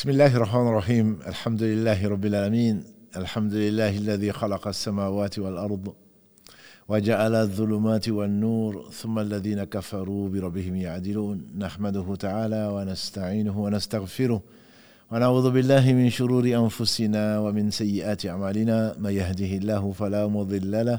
بسم 0.00 0.10
الله 0.10 0.36
الرحمن 0.36 0.68
الرحيم 0.68 1.18
الحمد 1.26 1.62
لله 1.62 2.08
رب 2.08 2.26
العالمين 2.26 2.84
الحمد 3.16 3.54
لله 3.54 3.98
الذي 3.98 4.32
خلق 4.32 4.68
السماوات 4.68 5.38
والأرض 5.38 5.94
وجعل 6.88 7.34
الظلمات 7.34 8.08
والنور 8.08 8.90
ثم 8.92 9.18
الذين 9.18 9.64
كفروا 9.64 10.28
بربهم 10.28 10.76
يعدلون 10.76 11.46
نحمده 11.58 12.14
تعالى 12.14 12.66
ونستعينه 12.66 13.60
ونستغفره 13.60 14.42
ونعوذ 15.12 15.50
بالله 15.50 15.92
من 15.92 16.10
شرور 16.10 16.44
أنفسنا 16.44 17.38
ومن 17.38 17.70
سيئات 17.70 18.26
أعمالنا 18.26 18.94
من 18.98 19.10
يهده 19.10 19.56
الله 19.56 19.92
فلا 19.92 20.26
مضل 20.26 20.86
له 20.86 20.98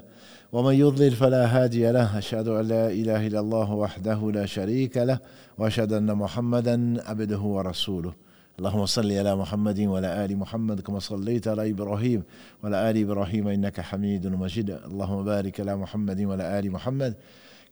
ومن 0.52 0.74
يضلل 0.74 1.12
فلا 1.12 1.46
هادي 1.46 1.92
له 1.92 2.18
أشهد 2.18 2.48
أن 2.48 2.68
لا 2.68 2.92
إله 2.92 3.28
إلا 3.28 3.40
الله 3.40 3.72
وحده 3.74 4.32
لا 4.32 4.46
شريك 4.46 4.98
له 4.98 5.20
وأشهد 5.58 5.94
أن 5.94 6.16
محمدا 6.16 7.04
عبده 7.10 7.40
ورسوله 7.40 8.31
اللهم 8.62 8.86
صل 8.86 9.12
على 9.12 9.36
محمد 9.36 9.80
وعلى 9.80 10.26
آل 10.26 10.38
محمد 10.38 10.82
كما 10.82 11.00
صليت 11.00 11.48
على 11.48 11.72
إبراهيم 11.72 12.24
وعلى 12.64 12.90
آل 12.90 12.98
إبراهيم 12.98 13.48
إنك 13.48 13.82
حميد 13.82 14.28
مجيد. 14.28 14.70
اللهم 14.70 15.24
بارك 15.24 15.60
على 15.60 15.76
محمد 15.76 16.22
وعلى 16.22 16.60
آل 16.60 16.72
محمد 16.72 17.16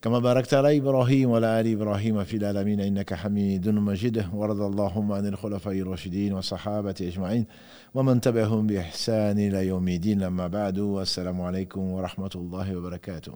كما 0.01 0.19
باركت 0.19 0.53
على 0.53 0.77
إبراهيم 0.77 1.29
وعلى 1.29 1.61
آل 1.61 1.67
إبراهيم 1.71 2.23
في 2.23 2.37
العالمين. 2.37 2.79
إنك 2.79 3.13
حميد 3.13 3.69
مجيد. 3.69 4.25
ورضى 4.33 4.65
اللهم 4.65 5.11
عن 5.11 5.25
الخلفاء 5.27 5.79
الراشدين 5.79 6.33
والصحابة 6.33 6.95
أجمعين 7.01 7.45
ومن 7.93 8.21
تبعهم 8.21 8.67
بإحسان 8.67 9.37
إلى 9.39 9.67
يوم 9.67 9.87
الدين. 9.87 10.23
أما 10.23 10.47
بعد 10.47 10.79
والسلام 10.79 11.41
عليكم 11.41 11.81
ورحمة 11.81 12.33
الله 12.35 12.77
وبركاته. 12.77 13.33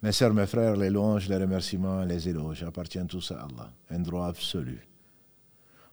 Mes 0.00 0.12
sœurs, 0.12 0.32
mes 0.32 0.46
frères, 0.46 0.76
les 0.76 0.90
louanges, 0.90 1.28
les 1.28 1.38
remerciements, 1.38 2.04
les 2.04 2.28
éloges 2.28 2.62
appartiennent 2.62 3.08
tous 3.08 3.32
à 3.32 3.40
Allah, 3.40 3.72
un 3.90 3.98
droit 3.98 4.28
absolu. 4.28 4.87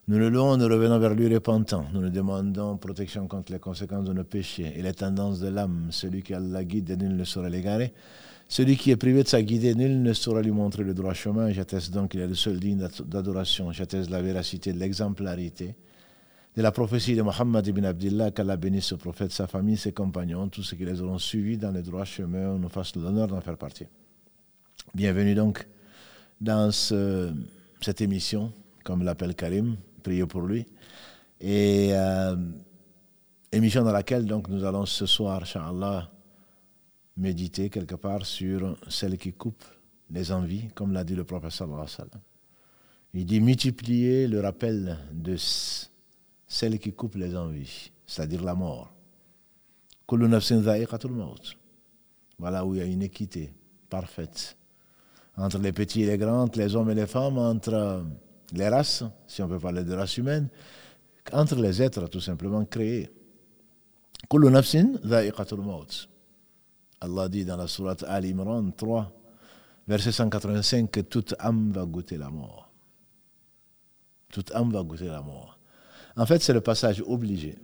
Nous 0.08 0.20
le 0.20 0.30
louons, 0.30 0.56
nous 0.56 0.66
revenons 0.66 1.00
vers 1.00 1.16
lui 1.16 1.34
repentant. 1.34 1.86
Nous 1.92 2.00
nous 2.00 2.12
demandons 2.12 2.78
protection 2.78 3.28
contre 3.28 3.52
les 3.52 3.58
conséquences 3.58 4.06
de 4.06 4.14
nos 4.14 4.24
péchés 4.24 4.72
et 4.76 4.84
les 4.84 4.94
tendances 4.94 5.40
de 5.40 5.48
l'âme. 5.48 5.88
Celui 5.90 6.22
qui 6.22 6.36
a 6.36 6.40
la 6.40 6.64
guide, 6.64 6.96
nul 7.02 7.16
ne 7.16 7.24
saura 7.24 7.50
l'égarer. 7.50 7.92
Celui 8.48 8.78
qui 8.78 8.92
est 8.92 8.98
privé 8.98 9.24
de 9.24 9.28
sa 9.28 9.42
guidée, 9.42 9.74
nul 9.74 10.04
ne 10.04 10.14
saura 10.14 10.44
lui 10.44 10.52
montrer 10.52 10.84
le 10.84 10.94
droit 10.94 11.16
chemin. 11.16 11.52
J'atteste 11.52 11.92
donc 11.92 12.12
qu'il 12.12 12.20
est 12.20 12.28
le 12.28 12.36
seul 12.36 12.60
digne 12.60 12.88
d'adoration. 13.06 13.72
J'atteste 13.72 14.12
la 14.12 14.22
véracité 14.22 14.74
l'exemplarité 14.74 15.76
de 16.56 16.62
la 16.62 16.72
prophétie 16.72 17.16
de 17.16 17.24
Mohammed 17.24 17.66
ibn 17.66 17.84
Abdullah, 17.84 18.30
qu'Allah 18.30 18.58
bénisse 18.58 18.86
ce 18.86 18.96
prophète, 18.96 19.32
sa 19.32 19.48
famille, 19.48 19.76
ses 19.76 19.92
compagnons, 19.92 20.48
tous 20.50 20.62
ceux 20.62 20.78
qui 20.78 20.86
les 20.86 21.02
auront 21.02 21.18
suivis 21.18 21.58
dans 21.58 21.72
le 21.72 21.82
droit 21.82 22.06
chemin, 22.06 22.50
on 22.52 22.60
nous 22.60 22.70
fasse 22.70 22.96
l'honneur 22.96 23.28
d'en 23.28 23.42
faire 23.42 23.58
partie. 23.58 23.88
Bienvenue 24.94 25.34
donc 25.34 25.68
dans 26.40 26.70
cette 26.72 28.02
émission, 28.02 28.54
comme 28.84 29.04
l'appelle 29.04 29.34
Karim, 29.34 29.76
prier 30.06 30.26
pour 30.28 30.42
lui. 30.42 30.68
Et 31.42 31.90
euh, 31.94 32.36
émission 33.52 33.84
dans 33.84 33.92
laquelle 33.92 34.26
donc 34.26 34.50
nous 34.50 34.64
allons 34.64 34.86
ce 34.86 35.08
soir, 35.08 35.42
Inch'Allah, 35.42 36.12
méditer 37.18 37.72
quelque 37.72 37.96
part 37.96 38.24
sur 38.26 38.78
celle 38.88 39.18
qui 39.18 39.34
coupe 39.34 39.64
les 40.12 40.32
envies, 40.32 40.68
comme 40.76 40.94
l'a 40.94 41.04
dit 41.04 41.16
le 41.16 41.24
prophète. 41.24 41.64
Il 43.16 43.26
dit 43.26 43.42
multiplier 43.42 44.28
le 44.28 44.42
rappel 44.42 45.00
de 45.12 45.36
celle 46.48 46.78
qui 46.78 46.94
coupe 46.94 47.16
les 47.16 47.36
envies, 47.36 47.92
c'est-à-dire 48.06 48.44
la 48.44 48.54
mort. 48.54 48.94
Voilà 52.38 52.66
où 52.66 52.76
il 52.76 52.78
y 52.78 52.82
a 52.82 52.86
une 52.86 53.02
équité 53.02 53.52
parfaite 53.90 54.56
entre 55.38 55.58
les 55.58 55.72
petits 55.72 56.04
et 56.04 56.06
les 56.06 56.18
grands, 56.18 56.50
les 56.56 56.76
hommes 56.76 56.92
et 56.92 56.96
les 56.96 57.08
femmes, 57.08 57.40
entre 57.40 58.06
les 58.54 58.70
races, 58.70 59.04
si 59.28 59.42
on 59.42 59.48
peut 59.48 59.60
parler 59.60 59.84
de 59.84 59.94
race 59.94 60.18
humaine, 60.18 60.50
entre 61.32 61.56
les 61.56 61.82
êtres 61.82 62.08
tout 62.08 62.22
simplement 62.22 62.64
créés. 62.66 63.10
Allah 67.02 67.30
dit 67.30 67.46
dans 67.46 67.58
la 67.58 67.68
sourate 67.68 68.04
Al 68.08 68.26
Imran 68.26 68.72
3, 68.72 69.12
verset 69.88 70.12
185, 70.12 70.90
que 70.92 71.02
toute 71.02 71.36
âme 71.40 71.72
va 71.72 71.86
goûter 71.86 72.18
la 72.18 72.30
mort. 72.30 72.72
Toute 74.32 74.54
âme 74.54 74.72
va 74.72 74.84
goûter 74.84 75.08
la 75.08 75.22
mort. 75.22 75.60
En 76.18 76.26
fait, 76.26 76.42
c'est 76.42 76.54
le 76.54 76.62
passage 76.62 77.04
obligé 77.06 77.58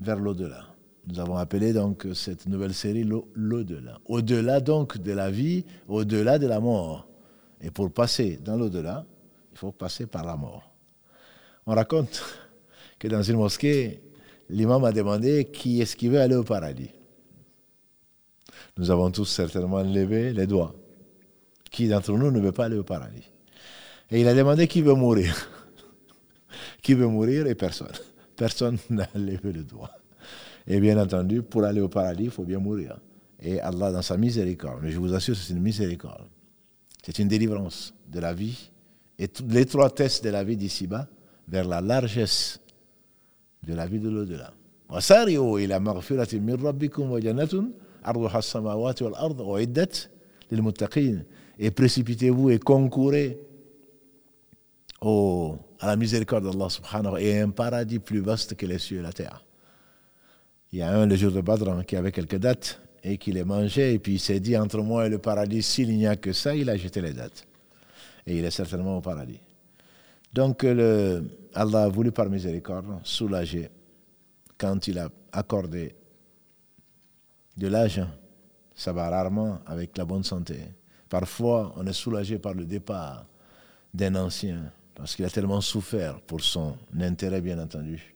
vers 0.00 0.18
l'au-delà. 0.18 0.64
Nous 1.06 1.20
avons 1.20 1.36
appelé 1.36 1.72
donc 1.72 2.06
cette 2.14 2.46
nouvelle 2.46 2.74
série 2.74 3.04
l'au-delà. 3.34 3.98
Au-delà 4.06 4.60
donc 4.60 4.98
de 4.98 5.12
la 5.12 5.30
vie, 5.30 5.64
au-delà 5.86 6.38
de 6.38 6.46
la 6.48 6.58
mort. 6.58 7.08
Et 7.60 7.70
pour 7.70 7.92
passer 7.92 8.38
dans 8.44 8.56
l'au-delà, 8.56 9.06
il 9.56 9.58
faut 9.58 9.72
passer 9.72 10.04
par 10.06 10.22
la 10.22 10.36
mort. 10.36 10.70
On 11.66 11.74
raconte 11.74 12.22
que 12.98 13.08
dans 13.08 13.22
une 13.22 13.36
mosquée, 13.36 14.02
l'imam 14.50 14.84
a 14.84 14.92
demandé 14.92 15.46
qui 15.46 15.80
est-ce 15.80 15.96
qui 15.96 16.08
veut 16.08 16.20
aller 16.20 16.34
au 16.34 16.44
paradis. 16.44 16.90
Nous 18.76 18.90
avons 18.90 19.10
tous 19.10 19.24
certainement 19.24 19.80
levé 19.82 20.34
les 20.34 20.46
doigts. 20.46 20.74
Qui 21.70 21.88
d'entre 21.88 22.12
nous 22.12 22.30
ne 22.30 22.38
veut 22.38 22.52
pas 22.52 22.66
aller 22.66 22.76
au 22.76 22.84
paradis? 22.84 23.24
Et 24.10 24.20
il 24.20 24.28
a 24.28 24.34
demandé 24.34 24.68
qui 24.68 24.82
veut 24.82 24.92
mourir. 24.92 25.34
qui 26.82 26.92
veut 26.92 27.06
mourir 27.08 27.46
et 27.46 27.54
personne. 27.54 27.88
Personne 28.36 28.76
n'a 28.90 29.08
levé 29.14 29.52
le 29.52 29.64
doigt. 29.64 29.90
Et 30.66 30.78
bien 30.80 31.02
entendu, 31.02 31.40
pour 31.40 31.64
aller 31.64 31.80
au 31.80 31.88
paradis, 31.88 32.24
il 32.24 32.30
faut 32.30 32.44
bien 32.44 32.58
mourir. 32.58 32.98
Et 33.40 33.58
Allah, 33.58 33.90
dans 33.90 34.02
sa 34.02 34.18
miséricorde, 34.18 34.80
mais 34.82 34.90
je 34.90 34.98
vous 34.98 35.14
assure, 35.14 35.34
c'est 35.34 35.54
une 35.54 35.62
miséricorde. 35.62 36.28
C'est 37.02 37.18
une 37.18 37.28
délivrance 37.28 37.94
de 38.06 38.20
la 38.20 38.34
vie 38.34 38.70
et 39.18 39.30
l'étroitesse 39.48 40.22
de 40.22 40.30
la 40.30 40.44
vie 40.44 40.56
d'ici-bas 40.56 41.08
vers 41.48 41.66
la 41.66 41.80
largesse 41.80 42.60
de 43.66 43.74
la 43.74 43.86
vie 43.86 43.98
de 43.98 44.08
l'au-delà. 44.08 44.52
et 51.58 51.70
précipitez-vous 51.70 52.50
et 52.50 52.58
concourez 52.58 53.38
au, 55.00 55.56
à 55.80 55.88
la 55.88 55.96
miséricorde 55.96 56.44
d'Allah 56.44 56.68
subhanahu 56.68 57.20
et 57.20 57.40
un 57.40 57.50
paradis 57.50 57.98
plus 57.98 58.20
vaste 58.20 58.54
que 58.54 58.66
les 58.66 58.78
cieux 58.78 58.98
et 58.98 59.02
la 59.02 59.12
terre. 59.12 59.44
Il 60.72 60.78
y 60.78 60.82
a 60.82 60.96
un 60.96 61.06
le 61.06 61.16
jour 61.16 61.32
de 61.32 61.40
Badr 61.40 61.68
hein, 61.68 61.84
qui 61.84 61.96
avait 61.96 62.12
quelques 62.12 62.36
dates 62.36 62.80
et 63.02 63.18
qui 63.18 63.32
les 63.32 63.44
mangeait 63.44 63.94
et 63.94 63.98
puis 63.98 64.14
il 64.14 64.18
s'est 64.18 64.40
dit 64.40 64.56
entre 64.56 64.78
moi 64.82 65.06
et 65.06 65.08
le 65.08 65.18
paradis 65.18 65.62
s'il 65.62 65.96
n'y 65.96 66.06
a 66.06 66.16
que 66.16 66.32
ça, 66.32 66.54
il 66.54 66.68
a 66.70 66.76
jeté 66.76 67.00
les 67.00 67.12
dates 67.12 67.46
et 68.26 68.38
il 68.38 68.44
est 68.44 68.50
certainement 68.50 68.96
au 68.96 69.00
paradis. 69.00 69.40
Donc 70.32 70.62
le, 70.64 71.24
Allah 71.54 71.84
a 71.84 71.88
voulu 71.88 72.12
par 72.12 72.28
miséricorde 72.28 72.86
soulager 73.04 73.70
quand 74.58 74.86
il 74.88 74.98
a 74.98 75.08
accordé 75.32 75.94
de 77.56 77.68
l'âge, 77.68 78.02
ça 78.74 78.92
va 78.92 79.08
rarement 79.08 79.60
avec 79.66 79.96
la 79.96 80.04
bonne 80.04 80.24
santé. 80.24 80.58
Parfois, 81.08 81.72
on 81.76 81.86
est 81.86 81.92
soulagé 81.92 82.38
par 82.38 82.54
le 82.54 82.64
départ 82.64 83.26
d'un 83.94 84.14
ancien, 84.16 84.72
parce 84.94 85.14
qu'il 85.14 85.24
a 85.24 85.30
tellement 85.30 85.60
souffert 85.60 86.20
pour 86.20 86.40
son 86.40 86.76
intérêt, 86.98 87.40
bien 87.40 87.58
entendu. 87.58 88.14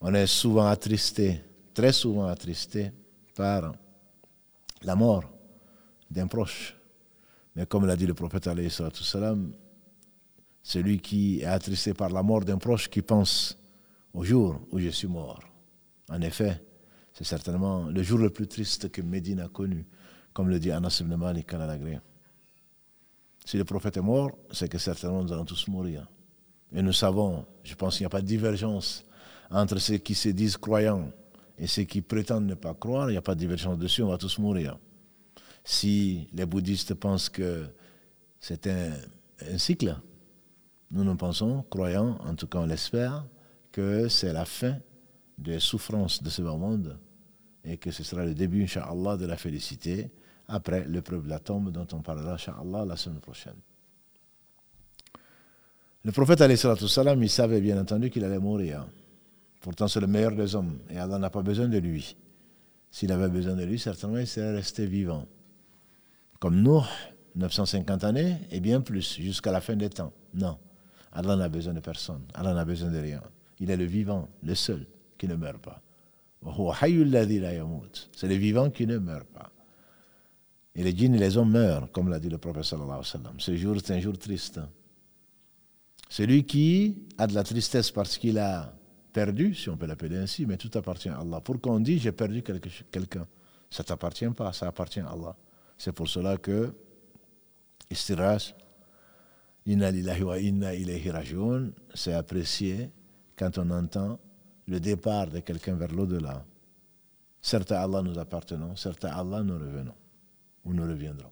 On 0.00 0.12
est 0.12 0.26
souvent 0.26 0.66
attristé, 0.66 1.40
très 1.72 1.92
souvent 1.92 2.26
attristé 2.26 2.92
par 3.34 3.72
la 4.82 4.94
mort 4.94 5.24
d'un 6.10 6.26
proche. 6.26 6.76
Mais 7.56 7.64
comme 7.66 7.86
l'a 7.86 7.96
dit 7.96 8.06
le 8.06 8.14
prophète, 8.14 8.48
celui 10.62 11.00
qui 11.00 11.40
est 11.40 11.44
attristé 11.46 11.94
par 11.94 12.10
la 12.10 12.22
mort 12.22 12.44
d'un 12.44 12.58
proche 12.58 12.88
qui 12.88 13.00
pense 13.00 13.58
au 14.12 14.24
jour 14.24 14.60
où 14.70 14.78
je 14.78 14.90
suis 14.90 15.08
mort. 15.08 15.40
En 16.10 16.20
effet, 16.20 16.62
c'est 17.12 17.24
certainement 17.24 17.84
le 17.84 18.02
jour 18.02 18.18
le 18.18 18.30
plus 18.30 18.46
triste 18.46 18.90
que 18.90 19.00
Médine 19.00 19.40
a 19.40 19.48
connu, 19.48 19.86
comme 20.34 20.50
le 20.50 20.58
dit 20.60 20.70
Anas 20.70 20.98
ibn 21.00 21.14
Malik 21.16 21.52
al 21.54 22.00
Si 23.44 23.56
le 23.56 23.64
prophète 23.64 23.96
est 23.96 24.02
mort, 24.02 24.32
c'est 24.52 24.68
que 24.68 24.78
certainement 24.78 25.22
nous 25.22 25.32
allons 25.32 25.46
tous 25.46 25.66
mourir. 25.68 26.06
Et 26.72 26.82
nous 26.82 26.92
savons, 26.92 27.46
je 27.62 27.74
pense 27.74 27.96
qu'il 27.96 28.02
n'y 28.02 28.08
a 28.08 28.10
pas 28.10 28.20
de 28.20 28.26
divergence 28.26 29.04
entre 29.50 29.78
ceux 29.78 29.96
qui 29.96 30.14
se 30.14 30.28
disent 30.28 30.56
croyants 30.58 31.10
et 31.56 31.66
ceux 31.66 31.84
qui 31.84 32.02
prétendent 32.02 32.46
ne 32.46 32.54
pas 32.54 32.74
croire, 32.74 33.08
il 33.08 33.12
n'y 33.12 33.18
a 33.18 33.22
pas 33.22 33.34
de 33.34 33.40
divergence 33.40 33.78
dessus, 33.78 34.02
on 34.02 34.08
va 34.08 34.18
tous 34.18 34.38
mourir. 34.38 34.78
Si 35.68 36.28
les 36.32 36.46
bouddhistes 36.46 36.94
pensent 36.94 37.28
que 37.28 37.66
c'est 38.38 38.68
un, 38.68 38.92
cycle, 39.58 39.96
nous 40.92 41.02
nous 41.02 41.16
pensons, 41.16 41.64
croyants, 41.68 42.18
en 42.24 42.36
tout 42.36 42.46
cas 42.46 42.60
on 42.60 42.66
l'espère, 42.66 43.26
que 43.72 44.08
c'est 44.08 44.32
la 44.32 44.44
fin 44.44 44.78
des 45.36 45.58
souffrances 45.58 46.22
de 46.22 46.30
ce 46.30 46.40
monde 46.40 46.96
et 47.64 47.78
que 47.78 47.90
ce 47.90 48.04
sera 48.04 48.24
le 48.24 48.32
début, 48.32 48.62
Inch'Allah, 48.62 49.16
de 49.16 49.26
la 49.26 49.36
félicité 49.36 50.08
après 50.46 50.86
l'épreuve 50.86 51.24
de 51.24 51.30
la 51.30 51.40
tombe 51.40 51.72
dont 51.72 51.86
on 51.92 52.00
parlera, 52.00 52.34
Inch'Allah, 52.34 52.84
la 52.84 52.96
semaine 52.96 53.18
prochaine. 53.18 53.56
Le 56.04 56.12
prophète, 56.12 56.38
salam, 56.86 57.20
il 57.20 57.28
savait 57.28 57.60
bien 57.60 57.80
entendu 57.80 58.08
qu'il 58.10 58.24
allait 58.24 58.38
mourir. 58.38 58.86
Pourtant, 59.60 59.88
c'est 59.88 60.00
le 60.00 60.06
meilleur 60.06 60.36
des 60.36 60.54
hommes 60.54 60.78
et 60.88 60.96
Allah 60.96 61.18
n'a 61.18 61.28
pas 61.28 61.42
besoin 61.42 61.66
de 61.66 61.78
lui. 61.78 62.16
S'il 62.92 63.10
avait 63.10 63.28
besoin 63.28 63.56
de 63.56 63.64
lui, 63.64 63.80
certainement, 63.80 64.18
il 64.18 64.28
serait 64.28 64.54
resté 64.54 64.86
vivant 64.86 65.26
comme 66.40 66.60
nous, 66.60 66.82
950 67.34 68.04
années 68.04 68.36
et 68.50 68.60
bien 68.60 68.80
plus, 68.80 69.16
jusqu'à 69.16 69.52
la 69.52 69.60
fin 69.60 69.76
des 69.76 69.90
temps. 69.90 70.12
Non. 70.34 70.58
Allah 71.12 71.36
n'a 71.36 71.48
besoin 71.48 71.74
de 71.74 71.80
personne. 71.80 72.22
Allah 72.34 72.54
n'a 72.54 72.64
besoin 72.64 72.90
de 72.90 72.98
rien. 72.98 73.22
Il 73.58 73.70
est 73.70 73.76
le 73.76 73.84
vivant, 73.84 74.28
le 74.42 74.54
seul 74.54 74.86
qui 75.16 75.26
ne 75.26 75.34
meurt 75.34 75.58
pas. 75.58 75.80
C'est 78.12 78.28
le 78.28 78.34
vivant 78.34 78.70
qui 78.70 78.86
ne 78.86 78.98
meurt 78.98 79.26
pas. 79.28 79.50
Et 80.74 80.82
les 80.82 80.94
djinns 80.94 81.14
et 81.14 81.18
les 81.18 81.36
hommes 81.38 81.52
meurent, 81.52 81.90
comme 81.90 82.10
l'a 82.10 82.20
dit 82.20 82.28
le 82.28 82.36
prophète 82.36 82.64
sallallahu 82.64 82.90
alayhi 82.90 83.06
wa 83.06 83.10
sallam. 83.20 83.40
Ce 83.40 83.56
jour, 83.56 83.76
c'est 83.82 83.94
un 83.94 84.00
jour 84.00 84.18
triste. 84.18 84.60
Celui 86.08 86.44
qui 86.44 87.06
a 87.16 87.26
de 87.26 87.34
la 87.34 87.42
tristesse 87.42 87.90
parce 87.90 88.18
qu'il 88.18 88.38
a 88.38 88.72
perdu, 89.12 89.54
si 89.54 89.70
on 89.70 89.76
peut 89.78 89.86
l'appeler 89.86 90.18
ainsi, 90.18 90.44
mais 90.44 90.58
tout 90.58 90.70
appartient 90.74 91.08
à 91.08 91.18
Allah. 91.18 91.40
Pour 91.40 91.60
qu'on 91.60 91.80
dise 91.80 92.02
j'ai 92.02 92.12
perdu 92.12 92.42
quelqu'un, 92.42 93.26
ça 93.70 93.82
ne 93.82 93.86
t'appartient 93.86 94.28
pas, 94.28 94.52
ça 94.52 94.68
appartient 94.68 95.00
à 95.00 95.08
Allah. 95.08 95.34
C'est 95.78 95.92
pour 95.92 96.08
cela 96.08 96.36
que 96.36 96.72
istiraj, 97.90 98.54
inna 99.66 99.90
lillahi 99.90 100.22
wa 100.22 100.38
inna 100.38 100.74
ilayhi 100.74 101.10
rajoun, 101.10 101.72
c'est 101.94 102.14
apprécié 102.14 102.90
quand 103.36 103.58
on 103.58 103.70
entend 103.70 104.18
le 104.66 104.80
départ 104.80 105.28
de 105.28 105.40
quelqu'un 105.40 105.74
vers 105.74 105.92
l'au-delà. 105.92 106.44
Certes 107.40 107.72
à 107.72 107.82
Allah 107.82 108.02
nous 108.02 108.18
appartenons, 108.18 108.74
certes 108.74 109.04
à 109.04 109.16
Allah 109.16 109.42
nous 109.42 109.54
revenons, 109.54 109.94
ou 110.64 110.72
nous 110.72 110.82
reviendrons. 110.82 111.30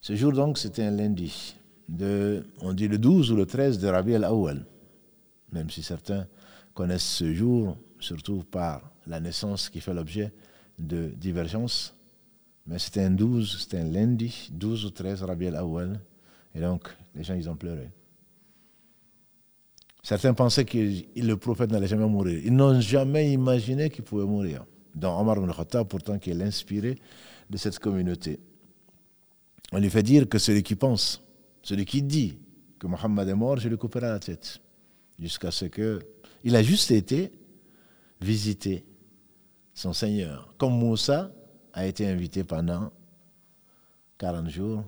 Ce 0.00 0.16
jour 0.16 0.32
donc, 0.32 0.58
c'était 0.58 0.82
un 0.82 0.90
lundi, 0.90 1.54
on 2.60 2.72
dit 2.74 2.88
le 2.88 2.98
12 2.98 3.30
ou 3.30 3.36
le 3.36 3.46
13 3.46 3.78
de 3.78 3.86
Rabi 3.86 4.16
al-Awwal, 4.16 4.66
même 5.52 5.70
si 5.70 5.82
certains 5.82 6.26
connaissent 6.74 7.04
ce 7.04 7.32
jour, 7.32 7.76
surtout 8.00 8.42
par 8.42 8.90
la 9.06 9.20
naissance 9.20 9.68
qui 9.68 9.80
fait 9.80 9.94
l'objet 9.94 10.32
de 10.78 11.08
divergences. 11.16 11.94
Mais 12.66 12.78
c'était 12.78 13.02
un 13.02 13.10
12, 13.10 13.60
c'était 13.60 13.78
un 13.78 13.90
lundi, 13.90 14.48
12 14.52 14.84
ou 14.84 14.90
13 14.90 15.22
Rabi 15.24 15.48
al-Awwal, 15.48 16.00
et 16.54 16.60
donc 16.60 16.88
les 17.14 17.24
gens, 17.24 17.34
ils 17.34 17.48
ont 17.50 17.56
pleuré. 17.56 17.90
Certains 20.02 20.34
pensaient 20.34 20.64
que 20.64 20.78
le 21.16 21.36
prophète 21.36 21.70
n'allait 21.70 21.86
jamais 21.86 22.08
mourir. 22.08 22.40
Ils 22.44 22.54
n'ont 22.54 22.80
jamais 22.80 23.32
imaginé 23.32 23.88
qu'il 23.88 24.02
pouvait 24.02 24.24
mourir. 24.24 24.64
Dans 24.94 25.18
Omar 25.20 25.38
ibn 25.38 25.50
pourtant, 25.84 26.18
qui 26.18 26.30
est 26.30 26.34
l'inspiré 26.34 26.98
de 27.48 27.56
cette 27.56 27.78
communauté. 27.78 28.40
On 29.70 29.78
lui 29.78 29.88
fait 29.88 30.02
dire 30.02 30.28
que 30.28 30.38
celui 30.38 30.62
qui 30.62 30.74
pense, 30.74 31.22
celui 31.62 31.84
qui 31.84 32.02
dit 32.02 32.36
que 32.78 32.86
Mohammed 32.86 33.28
est 33.28 33.34
mort, 33.34 33.58
je 33.58 33.68
lui 33.68 33.78
couperai 33.78 34.08
la 34.08 34.18
tête. 34.18 34.60
Jusqu'à 35.18 35.50
ce 35.50 35.66
que. 35.66 36.00
Il 36.44 36.56
a 36.56 36.62
juste 36.62 36.90
été 36.90 37.30
visiter 38.20 38.84
son 39.72 39.92
Seigneur. 39.92 40.52
Comme 40.58 40.76
Moussa 40.76 41.32
a 41.72 41.86
été 41.86 42.06
invité 42.08 42.44
pendant 42.44 42.90
40 44.18 44.48
jours, 44.48 44.84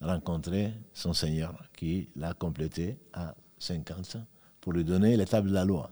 rencontrer 0.00 0.72
son 0.92 1.12
Seigneur, 1.12 1.54
qui 1.76 2.08
l'a 2.16 2.34
complété 2.34 2.98
à 3.12 3.34
50 3.58 4.16
pour 4.60 4.72
lui 4.72 4.84
donner 4.84 5.16
l'étape 5.16 5.46
de 5.46 5.52
la 5.52 5.64
loi. 5.64 5.90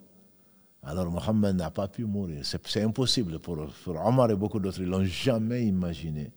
Alors 0.82 1.10
Mohammed 1.10 1.56
n'a 1.56 1.70
pas 1.70 1.88
pu 1.88 2.04
mourir. 2.04 2.42
C'est 2.44 2.82
impossible 2.82 3.40
pour, 3.40 3.66
pour, 3.84 3.96
Omar 4.06 4.30
et 4.30 4.36
beaucoup 4.36 4.60
d'autres. 4.60 4.80
Ils 4.80 4.88
n'ont 4.88 5.04
jamais 5.04 5.66
imaginé 5.66 6.30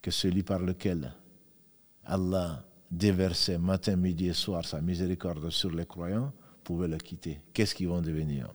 que 0.00 0.10
celui 0.10 0.42
par 0.42 0.60
lequel 0.60 1.12
Allah 2.04 2.64
déversait 2.90 3.58
matin, 3.58 3.96
midi 3.96 4.28
et 4.28 4.32
soir 4.32 4.64
sa 4.64 4.80
miséricorde 4.80 5.50
sur 5.50 5.70
les 5.70 5.84
croyants 5.84 6.32
pouvait 6.64 6.88
le 6.88 6.96
quitter. 6.96 7.40
Qu'est-ce 7.52 7.74
qu'ils 7.74 7.88
vont 7.88 8.00
devenir? 8.00 8.52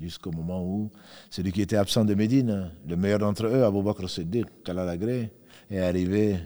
Jusqu'au 0.00 0.30
moment 0.30 0.64
où 0.64 0.90
celui 1.30 1.50
qui 1.52 1.62
était 1.62 1.76
absent 1.76 2.04
de 2.04 2.14
Médine, 2.14 2.70
le 2.86 2.96
meilleur 2.96 3.18
d'entre 3.18 3.46
eux, 3.46 3.64
Abu 3.64 3.82
Bakr 3.82 4.08
Siddiq, 4.08 4.46
qu'Allah 4.64 4.94
est 5.70 5.80
arrivé 5.80 6.38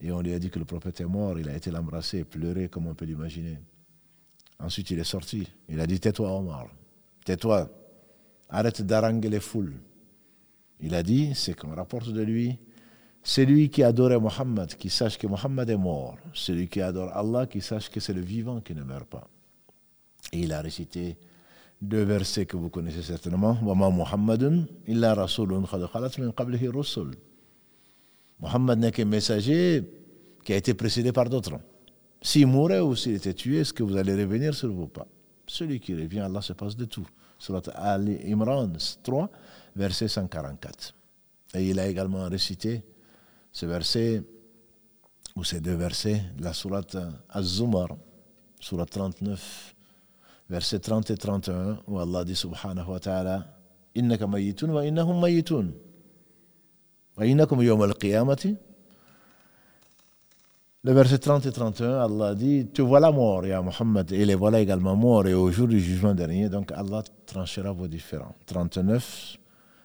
et 0.00 0.10
on 0.10 0.20
lui 0.20 0.34
a 0.34 0.38
dit 0.38 0.50
que 0.50 0.58
le 0.58 0.64
prophète 0.64 1.00
est 1.00 1.06
mort, 1.06 1.38
il 1.38 1.48
a 1.48 1.56
été 1.56 1.70
l'embrasser, 1.70 2.24
pleurer 2.24 2.68
comme 2.68 2.88
on 2.88 2.94
peut 2.94 3.04
l'imaginer. 3.04 3.58
Ensuite, 4.58 4.90
il 4.90 4.98
est 4.98 5.04
sorti. 5.04 5.48
Il 5.68 5.80
a 5.80 5.86
dit 5.86 6.00
Tais-toi, 6.00 6.30
Omar. 6.30 6.66
Tais-toi. 7.24 7.70
Arrête 8.48 8.82
d'haranguer 8.82 9.28
les 9.28 9.40
foules. 9.40 9.74
Il 10.80 10.94
a 10.94 11.02
dit 11.02 11.34
C'est 11.34 11.54
qu'on 11.54 11.74
rapporte 11.74 12.10
de 12.10 12.22
lui 12.22 12.58
celui 13.24 13.70
qui 13.70 13.84
adorait 13.84 14.18
Mohammed, 14.18 14.74
qui 14.74 14.90
sache 14.90 15.16
que 15.16 15.28
Mohammed 15.28 15.70
est 15.70 15.76
mort. 15.76 16.16
Celui 16.32 16.66
qui 16.66 16.80
adore 16.80 17.16
Allah, 17.16 17.46
qui 17.46 17.60
sache 17.60 17.88
que 17.88 18.00
c'est 18.00 18.12
le 18.12 18.20
vivant 18.20 18.60
qui 18.60 18.74
ne 18.74 18.82
meurt 18.82 19.08
pas. 19.08 19.28
Et 20.32 20.40
il 20.40 20.52
a 20.52 20.60
récité 20.60 21.16
deux 21.82 22.04
versets 22.04 22.46
que 22.46 22.56
vous 22.56 22.70
connaissez 22.70 23.02
certainement. 23.02 23.58
Muhammadun 23.60 24.64
illa 24.86 25.14
rasulun. 25.14 25.64
Mohammed 28.38 28.78
n'est 28.78 28.92
qu'un 28.92 29.04
messager 29.04 29.82
qui 30.44 30.52
a 30.52 30.56
été 30.56 30.74
précédé 30.74 31.12
par 31.12 31.28
d'autres. 31.28 31.58
S'il 32.20 32.46
mourait 32.46 32.80
ou 32.80 32.94
s'il 32.94 33.14
était 33.14 33.34
tué, 33.34 33.58
est-ce 33.58 33.72
que 33.72 33.82
vous 33.82 33.96
allez 33.96 34.14
revenir 34.14 34.54
sur 34.54 34.72
vos 34.72 34.86
pas? 34.86 35.08
Celui 35.46 35.80
qui 35.80 35.94
revient, 35.94 36.20
Allah 36.20 36.40
se 36.40 36.52
passe 36.52 36.76
de 36.76 36.84
tout. 36.84 37.06
Surat 37.36 37.62
Ali 37.74 38.32
Imran 38.32 38.72
3, 39.02 39.28
verset 39.74 40.06
144. 40.06 40.94
Et 41.54 41.68
il 41.68 41.80
a 41.80 41.88
également 41.88 42.28
récité 42.28 42.84
ce 43.50 43.66
verset, 43.66 44.22
ou 45.34 45.42
ces 45.42 45.60
deux 45.60 45.74
versets, 45.74 46.22
la 46.38 46.52
Surat 46.52 46.86
Az-Zumar, 47.28 47.88
Surat 48.60 48.86
39, 48.86 49.71
verset 50.52 50.80
30 50.80 51.10
et 51.10 51.16
31, 51.16 51.78
où 51.88 51.98
Allah 51.98 52.24
dit 52.24 52.36
subhanahu 52.36 52.90
wa 52.90 53.00
ta'ala, 53.00 53.46
Innaka 53.94 54.26
mayitun 54.26 54.70
wa 54.70 54.84
innahum 54.84 55.18
mayitun. 55.18 55.72
Le 60.84 60.92
verset 60.92 61.18
30 61.18 61.46
et 61.46 61.52
31, 61.52 62.00
Allah 62.00 62.34
dit 62.34 62.66
Tu 62.72 62.82
voilà 62.82 63.10
mort, 63.10 63.46
Ya 63.46 63.62
Muhammad, 63.62 64.12
et 64.12 64.26
les 64.26 64.34
voilà 64.34 64.60
également 64.60 64.94
morts, 64.94 65.26
et 65.26 65.34
au 65.34 65.50
jour 65.50 65.68
du 65.68 65.80
jugement 65.80 66.14
dernier, 66.14 66.50
donc 66.50 66.70
Allah 66.72 67.02
tranchera 67.24 67.72
vos 67.72 67.88
différends. 67.88 68.34
39, 68.44 69.38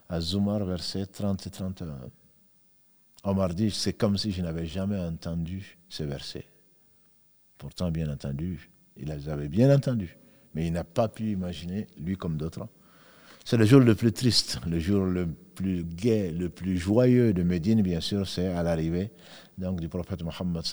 Az-Zumar, 0.09 0.65
verset 0.65 1.05
30 1.05 1.47
et 1.47 1.49
31. 1.49 1.95
Omar 3.23 3.53
dit 3.53 3.71
C'est 3.71 3.93
comme 3.93 4.17
si 4.17 4.31
je 4.31 4.41
n'avais 4.41 4.65
jamais 4.65 4.99
entendu 4.99 5.77
ce 5.87 6.03
verset. 6.03 6.45
Pourtant, 7.57 7.89
bien 7.89 8.11
entendu, 8.11 8.69
il 8.97 9.07
les 9.07 9.29
avait 9.29 9.49
bien 9.49 9.73
entendus, 9.73 10.17
mais 10.57 10.65
il 10.65 10.73
n'a 10.73 10.83
pas 10.83 11.07
pu 11.07 11.33
imaginer, 11.33 11.85
lui 11.99 12.17
comme 12.17 12.35
d'autres, 12.35 12.67
c'est 13.45 13.57
le 13.57 13.65
jour 13.65 13.79
le 13.79 13.93
plus 13.93 14.11
triste, 14.11 14.59
le 14.67 14.79
jour 14.79 15.05
le 15.05 15.27
plus 15.53 15.83
gai, 15.83 16.31
le 16.31 16.49
plus 16.49 16.79
joyeux 16.79 17.31
de 17.31 17.43
Médine, 17.43 17.83
bien 17.83 17.99
sûr, 17.99 18.27
c'est 18.27 18.47
à 18.47 18.63
l'arrivée 18.63 19.11
donc, 19.55 19.79
du 19.79 19.87
prophète 19.87 20.23
Mohammed 20.23 20.63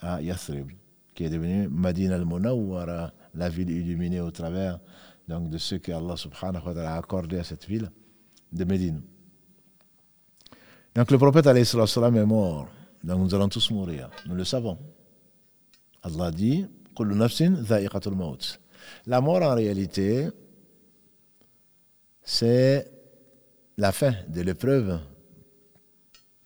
à 0.00 0.20
Yathrib, 0.20 0.66
qui 1.14 1.24
est 1.26 1.30
devenu 1.30 1.68
Madine 1.68 2.10
al-Munawwara, 2.10 3.12
la 3.34 3.48
ville 3.48 3.70
illuminée 3.70 4.20
au 4.20 4.32
travers 4.32 4.80
donc, 5.28 5.48
de 5.48 5.58
ce 5.58 5.76
que 5.76 5.92
Allah 5.92 6.16
subhanahu 6.16 6.66
wa 6.66 6.74
ta'ala 6.74 6.94
a 6.94 6.98
accordé 6.98 7.38
à 7.38 7.44
cette 7.44 7.66
ville 7.66 7.88
de 8.52 8.64
Médine. 8.64 9.00
Donc 10.92 11.08
le 11.12 11.18
prophète 11.18 11.46
alayhi 11.46 11.64
sallam 11.64 12.16
est 12.16 12.26
mort. 12.26 12.66
Donc 13.04 13.20
nous 13.20 13.32
allons 13.32 13.48
tous 13.48 13.70
mourir. 13.70 14.10
Nous 14.26 14.34
le 14.34 14.42
savons. 14.42 14.76
Allah 16.02 16.32
dit 16.32 16.66
La 19.06 19.20
mort 19.20 19.42
en 19.42 19.54
réalité, 19.54 20.28
c'est 22.22 22.90
la 23.76 23.92
fin 23.92 24.14
de 24.28 24.40
l'épreuve 24.40 25.00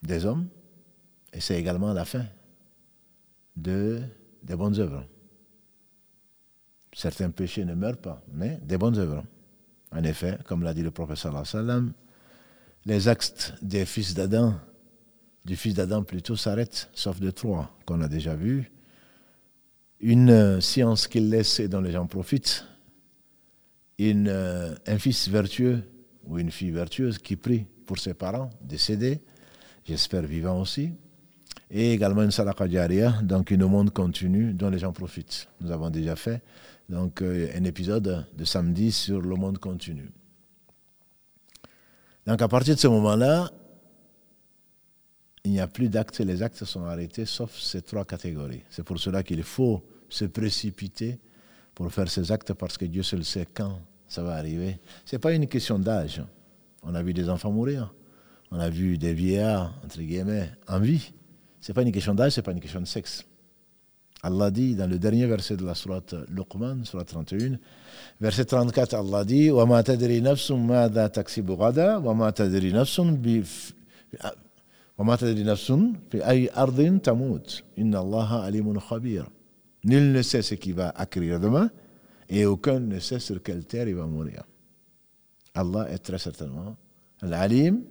des 0.02 0.24
hommes 0.24 0.48
et 1.32 1.40
c'est 1.40 1.58
également 1.58 1.92
la 1.92 2.04
fin 2.04 2.24
de, 3.56 4.00
des 4.42 4.56
bonnes 4.56 4.78
œuvres. 4.78 5.04
Certains 6.94 7.30
péchés 7.30 7.64
ne 7.64 7.74
meurent 7.74 8.00
pas, 8.00 8.22
mais 8.32 8.58
des 8.62 8.76
bonnes 8.76 8.98
œuvres. 8.98 9.24
En 9.92 10.02
effet, 10.04 10.38
comme 10.44 10.62
l'a 10.62 10.74
dit 10.74 10.82
le 10.82 10.90
professeur 10.90 11.46
sallam, 11.46 11.92
les 12.84 13.08
actes 13.08 13.54
des 13.62 13.86
fils 13.86 14.14
d'Adam, 14.14 14.54
du 15.44 15.56
fils 15.56 15.74
d'Adam 15.74 16.02
plutôt, 16.02 16.36
s'arrêtent, 16.36 16.90
sauf 16.94 17.20
de 17.20 17.30
trois 17.30 17.76
qu'on 17.86 18.00
a 18.02 18.08
déjà 18.08 18.34
vus. 18.34 18.71
Une 20.02 20.60
science 20.60 21.06
qu'il 21.06 21.30
laisse 21.30 21.60
et 21.60 21.68
dont 21.68 21.80
les 21.80 21.92
gens 21.92 22.06
profitent, 22.06 22.66
euh, 24.00 24.74
un 24.86 24.98
fils 24.98 25.28
vertueux 25.28 25.82
ou 26.24 26.38
une 26.38 26.50
fille 26.50 26.70
vertueuse 26.70 27.18
qui 27.18 27.36
prie 27.36 27.66
pour 27.86 27.98
ses 27.98 28.14
parents 28.14 28.50
décédés, 28.60 29.20
j'espère 29.84 30.22
vivants 30.22 30.60
aussi, 30.60 30.90
et 31.70 31.92
également 31.92 32.22
une 32.22 32.30
salaka 32.30 32.66
donc 33.22 33.50
une 33.50 33.66
monde 33.66 33.90
continue 33.90 34.52
dont 34.52 34.70
les 34.70 34.78
gens 34.78 34.92
profitent. 34.92 35.48
Nous 35.60 35.70
avons 35.70 35.90
déjà 35.90 36.16
fait 36.16 36.42
donc 36.88 37.22
euh, 37.22 37.48
un 37.54 37.64
épisode 37.64 38.26
de 38.36 38.44
samedi 38.44 38.92
sur 38.92 39.20
le 39.20 39.34
monde 39.36 39.58
continu. 39.58 40.10
Donc 42.26 42.42
à 42.42 42.48
partir 42.48 42.74
de 42.74 42.80
ce 42.80 42.88
moment-là, 42.88 43.50
il 45.44 45.52
n'y 45.52 45.60
a 45.60 45.66
plus 45.66 45.88
d'actes, 45.88 46.20
les 46.20 46.42
actes 46.42 46.64
sont 46.64 46.84
arrêtés 46.84 47.26
sauf 47.26 47.56
ces 47.58 47.82
trois 47.82 48.04
catégories. 48.04 48.62
C'est 48.70 48.84
pour 48.84 48.98
cela 48.98 49.22
qu'il 49.22 49.42
faut 49.42 49.82
se 50.11 50.25
précipiter 50.25 51.19
pour 51.75 51.91
faire 51.91 52.09
ces 52.09 52.31
actes 52.31 52.53
parce 52.53 52.77
que 52.77 52.85
Dieu 52.85 53.03
seul 53.03 53.23
sait 53.23 53.47
quand 53.53 53.79
ça 54.07 54.23
va 54.23 54.35
arriver. 54.35 54.79
Ce 55.05 55.15
n'est 55.15 55.19
pas 55.19 55.33
une 55.33 55.47
question 55.47 55.77
d'âge. 55.77 56.21
On 56.83 56.95
a 56.95 57.03
vu 57.03 57.13
des 57.13 57.29
enfants 57.29 57.51
mourir. 57.51 57.93
On 58.51 58.59
a 58.59 58.69
vu 58.69 58.97
des 58.97 59.13
vieillards, 59.13 59.73
entre 59.83 59.99
guillemets, 59.99 60.49
en 60.67 60.79
vie. 60.79 61.11
Ce 61.59 61.71
n'est 61.71 61.73
pas 61.73 61.81
une 61.81 61.91
question 61.91 62.15
d'âge, 62.15 62.31
ce 62.31 62.39
n'est 62.39 62.43
pas 62.43 62.53
une 62.53 62.61
question 62.61 62.79
de 62.79 62.85
sexe. 62.85 63.25
Allah 64.23 64.49
dit 64.49 64.75
dans 64.75 64.87
le 64.87 64.97
dernier 64.97 65.27
verset 65.27 65.57
de 65.57 65.65
la 65.65 65.75
sourate 65.75 66.15
Luqman, 66.29 66.83
sourate 66.85 67.07
31, 67.09 67.59
verset 68.19 68.45
34, 68.45 68.95
Allah 68.95 69.23
dit 69.23 69.51
وَمَا 69.51 69.81
تَدْرِي 69.81 70.21
نَفْسٌ 70.21 70.51
مَاذَا 70.51 71.07
تَكْسِبُ 71.07 71.51
غَدًا 71.51 71.97
وَمَا 71.97 72.31
تَدْرِي 72.31 72.71
نَفْسٌ 72.73 72.99
وَمَا 74.97 75.15
تَدْرِي 75.15 75.43
نَفْسٌ 75.43 75.71
فِي 76.09 76.29
أَيِّ 76.29 76.49
أَرْضٍ 76.57 76.99
تَمُوتُ 77.03 77.63
إِنَّ 77.77 77.95
اللَّهَ 77.95 78.41
عَلِيمٌ 78.41 78.79
خَبِيرٌ 78.79 79.29
Nul 79.84 80.12
ne 80.12 80.22
sait 80.22 80.42
ce 80.42 80.54
qui 80.54 80.72
va 80.72 80.90
acquérir 80.90 81.40
demain 81.40 81.70
et 82.28 82.46
aucun 82.46 82.80
ne 82.80 82.98
sait 82.98 83.18
sur 83.18 83.42
quelle 83.42 83.64
terre 83.64 83.88
il 83.88 83.96
va 83.96 84.06
mourir. 84.06 84.44
Allah 85.54 85.90
est 85.90 85.98
très 85.98 86.18
certainement 86.18 86.76
l'Alim, 87.22 87.84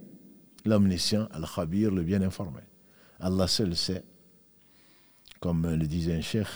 l'omniscient, 0.64 1.26
Al-Khabir, 1.32 1.90
le 1.90 2.02
bien 2.02 2.22
informé. 2.22 2.60
Allah 3.20 3.46
seul 3.46 3.74
sait, 3.74 4.04
comme 5.40 5.66
le 5.66 5.86
disait 5.86 6.14
un 6.14 6.20
cheikh, 6.20 6.46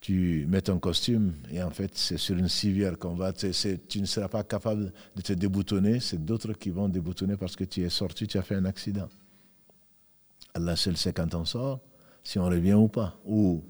tu 0.00 0.46
mets 0.48 0.62
ton 0.62 0.78
costume 0.78 1.34
et 1.50 1.62
en 1.62 1.70
fait 1.70 1.90
c'est 1.94 2.18
sur 2.18 2.36
une 2.36 2.48
civière 2.48 2.98
qu'on 2.98 3.14
va, 3.14 3.32
tu 3.32 4.00
ne 4.00 4.06
seras 4.06 4.28
pas 4.28 4.44
capable 4.44 4.92
de 5.16 5.22
te 5.22 5.32
déboutonner, 5.32 6.00
c'est 6.00 6.24
d'autres 6.24 6.52
qui 6.52 6.70
vont 6.70 6.88
déboutonner 6.88 7.36
parce 7.36 7.56
que 7.56 7.64
tu 7.64 7.82
es 7.82 7.88
sorti, 7.88 8.26
tu 8.26 8.38
as 8.38 8.42
fait 8.42 8.54
un 8.54 8.64
accident. 8.64 9.08
Allah 10.54 10.76
seul 10.76 10.96
sait 10.96 11.12
quand 11.12 11.34
on 11.34 11.44
sort, 11.44 11.80
si 12.22 12.38
on 12.38 12.46
revient 12.46 12.74
ou 12.74 12.88
pas. 12.88 13.18
Ou 13.24 13.62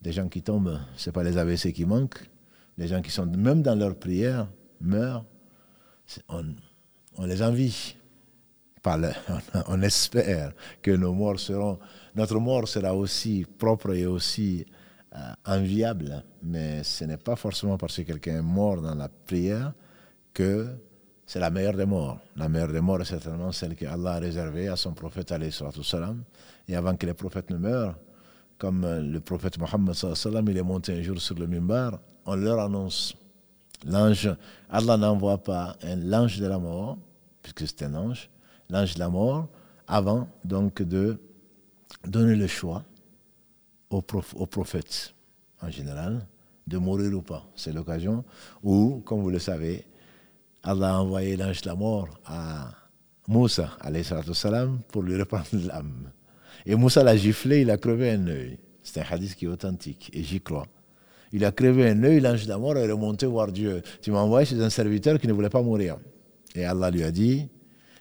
des 0.00 0.12
gens 0.12 0.28
qui 0.28 0.42
tombent, 0.42 0.80
ce 0.96 1.08
n'est 1.08 1.12
pas 1.12 1.22
les 1.22 1.36
AVC 1.36 1.72
qui 1.72 1.84
manquent, 1.84 2.28
les 2.78 2.88
gens 2.88 3.02
qui 3.02 3.10
sont 3.10 3.26
même 3.26 3.62
dans 3.62 3.74
leur 3.74 3.96
prière 3.96 4.48
meurent, 4.80 5.24
on, 6.28 7.26
les 7.26 7.42
envie. 7.42 7.94
on, 9.66 9.82
espère 9.82 10.54
que 10.80 10.92
notre 10.92 12.38
mort 12.40 12.66
sera 12.66 12.94
aussi 12.94 13.44
propre 13.58 13.92
et 13.92 14.06
aussi 14.06 14.64
euh, 15.14 15.18
enviable, 15.44 16.24
mais 16.42 16.82
ce 16.82 17.04
n'est 17.04 17.18
pas 17.18 17.36
forcément 17.36 17.76
parce 17.76 17.96
que 17.96 18.02
quelqu'un 18.02 18.38
est 18.38 18.42
mort 18.42 18.80
dans 18.80 18.94
la 18.94 19.10
prière 19.10 19.74
que 20.32 20.68
c'est 21.26 21.40
la 21.40 21.50
meilleure 21.50 21.74
des 21.74 21.84
morts. 21.84 22.18
La 22.36 22.48
meilleure 22.48 22.72
des 22.72 22.80
morts 22.80 23.02
est 23.02 23.04
certainement 23.04 23.52
celle 23.52 23.76
que 23.76 23.84
Allah 23.84 24.14
a 24.14 24.18
réservée 24.18 24.68
à 24.68 24.76
son 24.76 24.94
prophète. 24.94 25.32
Et 26.66 26.74
avant 26.74 26.96
que 26.96 27.06
les 27.06 27.14
prophètes 27.14 27.50
ne 27.50 27.56
meurent, 27.56 27.96
comme 28.60 28.86
le 28.86 29.20
prophète 29.20 29.58
Mohammed 29.58 29.94
il 30.48 30.56
est 30.58 30.62
monté 30.62 30.92
un 30.92 31.02
jour 31.02 31.18
sur 31.18 31.34
le 31.34 31.46
mimbar, 31.46 31.98
on 32.26 32.36
leur 32.36 32.60
annonce. 32.60 33.16
L'ange, 33.86 34.28
Allah 34.68 34.98
n'envoie 34.98 35.38
pas 35.38 35.76
un 35.82 35.96
l'ange 35.96 36.38
de 36.38 36.46
la 36.46 36.58
mort, 36.58 36.98
puisque 37.42 37.66
c'est 37.66 37.86
un 37.86 37.94
ange, 37.94 38.28
l'ange 38.68 38.94
de 38.94 38.98
la 38.98 39.08
mort, 39.08 39.48
avant 39.88 40.28
donc 40.44 40.82
de 40.82 41.18
donner 42.04 42.36
le 42.36 42.46
choix 42.46 42.84
aux, 43.88 44.02
prophètes 44.02 45.14
en 45.62 45.70
général 45.70 46.26
de 46.66 46.76
mourir 46.76 47.16
ou 47.16 47.22
pas. 47.22 47.42
C'est 47.56 47.72
l'occasion 47.72 48.22
où, 48.62 49.00
comme 49.06 49.22
vous 49.22 49.30
le 49.30 49.38
savez, 49.38 49.86
Allah 50.62 50.96
a 50.96 50.98
envoyé 50.98 51.34
l'ange 51.38 51.62
de 51.62 51.68
la 51.68 51.74
mort 51.74 52.08
à 52.26 52.68
Moussa, 53.26 53.70
salam, 54.34 54.80
pour 54.92 55.02
lui 55.02 55.18
reprendre 55.18 55.46
l'âme. 55.66 56.10
Et 56.66 56.74
Moussa 56.74 57.02
l'a 57.02 57.16
giflé, 57.16 57.62
il 57.62 57.70
a 57.70 57.76
crevé 57.76 58.10
un 58.10 58.26
œil. 58.26 58.58
C'est 58.82 59.00
un 59.00 59.04
hadith 59.10 59.34
qui 59.34 59.44
est 59.44 59.48
authentique, 59.48 60.10
et 60.12 60.22
j'y 60.22 60.40
crois. 60.40 60.66
Il 61.32 61.44
a 61.44 61.52
crevé 61.52 61.88
un 61.88 62.02
œil, 62.02 62.20
l'ange 62.20 62.46
de 62.46 62.54
mort 62.54 62.76
est 62.76 62.90
remonté 62.90 63.26
voir 63.26 63.52
Dieu. 63.52 63.82
Tu 64.02 64.10
m'as 64.10 64.20
envoyé 64.20 64.46
chez 64.46 64.60
un 64.60 64.70
serviteur 64.70 65.18
qui 65.18 65.28
ne 65.28 65.32
voulait 65.32 65.50
pas 65.50 65.62
mourir. 65.62 65.98
Et 66.54 66.64
Allah 66.64 66.90
lui 66.90 67.04
a 67.04 67.10
dit, 67.12 67.48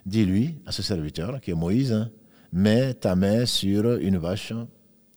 dis-lui 0.05 0.55
à 0.65 0.71
ce 0.71 0.81
serviteur, 0.81 1.39
qui 1.39 1.51
est 1.51 1.55
Moïse, 1.55 1.93
hein, 1.93 2.09
mets 2.51 2.93
ta 2.95 3.15
main 3.15 3.45
sur 3.45 3.95
une 3.97 4.17
vache 4.17 4.53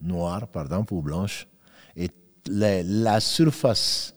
noire, 0.01 0.49
pardon, 0.49 0.85
ou 0.91 1.01
blanche, 1.01 1.49
et 1.97 2.11
la, 2.49 3.21
surface 3.21 4.15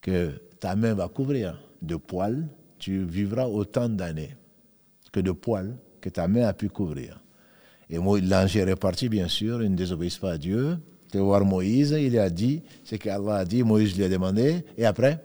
que 0.00 0.32
ta 0.58 0.76
main 0.76 0.94
va 0.94 1.08
couvrir 1.08 1.60
de 1.80 1.96
poils, 1.96 2.48
tu 2.78 3.04
vivras 3.04 3.46
autant 3.46 3.88
d'années 3.88 4.36
que 5.12 5.20
de 5.20 5.32
poils 5.32 5.76
que 6.00 6.08
ta 6.08 6.28
main 6.28 6.46
a 6.46 6.52
pu 6.52 6.68
couvrir. 6.68 7.22
Et 7.90 7.96
l'ange 7.96 8.56
est 8.56 8.64
reparti, 8.64 9.08
bien 9.08 9.26
sûr, 9.26 9.62
il 9.62 9.72
ne 9.72 9.76
désobéisse 9.76 10.18
pas 10.18 10.32
à 10.32 10.38
Dieu. 10.38 10.78
De 11.12 11.18
voir 11.18 11.44
Moïse, 11.44 11.90
il 11.90 12.16
a 12.20 12.30
dit 12.30 12.62
ce 12.84 12.94
qu'Allah 12.94 13.38
a 13.38 13.44
dit, 13.44 13.64
Moïse 13.64 13.96
lui 13.96 14.04
a 14.04 14.08
demandé, 14.08 14.64
et 14.78 14.86
après? 14.86 15.20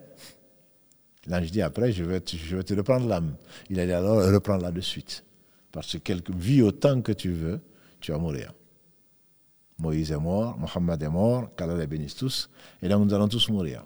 L'ange 1.28 1.50
dit 1.52 1.62
après, 1.62 1.92
je 1.92 2.02
vais, 2.02 2.20
te, 2.20 2.74
reprendre 2.74 3.06
l'âme. 3.06 3.36
Il 3.70 3.78
a 3.78 3.86
dit 3.86 3.92
alors, 3.92 4.16
reprends-la 4.32 4.72
de 4.72 4.80
suite. 4.80 5.24
Parce 5.70 5.96
que 5.98 6.12
vis 6.36 6.62
autant 6.62 7.00
que 7.02 7.12
tu 7.12 7.30
veux, 7.30 7.60
tu 8.00 8.10
vas 8.10 8.18
mourir. 8.18 8.52
Moïse 9.78 10.10
est 10.10 10.18
mort, 10.18 10.58
Mohammed 10.58 11.02
est 11.02 11.08
mort, 11.08 11.54
qu'Allah 11.54 11.76
les 11.76 11.86
bénisse 11.86 12.16
tous, 12.16 12.50
et 12.82 12.88
donc 12.88 13.06
nous 13.06 13.14
allons 13.14 13.28
tous 13.28 13.48
mourir. 13.50 13.84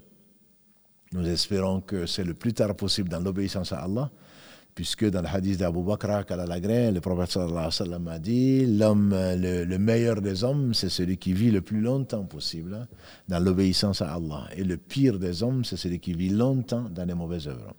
Nous 1.12 1.28
espérons 1.28 1.80
que 1.80 2.06
c'est 2.06 2.22
le 2.24 2.34
plus 2.34 2.52
tard 2.54 2.74
possible 2.76 3.08
dans 3.08 3.20
l'obéissance 3.20 3.72
à 3.72 3.80
Allah, 3.80 4.10
puisque 4.80 5.10
dans 5.10 5.20
le 5.20 5.28
hadith 5.28 5.58
d'Abu 5.58 5.82
Bakr, 5.82 6.24
le 6.30 7.00
prophète 7.00 7.32
sallam 7.70 8.08
a 8.08 8.18
dit 8.18 8.64
l'homme, 8.64 9.10
le, 9.12 9.76
meilleur 9.76 10.22
des 10.22 10.42
hommes, 10.42 10.72
c'est 10.72 10.88
celui 10.88 11.18
qui 11.18 11.34
vit 11.34 11.50
le 11.50 11.60
plus 11.60 11.82
longtemps 11.82 12.24
possible 12.24 12.72
hein, 12.72 12.88
dans 13.28 13.40
l'obéissance 13.40 14.00
à 14.00 14.14
Allah. 14.14 14.48
Et 14.56 14.64
le 14.64 14.78
pire 14.78 15.18
des 15.18 15.42
hommes, 15.42 15.66
c'est 15.66 15.76
celui 15.76 16.00
qui 16.00 16.14
vit 16.14 16.30
longtemps 16.30 16.88
dans 16.88 17.04
les 17.04 17.12
mauvaises 17.12 17.46
œuvres. 17.46 17.74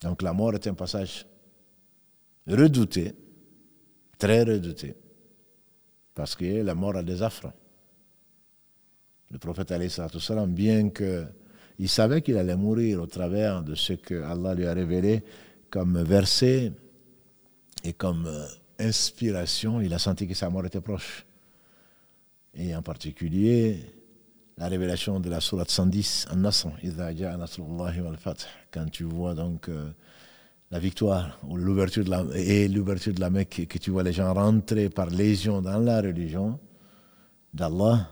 Donc 0.00 0.22
la 0.22 0.32
mort 0.32 0.54
est 0.54 0.66
un 0.68 0.72
passage 0.72 1.26
redouté, 2.46 3.12
très 4.18 4.44
redouté, 4.44 4.94
parce 6.14 6.34
que 6.34 6.62
la 6.62 6.74
mort 6.74 6.96
a 6.96 7.02
des 7.02 7.22
affres. 7.22 7.52
Le 9.30 9.38
prophète, 9.38 9.74
bien 10.48 10.88
qu'il 10.88 11.88
savait 11.90 12.22
qu'il 12.22 12.38
allait 12.38 12.56
mourir 12.56 13.02
au 13.02 13.06
travers 13.06 13.62
de 13.62 13.74
ce 13.74 13.92
que 13.92 14.22
Allah 14.22 14.54
lui 14.54 14.64
a 14.64 14.72
révélé 14.72 15.22
comme 15.70 16.02
verset 16.02 16.72
et 17.84 17.92
comme 17.92 18.26
euh, 18.26 18.46
inspiration, 18.78 19.80
il 19.80 19.94
a 19.94 19.98
senti 19.98 20.26
que 20.26 20.34
sa 20.34 20.50
mort 20.50 20.66
était 20.66 20.80
proche. 20.80 21.24
Et 22.54 22.74
en 22.74 22.82
particulier, 22.82 23.78
la 24.58 24.68
révélation 24.68 25.20
de 25.20 25.30
la 25.30 25.40
sourate 25.40 25.70
110, 25.70 26.28
quand 28.72 28.90
tu 28.90 29.04
vois 29.04 29.34
donc 29.34 29.68
euh, 29.68 29.90
la 30.70 30.78
victoire 30.78 31.38
ou 31.48 31.56
l'ouverture 31.56 32.04
de 32.04 32.10
la, 32.10 32.24
et 32.34 32.68
l'ouverture 32.68 33.14
de 33.14 33.20
la 33.20 33.30
Mecque, 33.30 33.66
que 33.68 33.78
tu 33.78 33.90
vois 33.90 34.02
les 34.02 34.12
gens 34.12 34.34
rentrer 34.34 34.90
par 34.90 35.06
légion 35.06 35.62
dans 35.62 35.78
la 35.78 36.00
religion 36.00 36.58
d'Allah, 37.54 38.10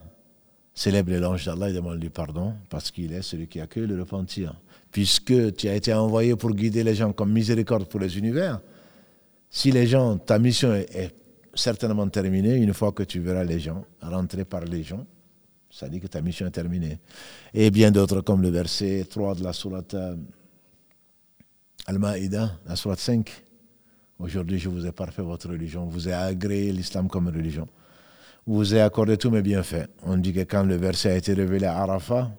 célèbre 0.74 1.12
l'ange 1.12 1.44
d'Allah 1.44 1.70
et 1.70 1.72
demande 1.72 2.00
lui 2.00 2.10
pardon 2.10 2.54
parce 2.70 2.90
qu'il 2.90 3.12
est 3.12 3.22
celui 3.22 3.48
qui 3.48 3.60
accueille 3.60 3.86
le 3.86 4.00
repentir. 4.00 4.54
Puisque 4.90 5.54
tu 5.54 5.68
as 5.68 5.75
été 5.75 5.92
envoyé 5.92 6.35
pour 6.37 6.52
guider 6.52 6.83
les 6.83 6.95
gens 6.95 7.12
comme 7.12 7.33
miséricorde 7.33 7.88
pour 7.88 8.00
les 8.00 8.16
univers, 8.18 8.61
si 9.50 9.71
les 9.71 9.87
gens, 9.87 10.16
ta 10.18 10.38
mission 10.38 10.75
est, 10.75 11.14
certainement 11.54 12.09
terminée 12.09 12.57
une 12.57 12.73
fois 12.73 12.92
que 12.92 13.02
tu 13.02 13.21
verras 13.21 13.45
les 13.45 13.59
gens 13.59 13.85
rentrer 14.00 14.45
par 14.45 14.64
légion, 14.64 15.07
ça 15.71 15.88
dit 15.88 16.00
que 16.00 16.07
ta 16.07 16.21
mission 16.21 16.47
est 16.47 16.50
terminée. 16.52 16.99
Et 17.52 17.71
bien 17.71 17.90
d'autres 17.90 18.21
comme 18.21 18.42
le 18.42 18.50
verset 18.50 19.07
3 19.09 19.35
de 19.35 19.45
la 19.45 19.52
sourate 19.52 19.95
euh, 19.95 20.16
Al-Ma'ida, 21.87 22.59
la 22.66 22.76
sourate 22.76 23.00
5. 23.00 23.30
Aujourd'hui, 24.18 24.59
je 24.59 24.68
vous 24.68 24.87
ai 24.87 24.92
parfait 24.92 25.23
votre 25.23 25.49
religion, 25.49 25.87
vous 25.87 26.09
ai 26.09 26.12
agréé 26.12 26.73
l'islam 26.73 27.09
comme 27.09 27.28
religion 27.28 27.66
vous 28.49 28.75
ai 28.75 28.80
accordé 28.80 29.18
tous 29.18 29.30
mes 29.30 29.42
bienfaits. 29.42 29.88
On 30.02 30.16
dit 30.16 30.33
que 30.33 30.40
quand 30.40 30.62
le 30.64 30.76
verset 30.76 31.11
a 31.11 31.16
été 31.16 31.35
révélé 31.35 31.66
à 31.66 31.76
Arafat, 31.83 32.30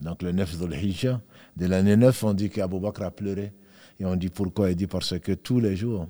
donc 0.00 0.22
le 0.22 0.32
9 0.32 0.58
de 0.58 0.66
l'Hijjah, 0.66 1.20
de 1.56 1.66
l'année 1.66 1.96
9, 1.96 2.24
on 2.24 2.34
dit 2.34 2.50
qu'Abou 2.50 2.80
Bakr 2.80 3.02
a 3.02 3.10
pleuré. 3.10 3.52
Et 4.00 4.04
on 4.04 4.16
dit 4.16 4.28
pourquoi? 4.28 4.70
Il 4.70 4.76
dit 4.76 4.86
parce 4.86 5.18
que 5.18 5.32
tous 5.32 5.60
les 5.60 5.76
jours, 5.76 6.08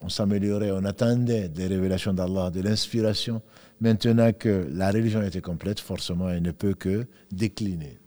on 0.00 0.08
s'améliorait, 0.08 0.70
on 0.70 0.84
attendait 0.84 1.48
des 1.48 1.66
révélations 1.66 2.14
d'Allah, 2.14 2.50
de 2.50 2.60
l'inspiration. 2.62 3.42
Maintenant 3.80 4.32
que 4.32 4.68
la 4.72 4.90
religion 4.90 5.22
était 5.22 5.42
complète, 5.42 5.80
forcément, 5.80 6.30
elle 6.30 6.42
ne 6.42 6.50
peut 6.50 6.74
que 6.74 7.06
décliner. 7.30 7.98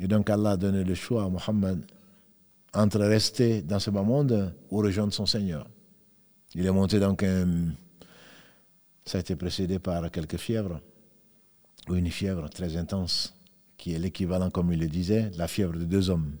Et 0.00 0.06
donc 0.06 0.30
Allah 0.30 0.52
a 0.52 0.56
donné 0.56 0.84
le 0.84 0.94
choix 0.94 1.24
à 1.24 1.28
Mohammed 1.28 1.84
entre 2.72 3.00
rester 3.00 3.62
dans 3.62 3.80
ce 3.80 3.90
bas 3.90 4.02
monde 4.02 4.54
ou 4.70 4.78
rejoindre 4.78 5.12
son 5.12 5.26
Seigneur. 5.26 5.68
Il 6.54 6.64
est 6.66 6.70
monté 6.70 7.00
donc 7.00 7.24
un 7.24 7.72
ça 9.08 9.16
a 9.16 9.20
été 9.22 9.36
précédé 9.36 9.78
par 9.78 10.10
quelques 10.10 10.36
fièvres, 10.36 10.82
ou 11.88 11.94
une 11.94 12.10
fièvre 12.10 12.48
très 12.50 12.76
intense, 12.76 13.34
qui 13.76 13.94
est 13.94 13.98
l'équivalent, 13.98 14.50
comme 14.50 14.72
il 14.72 14.80
le 14.80 14.88
disait, 14.88 15.30
la 15.36 15.48
fièvre 15.48 15.72
de 15.72 15.84
deux 15.84 16.10
hommes. 16.10 16.36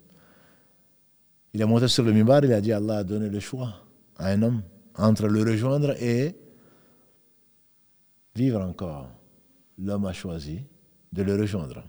Il 1.54 1.60
est 1.60 1.66
monté 1.66 1.88
sur 1.88 2.04
le 2.04 2.12
mimbar, 2.12 2.44
il 2.44 2.52
a 2.52 2.60
dit 2.60 2.72
Allah 2.72 2.98
a 2.98 3.04
donné 3.04 3.28
le 3.28 3.40
choix 3.40 3.74
à 4.16 4.28
un 4.28 4.42
homme 4.42 4.62
entre 4.96 5.26
le 5.28 5.42
rejoindre 5.42 5.90
et 6.02 6.36
vivre 8.34 8.60
encore. 8.60 9.10
L'homme 9.78 10.06
a 10.06 10.12
choisi 10.12 10.60
de 11.12 11.22
le 11.22 11.36
rejoindre. 11.36 11.84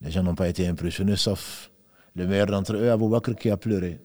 Les 0.00 0.10
gens 0.10 0.22
n'ont 0.22 0.34
pas 0.34 0.48
été 0.48 0.66
impressionnés, 0.66 1.16
sauf 1.16 1.70
le 2.14 2.26
meilleur 2.26 2.46
d'entre 2.46 2.74
eux, 2.74 2.90
Abu 2.90 3.08
Bakr, 3.08 3.34
qui 3.36 3.50
a 3.50 3.56
pleuré. 3.56 4.00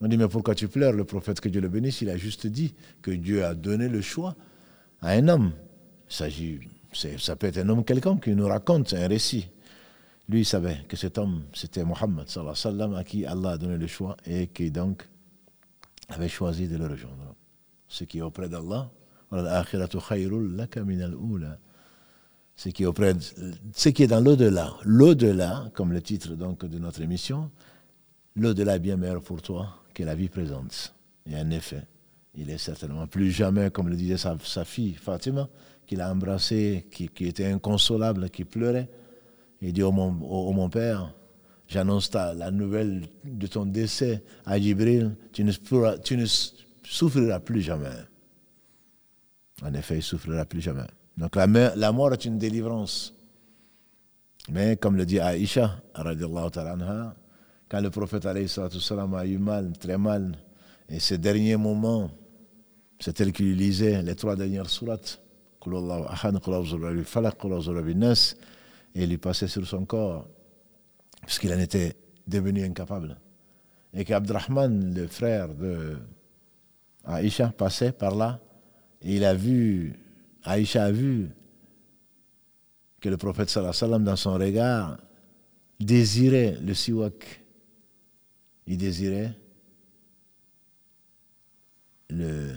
On 0.00 0.08
dit, 0.08 0.16
mais 0.16 0.28
pourquoi 0.28 0.54
tu 0.54 0.66
pleures? 0.68 0.92
Le 0.92 1.04
prophète, 1.04 1.40
que 1.40 1.48
Dieu 1.48 1.60
le 1.60 1.68
bénisse, 1.68 2.00
il 2.00 2.10
a 2.10 2.16
juste 2.16 2.46
dit 2.46 2.74
que 3.02 3.10
Dieu 3.10 3.44
a 3.44 3.54
donné 3.54 3.88
le 3.88 4.00
choix 4.00 4.34
à 5.00 5.10
un 5.10 5.28
homme. 5.28 5.52
Il 6.08 6.14
s'agit, 6.14 6.58
ça 6.94 7.36
peut 7.36 7.48
être 7.48 7.58
un 7.58 7.68
homme 7.68 7.84
quelconque 7.84 8.24
qui 8.24 8.34
nous 8.34 8.46
raconte 8.46 8.94
un 8.94 9.08
récit. 9.08 9.48
Lui, 10.28 10.40
il 10.40 10.44
savait 10.44 10.78
que 10.88 10.96
cet 10.96 11.18
homme, 11.18 11.44
c'était 11.52 11.84
Mohammed, 11.84 12.26
à 12.96 13.04
qui 13.04 13.26
Allah 13.26 13.50
a 13.50 13.58
donné 13.58 13.76
le 13.76 13.86
choix 13.86 14.16
et 14.26 14.46
qui 14.46 14.70
donc 14.70 15.06
avait 16.08 16.28
choisi 16.28 16.66
de 16.68 16.76
le 16.76 16.86
rejoindre. 16.86 17.34
Ce 17.88 18.04
qui 18.04 18.18
est 18.18 18.22
auprès 18.22 18.48
d'Allah, 18.48 18.90
ce 22.56 22.68
qui 22.68 22.82
est 22.82 22.86
auprès 22.86 23.14
de, 23.14 23.20
ce 23.74 23.88
qui 23.88 24.02
est 24.02 24.06
dans 24.06 24.20
l'au-delà. 24.20 24.74
L'au-delà, 24.84 25.70
comme 25.74 25.92
le 25.92 26.00
titre 26.00 26.34
donc 26.34 26.64
de 26.64 26.78
notre 26.78 27.02
émission, 27.02 27.50
l'au-delà 28.36 28.76
est 28.76 28.80
bien 28.80 28.96
meilleur 28.96 29.22
pour 29.22 29.42
toi 29.42 29.82
que 29.92 30.02
la 30.04 30.14
vie 30.14 30.28
présente. 30.28 30.94
Et 31.26 31.36
en 31.36 31.50
effet, 31.50 31.82
il 32.36 32.50
est 32.50 32.58
certainement 32.58 33.06
plus 33.06 33.30
jamais, 33.30 33.70
comme 33.70 33.88
le 33.88 33.96
disait 33.96 34.16
sa, 34.16 34.64
fille 34.64 34.94
Fatima, 34.94 35.48
qu'il 35.86 36.00
a 36.00 36.10
embrassé, 36.10 36.86
qui, 36.90 37.08
était 37.26 37.46
inconsolable, 37.46 38.30
qui 38.30 38.44
pleurait. 38.44 38.88
Il 39.60 39.72
dit 39.72 39.82
au 39.82 39.92
mon, 39.92 40.68
père, 40.68 41.14
j'annonce 41.68 42.12
la 42.12 42.50
nouvelle 42.50 43.02
de 43.24 43.46
ton 43.46 43.66
décès 43.66 44.22
à 44.44 44.58
Jibril, 44.58 45.16
tu 45.32 45.44
ne, 45.44 45.52
souffriras 46.84 47.40
plus 47.40 47.62
jamais. 47.62 47.88
En 49.62 49.72
effet, 49.74 49.94
il 49.94 49.98
ne 49.98 50.02
souffrira 50.02 50.44
plus 50.44 50.60
jamais. 50.60 50.86
Donc 51.16 51.36
la, 51.36 51.92
mort 51.92 52.12
est 52.12 52.24
une 52.24 52.38
délivrance. 52.38 53.14
Mais 54.50 54.76
comme 54.76 54.96
le 54.96 55.06
dit 55.06 55.20
Aïcha, 55.20 55.80
quand 55.94 57.80
le 57.80 57.90
prophète 57.90 58.26
a 58.26 58.34
eu 59.26 59.38
mal, 59.38 59.72
très 59.78 59.96
mal, 59.96 60.36
et 60.88 61.00
ces 61.00 61.16
derniers 61.18 61.56
moments, 61.56 62.10
c'est 63.00 63.14
tel 63.14 63.32
qu'il 63.32 63.56
lisait 63.56 64.02
les 64.02 64.14
trois 64.14 64.36
dernières 64.36 64.68
sourates, 64.68 65.20
et 68.94 69.06
lui 69.06 69.18
passait 69.18 69.48
sur 69.48 69.66
son 69.66 69.84
corps, 69.84 70.28
puisqu'il 71.22 71.52
en 71.52 71.58
était 71.58 71.96
devenu 72.26 72.64
incapable. 72.64 73.18
Et 73.92 74.04
qu'Abdrahman, 74.04 74.94
le 74.94 75.06
frère 75.06 75.54
de 75.54 75.98
passait 77.56 77.92
par 77.92 78.14
là, 78.14 78.40
et 79.02 79.16
il 79.16 79.24
a 79.24 79.34
vu, 79.34 79.98
Aïcha 80.42 80.84
a 80.84 80.90
vu 80.90 81.30
que 83.00 83.08
le 83.08 83.16
prophète 83.16 83.50
sallam 83.50 84.02
dans 84.02 84.16
son 84.16 84.34
regard 84.34 84.98
désirait 85.78 86.56
le 86.62 86.72
siwak. 86.72 87.42
Il 88.66 88.78
désirait 88.78 89.36
le, 92.08 92.54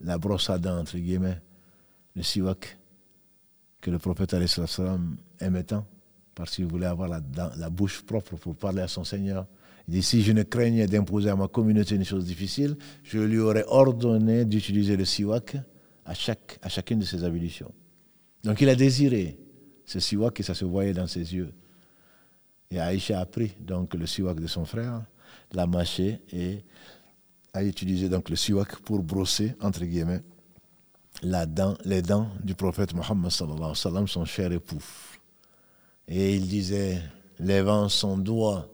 la 0.00 0.16
brosse 0.16 0.48
à 0.48 0.58
dents, 0.58 0.78
entre 0.78 0.96
guillemets, 0.96 1.40
le 2.18 2.24
siwak 2.24 2.76
que 3.80 3.90
le 3.92 3.98
prophète 3.98 4.34
aimait 5.40 5.62
tant, 5.62 5.86
parce 6.34 6.56
qu'il 6.56 6.66
voulait 6.66 6.86
avoir 6.86 7.08
la, 7.08 7.22
la 7.56 7.70
bouche 7.70 8.02
propre 8.02 8.34
pour 8.36 8.56
parler 8.56 8.82
à 8.82 8.88
son 8.88 9.04
Seigneur. 9.04 9.46
Il 9.86 9.94
dit, 9.94 10.02
si 10.02 10.22
je 10.22 10.32
ne 10.32 10.42
craignais 10.42 10.88
d'imposer 10.88 11.30
à 11.30 11.36
ma 11.36 11.46
communauté 11.46 11.94
une 11.94 12.04
chose 12.04 12.24
difficile, 12.24 12.76
je 13.04 13.20
lui 13.20 13.38
aurais 13.38 13.64
ordonné 13.68 14.44
d'utiliser 14.44 14.96
le 14.96 15.04
siwak 15.04 15.56
à, 16.04 16.12
chaque, 16.12 16.58
à 16.60 16.68
chacune 16.68 16.98
de 16.98 17.04
ses 17.04 17.22
ablutions. 17.22 17.72
Donc 18.42 18.60
il 18.60 18.68
a 18.68 18.74
désiré 18.74 19.38
ce 19.84 20.00
siwak 20.00 20.40
et 20.40 20.42
ça 20.42 20.54
se 20.54 20.64
voyait 20.64 20.92
dans 20.92 21.06
ses 21.06 21.34
yeux. 21.34 21.52
Et 22.72 22.80
Aïcha 22.80 23.20
a 23.20 23.26
pris 23.26 23.54
donc 23.60 23.94
le 23.94 24.06
siwak 24.06 24.40
de 24.40 24.48
son 24.48 24.64
frère, 24.64 25.02
l'a 25.52 25.68
mâché 25.68 26.20
et 26.32 26.64
a 27.54 27.62
utilisé 27.62 28.08
donc 28.08 28.28
le 28.28 28.34
siwak 28.34 28.76
pour 28.80 29.04
brosser, 29.04 29.54
entre 29.60 29.84
guillemets, 29.84 30.20
les 31.22 32.02
dents 32.02 32.28
du 32.42 32.54
prophète 32.54 32.94
Mohammed 32.94 33.30
sallallahu 33.30 33.58
alayhi 33.58 33.70
wa 33.70 33.74
sallam, 33.74 34.08
son 34.08 34.24
cher 34.24 34.52
époux. 34.52 34.82
Et 36.06 36.36
il 36.36 36.48
disait, 36.48 37.02
levant 37.38 37.88
son 37.88 38.18
doigt 38.18 38.68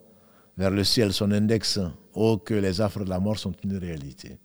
vers 0.56 0.70
le 0.70 0.84
ciel 0.84 1.12
son 1.12 1.32
index, 1.32 1.80
oh 2.14 2.38
que 2.38 2.54
les 2.54 2.80
affres 2.80 3.04
de 3.04 3.10
la 3.10 3.18
mort 3.18 3.38
sont 3.38 3.54
une 3.64 3.76
réalité. 3.76 4.38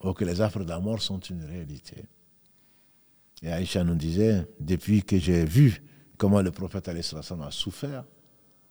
Oh 0.00 0.14
que 0.14 0.24
les 0.24 0.40
affres 0.40 0.64
de 0.64 0.68
la 0.68 0.80
mort 0.80 1.02
sont 1.02 1.20
une 1.20 1.44
réalité. 1.44 2.04
Et 3.42 3.52
Aïcha 3.52 3.84
nous 3.84 3.94
disait, 3.96 4.46
depuis 4.58 5.02
que 5.02 5.18
j'ai 5.18 5.44
vu 5.44 5.82
comment 6.16 6.42
le 6.42 6.50
prophète 6.50 6.88
a 6.88 7.50
souffert, 7.50 8.04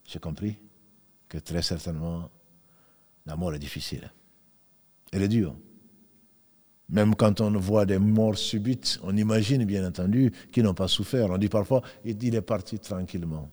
j'ai 0.06 0.20
compris 0.20 0.58
que 1.28 1.38
très 1.38 1.62
certainement 1.62 2.30
la 3.26 3.36
mort 3.36 3.54
est 3.54 3.60
difficile. 3.60 4.12
Elle 5.12 5.24
est 5.24 5.28
dure. 5.28 5.56
Même 6.90 7.16
quand 7.16 7.40
on 7.42 7.52
voit 7.52 7.86
des 7.86 8.00
morts 8.00 8.38
subites, 8.38 9.00
on 9.04 9.16
imagine 9.16 9.64
bien 9.66 9.88
entendu 9.88 10.32
qu'ils 10.52 10.64
n'ont 10.64 10.74
pas 10.74 10.88
souffert. 10.88 11.30
On 11.30 11.38
dit 11.38 11.50
parfois, 11.50 11.82
il 12.04 12.36
est 12.36 12.42
parti 12.42 12.80
tranquillement. 12.80 13.50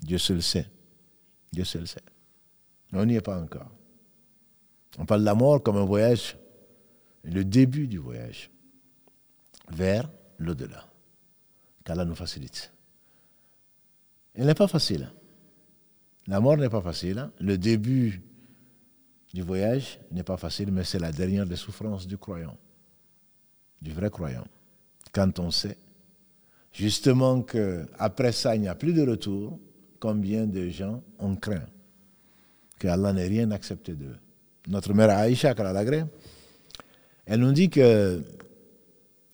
Dieu 0.00 0.18
seul 0.18 0.42
sait. 0.42 0.66
Dieu 1.52 1.64
seul 1.64 1.82
le 1.82 1.86
sait. 1.86 2.02
On 2.92 3.04
n'y 3.04 3.16
est 3.16 3.20
pas 3.20 3.38
encore. 3.38 3.70
On 4.98 5.04
parle 5.04 5.20
de 5.20 5.26
la 5.26 5.34
mort 5.34 5.62
comme 5.62 5.76
un 5.76 5.84
voyage, 5.84 6.36
le 7.24 7.44
début 7.44 7.86
du 7.86 7.98
voyage 7.98 8.50
vers 9.70 10.10
l'au-delà. 10.38 10.86
Qu'Allah 11.84 12.04
nous 12.04 12.14
facilite. 12.14 12.72
Elle 14.34 14.46
n'est 14.46 14.54
pas 14.54 14.68
facile. 14.68 15.10
La 16.26 16.40
mort 16.40 16.56
n'est 16.56 16.68
pas 16.68 16.80
facile. 16.80 17.30
Le 17.40 17.58
début 17.58 18.22
du 19.34 19.42
voyage 19.42 20.00
n'est 20.10 20.22
pas 20.22 20.36
facile, 20.36 20.70
mais 20.72 20.84
c'est 20.84 20.98
la 20.98 21.12
dernière 21.12 21.46
des 21.46 21.56
souffrances 21.56 22.06
du 22.06 22.16
croyant, 22.16 22.56
du 23.87 23.91
vrai 23.91 24.09
croyant. 24.09 24.45
Quand 25.11 25.39
on 25.39 25.51
sait 25.51 25.77
justement 26.71 27.41
qu'après 27.41 28.31
ça, 28.31 28.55
il 28.55 28.61
n'y 28.61 28.67
a 28.67 28.75
plus 28.75 28.93
de 28.93 29.07
retour, 29.07 29.59
combien 29.99 30.45
de 30.45 30.69
gens 30.69 31.01
ont 31.19 31.35
craint 31.35 31.65
que 32.79 32.87
Allah 32.87 33.13
n'ait 33.13 33.27
rien 33.27 33.51
accepté 33.51 33.93
d'eux. 33.93 34.17
Notre 34.67 34.93
mère 34.93 35.09
Aïcha, 35.09 35.53
Kalalagré, 35.53 36.03
elle 37.25 37.39
nous 37.39 37.51
dit 37.51 37.69
que 37.69 38.21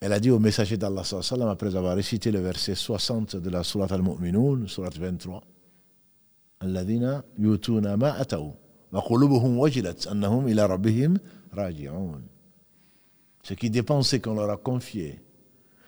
elle 0.02 0.14
a 0.14 0.20
dit 0.20 0.32
au 0.32 0.40
messager 0.40 0.78
d'Allah 0.78 1.04
après 1.50 1.76
avoir 1.76 1.96
récité 1.96 2.32
le 2.32 2.40
verset 2.40 2.76
60 2.76 3.36
de 3.36 3.50
la 3.50 3.64
Surat 3.64 3.88
al-Mu'minun, 3.90 4.68
Surat 4.68 4.92
23, 4.98 5.44
الذين 6.64 7.22
يؤتون 7.40 7.94
ما 7.94 8.22
أتوا 8.22 8.52
وقلوبهم 8.92 9.58
وجلت 9.58 10.08
أنهم 10.08 10.48
إلى 10.48 10.66
ربهم 10.66 11.18
راجعون 11.54 12.22
ce 13.45 13.55
qui 13.55 13.71
dépend, 13.71 14.03
c'est 14.03 14.21
qu'on 14.21 14.35
leur 14.35 14.51
a 14.51 14.57
confié. 14.57 15.21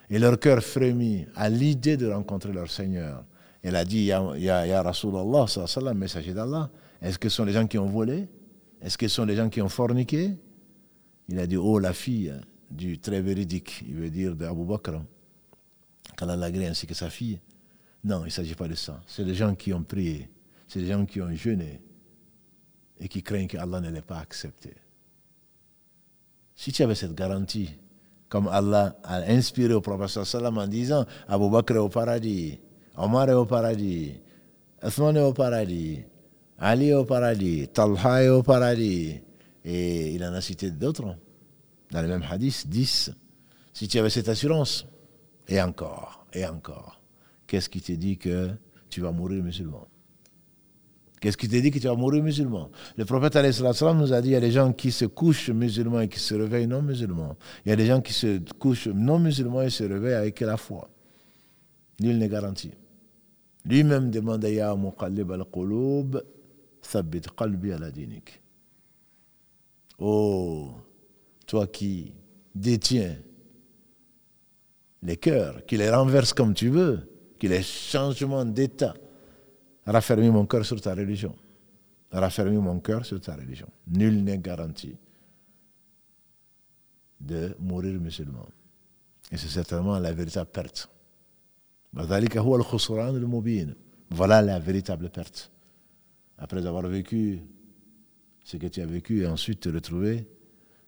Et 0.08 0.20
leur 0.20 0.38
cœur 0.38 0.62
frémit 0.62 1.26
à 1.34 1.48
l'idée 1.48 1.96
de 1.96 2.06
rencontrer 2.06 2.52
leur 2.52 2.70
Seigneur. 2.70 3.24
Elle 3.62 3.74
a 3.74 3.84
dit, 3.84 4.04
Ya, 4.04 4.22
ya, 4.36 4.64
ya 4.66 4.82
Rasulallah, 4.82 5.46
messager 5.94 6.32
d'Allah, 6.32 6.70
est-ce 7.02 7.18
que 7.18 7.28
ce 7.28 7.36
sont 7.36 7.44
les 7.44 7.52
gens 7.52 7.66
qui 7.66 7.78
ont 7.78 7.88
volé? 7.88 8.28
Est-ce 8.80 8.96
que 8.96 9.08
ce 9.08 9.16
sont 9.16 9.24
les 9.24 9.34
gens 9.34 9.48
qui 9.48 9.60
ont 9.60 9.68
forniqué? 9.68 10.36
Il 11.28 11.38
a 11.38 11.46
dit, 11.46 11.56
oh 11.56 11.78
la 11.78 11.92
fille 11.92 12.32
du 12.70 12.98
très 12.98 13.20
véridique, 13.20 13.82
il 13.88 13.94
veut 13.94 14.10
dire 14.10 14.36
d'Abu 14.36 14.64
Bakr, 14.64 15.02
qu'Allah 16.16 16.36
l'a 16.36 16.68
ainsi 16.68 16.86
que 16.86 16.94
sa 16.94 17.10
fille. 17.10 17.40
Non, 18.04 18.20
il 18.20 18.26
ne 18.26 18.30
s'agit 18.30 18.54
pas 18.54 18.68
de 18.68 18.74
ça. 18.74 19.00
C'est 19.06 19.24
les 19.24 19.34
gens 19.34 19.54
qui 19.54 19.72
ont 19.72 19.82
prié, 19.82 20.30
c'est 20.68 20.78
les 20.78 20.86
gens 20.86 21.04
qui 21.04 21.20
ont 21.20 21.34
jeûné 21.34 21.80
et 23.00 23.08
qui 23.08 23.22
craignent 23.22 23.48
qu'Allah 23.48 23.80
ne 23.80 23.90
l'ait 23.90 24.02
pas 24.02 24.18
accepté. 24.18 24.74
Si 26.56 26.72
tu 26.72 26.82
avais 26.82 26.94
cette 26.94 27.14
garantie, 27.14 27.70
comme 28.28 28.48
Allah 28.48 28.98
a 29.04 29.18
inspiré 29.30 29.74
au 29.74 29.80
prophète 29.80 30.24
sallam 30.24 30.58
en 30.58 30.66
disant 30.66 31.04
Abu 31.28 31.50
Bakr 31.50 31.74
est 31.74 31.78
au 31.78 31.88
paradis, 31.88 32.58
Omar 32.96 33.28
est 33.28 33.34
au 33.34 33.44
paradis, 33.44 34.14
Othman 34.82 35.16
est 35.16 35.20
au 35.20 35.32
paradis, 35.32 36.00
Ali 36.58 36.88
est 36.88 36.94
au 36.94 37.04
paradis, 37.04 37.68
Talha 37.68 38.24
est 38.24 38.28
au 38.30 38.42
paradis, 38.42 39.20
et 39.64 40.14
il 40.14 40.24
en 40.24 40.32
a 40.32 40.40
cité 40.40 40.70
d'autres 40.70 41.14
dans 41.90 42.02
le 42.02 42.08
même 42.08 42.24
hadith, 42.28 42.66
10. 42.66 43.12
Si 43.72 43.86
tu 43.86 43.98
avais 43.98 44.10
cette 44.10 44.28
assurance, 44.28 44.86
et 45.46 45.60
encore, 45.60 46.26
et 46.32 46.46
encore, 46.46 47.00
qu'est-ce 47.46 47.68
qui 47.68 47.80
te 47.80 47.92
dit 47.92 48.16
que 48.16 48.50
tu 48.88 49.02
vas 49.02 49.12
mourir 49.12 49.42
musulman? 49.42 49.86
Qu'est-ce 51.20 51.36
qui 51.36 51.48
te 51.48 51.56
dit 51.56 51.70
que 51.70 51.78
tu 51.78 51.86
vas 51.86 51.94
mourir 51.94 52.22
musulman? 52.22 52.70
Le 52.96 53.04
prophète 53.04 53.36
nous 53.36 54.12
a 54.12 54.20
dit 54.20 54.28
il 54.28 54.32
y 54.32 54.36
a 54.36 54.40
des 54.40 54.50
gens 54.50 54.72
qui 54.72 54.92
se 54.92 55.06
couchent 55.06 55.50
musulmans 55.50 56.00
et 56.00 56.08
qui 56.08 56.18
se 56.18 56.34
réveillent 56.34 56.66
non 56.66 56.82
musulmans. 56.82 57.36
Il 57.64 57.70
y 57.70 57.72
a 57.72 57.76
des 57.76 57.86
gens 57.86 58.00
qui 58.00 58.12
se 58.12 58.38
couchent 58.58 58.88
non 58.88 59.18
musulmans 59.18 59.62
et 59.62 59.70
se 59.70 59.84
réveillent 59.84 60.14
avec 60.14 60.40
la 60.40 60.56
foi. 60.56 60.90
Nul 62.00 62.18
n'est 62.18 62.28
garanti. 62.28 62.70
Lui-même 63.64 64.10
demande 64.10 64.44
Ya 64.44 64.76
muqallib 64.76 65.32
al-qulub, 65.32 66.22
thabbit 66.82 67.22
qalbi 67.34 67.72
ala 67.72 67.90
dinik. 67.90 68.40
Oh, 69.98 70.70
toi 71.46 71.66
qui 71.66 72.12
détiens 72.54 73.16
les 75.02 75.16
cœurs, 75.16 75.64
qui 75.66 75.78
les 75.78 75.90
renverse 75.90 76.34
comme 76.34 76.52
tu 76.52 76.68
veux, 76.68 77.08
qui 77.38 77.48
les 77.48 77.62
changements 77.62 78.44
d'état, 78.44 78.94
raffermis 79.86 80.30
mon 80.30 80.46
cœur 80.46 80.64
sur 80.64 80.80
ta 80.80 80.94
religion. 80.94 81.34
raffermis 82.12 82.56
mon 82.56 82.80
cœur 82.80 83.04
sur 83.04 83.20
ta 83.20 83.34
religion. 83.34 83.68
Nul 83.88 84.22
n'est 84.22 84.38
garanti 84.38 84.96
de 87.20 87.54
mourir 87.60 87.98
musulman. 88.00 88.46
Et 89.32 89.36
c'est 89.36 89.48
certainement 89.48 89.98
la 89.98 90.12
véritable 90.12 90.50
perte. 90.50 90.88
Voilà 94.10 94.42
la 94.42 94.58
véritable 94.58 95.10
perte. 95.10 95.50
Après 96.38 96.64
avoir 96.66 96.86
vécu 96.86 97.40
ce 98.44 98.56
que 98.58 98.66
tu 98.66 98.80
as 98.80 98.86
vécu 98.86 99.22
et 99.22 99.26
ensuite 99.26 99.60
te 99.60 99.68
retrouver 99.68 100.26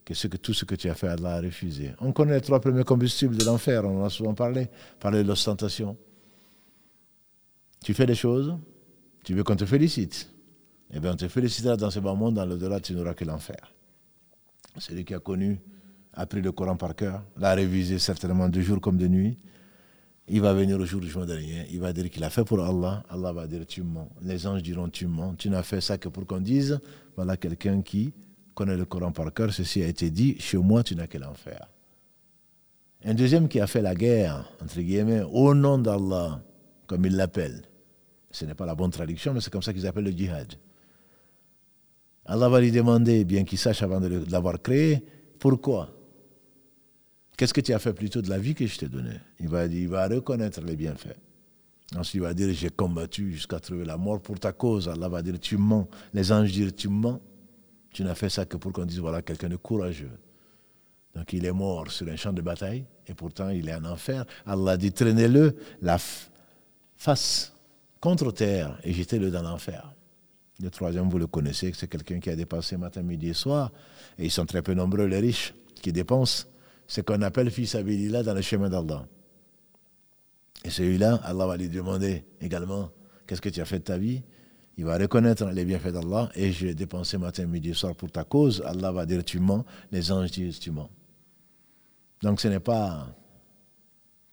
que, 0.05 0.27
que 0.27 0.37
tout 0.37 0.55
ce 0.55 0.65
que 0.65 0.75
tu 0.75 0.89
as 0.89 0.95
fait, 0.95 1.09
Allah 1.09 1.37
a 1.37 1.41
refusé. 1.41 1.93
On 2.01 2.13
connaît 2.13 2.35
les 2.35 2.41
trois 2.41 2.61
premiers 2.61 2.85
combustibles 2.85 3.37
de 3.37 3.45
l'enfer, 3.45 3.85
on 3.85 4.03
en 4.03 4.05
a 4.05 4.11
souvent 4.11 4.35
parlé, 4.35 4.69
parler 5.01 5.23
de 5.23 5.29
l'ostentation. 5.29 5.97
Tu 7.83 7.95
fais 7.95 8.07
des 8.07 8.15
choses, 8.15 8.57
tu 9.29 9.35
veux 9.35 9.45
qu'on 9.45 9.57
te 9.57 9.67
félicite. 9.67 10.31
Eh 10.91 11.01
bien, 11.01 11.13
on 11.13 11.17
te 11.17 11.29
félicitera 11.29 11.77
dans 11.77 11.91
ce 11.91 12.01
bas 12.01 12.15
monde, 12.15 12.37
dans 12.37 12.47
l'au-delà, 12.47 12.81
tu 12.81 12.95
n'auras 12.95 13.13
que 13.13 13.27
l'enfer. 13.27 13.75
Celui 14.79 15.05
qui 15.05 15.13
a 15.13 15.19
connu, 15.19 15.61
a 16.15 16.25
pris 16.25 16.41
le 16.41 16.51
Coran 16.51 16.77
par 16.77 16.97
cœur, 16.97 17.23
l'a 17.37 17.53
révisé 17.53 17.99
certainement 17.99 18.49
de 18.49 18.59
jour 18.63 18.81
comme 18.81 18.97
de 18.97 19.07
nuit, 19.07 19.37
il 20.29 20.41
va 20.41 20.55
venir 20.55 20.81
au 20.81 20.85
jour 20.87 21.03
du 21.03 21.11
jour 21.11 21.27
dernier, 21.27 21.67
il 21.71 21.79
va 21.79 21.93
dire 21.93 22.09
qu'il 22.09 22.25
a 22.25 22.31
fait 22.31 22.43
pour 22.43 22.65
Allah, 22.65 23.05
Allah 23.11 23.33
va 23.33 23.47
dire 23.47 23.67
tu 23.67 23.83
mens. 23.83 24.09
Les 24.23 24.47
anges 24.47 24.63
diront 24.63 24.89
tu 24.89 25.07
mens, 25.07 25.35
tu 25.37 25.51
n'as 25.51 25.63
fait 25.63 25.83
ça 25.83 25.99
que 25.99 26.09
pour 26.09 26.25
qu'on 26.25 26.41
dise, 26.41 26.81
voilà 27.15 27.37
quelqu'un 27.37 27.83
qui 27.83 28.15
connaît 28.55 28.79
le 28.79 28.87
Coran 28.87 29.13
par 29.13 29.31
cœur, 29.35 29.53
ceci 29.53 29.83
a 29.83 29.89
été 29.89 30.09
dit, 30.09 30.37
chez 30.39 30.57
moi 30.57 30.83
tu 30.83 30.97
n'as 30.97 31.07
que 31.07 31.19
l'enfer. 31.19 31.69
Un 33.05 33.13
deuxième 33.13 33.47
qui 33.47 33.61
a 33.61 33.67
fait 33.67 33.83
la 33.83 33.95
guerre, 33.95 34.51
entre 34.63 34.81
guillemets, 34.81 35.21
au 35.21 35.55
nom 35.55 35.77
d'Allah, 35.77 36.41
comme 36.87 37.05
il 37.05 37.15
l'appelle. 37.15 37.68
Ce 38.31 38.45
n'est 38.45 38.55
pas 38.55 38.67
la 38.67 38.75
bonne 38.75 38.91
traduction, 38.91 39.33
mais 39.33 39.41
c'est 39.41 39.51
comme 39.51 39.63
ça 39.63 39.73
qu'ils 39.73 39.87
appellent 39.87 40.05
le 40.05 40.11
djihad. 40.11 40.55
Allah 42.27 42.49
va 42.49 42.61
lui 42.61 42.71
demander, 42.71 43.25
bien 43.25 43.45
qu'il 43.45 43.59
sache 43.59 43.83
avant 43.83 44.01
de 44.01 44.25
l'avoir 44.31 44.61
créé, 44.61 45.03
pourquoi? 45.39 45.91
Qu'est-ce 47.37 47.55
que 47.55 47.61
tu 47.61 47.73
as 47.73 47.79
fait 47.79 47.95
plutôt 47.95 48.21
de 48.21 48.29
la 48.29 48.39
vie 48.39 48.55
que 48.55 48.67
je 48.67 48.79
t'ai 48.79 48.89
donnée? 48.89 49.19
Il 49.41 49.49
va, 49.49 49.65
il 49.67 49.89
va 49.89 50.09
reconnaître 50.09 50.61
les 50.61 50.77
bienfaits. 50.77 51.17
Ensuite, 51.97 52.17
il 52.17 52.21
va 52.21 52.35
dire 52.35 52.53
J'ai 52.53 52.69
combattu 52.69 53.33
jusqu'à 53.33 53.61
trouver 53.61 53.85
la 53.85 53.97
mort 53.97 54.21
pour 54.21 54.39
ta 54.39 54.53
cause. 54.53 54.89
Allah 54.89 55.09
va 55.09 55.23
dire 55.23 55.39
Tu 55.41 55.57
mens. 55.57 55.89
Les 56.13 56.33
anges 56.33 56.53
disent 56.53 56.75
Tu 56.75 56.89
mens. 56.89 57.21
Tu 57.93 58.03
n'as 58.05 58.15
fait 58.15 58.29
ça 58.29 58.45
que 58.45 58.57
pour 58.57 58.73
qu'on 58.73 58.85
dise 58.85 58.99
Voilà 58.99 59.23
quelqu'un 59.23 59.49
de 59.49 59.57
courageux. 59.57 60.11
Donc 61.15 61.33
il 61.33 61.47
est 61.47 61.53
mort 61.53 61.91
sur 61.91 62.07
un 62.09 62.17
champ 62.17 62.33
de 62.33 62.43
bataille 62.43 62.85
et 63.07 63.15
pourtant 63.15 63.49
il 63.49 63.69
est 63.69 63.75
en 63.75 63.85
enfer. 63.85 64.27
Allah 64.45 64.77
dit 64.77 64.93
Traînez-le 64.93 65.57
la 65.81 65.97
face 66.97 67.55
contre 68.01 68.33
terre 68.33 68.79
et 68.85 68.93
jetez-le 68.93 69.31
dans 69.31 69.43
l'enfer. 69.43 69.95
Le 70.61 70.71
troisième, 70.71 71.09
vous 71.09 71.19
le 71.19 71.27
connaissez, 71.29 71.73
c'est 71.75 71.89
quelqu'un 71.89 72.19
qui 72.19 72.31
a 72.31 72.37
dépensé 72.37 72.77
matin, 72.77 73.03
midi 73.03 73.29
et 73.29 73.35
soir. 73.35 73.71
Et 74.19 74.25
ils 74.25 74.31
sont 74.31 74.47
très 74.47 74.63
peu 74.63 74.75
nombreux, 74.75 75.07
les 75.07 75.21
riches, 75.21 75.55
qui 75.81 75.93
dépensent 75.93 76.47
ce 76.87 77.01
qu'on 77.01 77.23
appelle 77.23 77.51
fils 77.51 77.75
là 77.75 78.23
dans 78.23 78.35
le 78.35 78.41
chemin 78.41 78.69
d'Allah. 78.69 79.07
Et 80.65 80.71
celui-là, 80.71 81.21
Allah 81.23 81.47
va 81.47 81.57
lui 81.57 81.69
demander 81.69 82.25
également 82.41 82.91
qu'est-ce 83.27 83.41
que 83.41 83.49
tu 83.49 83.61
as 83.61 83.65
fait 83.65 83.79
de 83.79 83.85
ta 83.85 83.99
vie? 83.99 84.23
Il 84.77 84.85
va 84.85 84.97
reconnaître 84.97 85.45
les 85.47 85.65
bienfaits 85.65 85.93
d'Allah 85.93 86.31
et 86.35 86.51
j'ai 86.51 86.75
dépensé 86.75 87.19
matin, 87.19 87.47
midi 87.47 87.71
et 87.71 87.75
soir 87.75 87.95
pour 87.95 88.11
ta 88.11 88.25
cause. 88.25 88.63
Allah 88.65 88.91
va 88.91 89.07
dire 89.07 89.25
tu 89.25 89.39
mens, 89.39 89.65
les 89.93 90.11
anges 90.11 90.31
disent 90.31 90.59
tu 90.59 90.71
mens. 90.71 90.91
Donc 92.23 92.41
ce 92.41 92.49
n'est 92.49 92.61
pas 92.61 93.07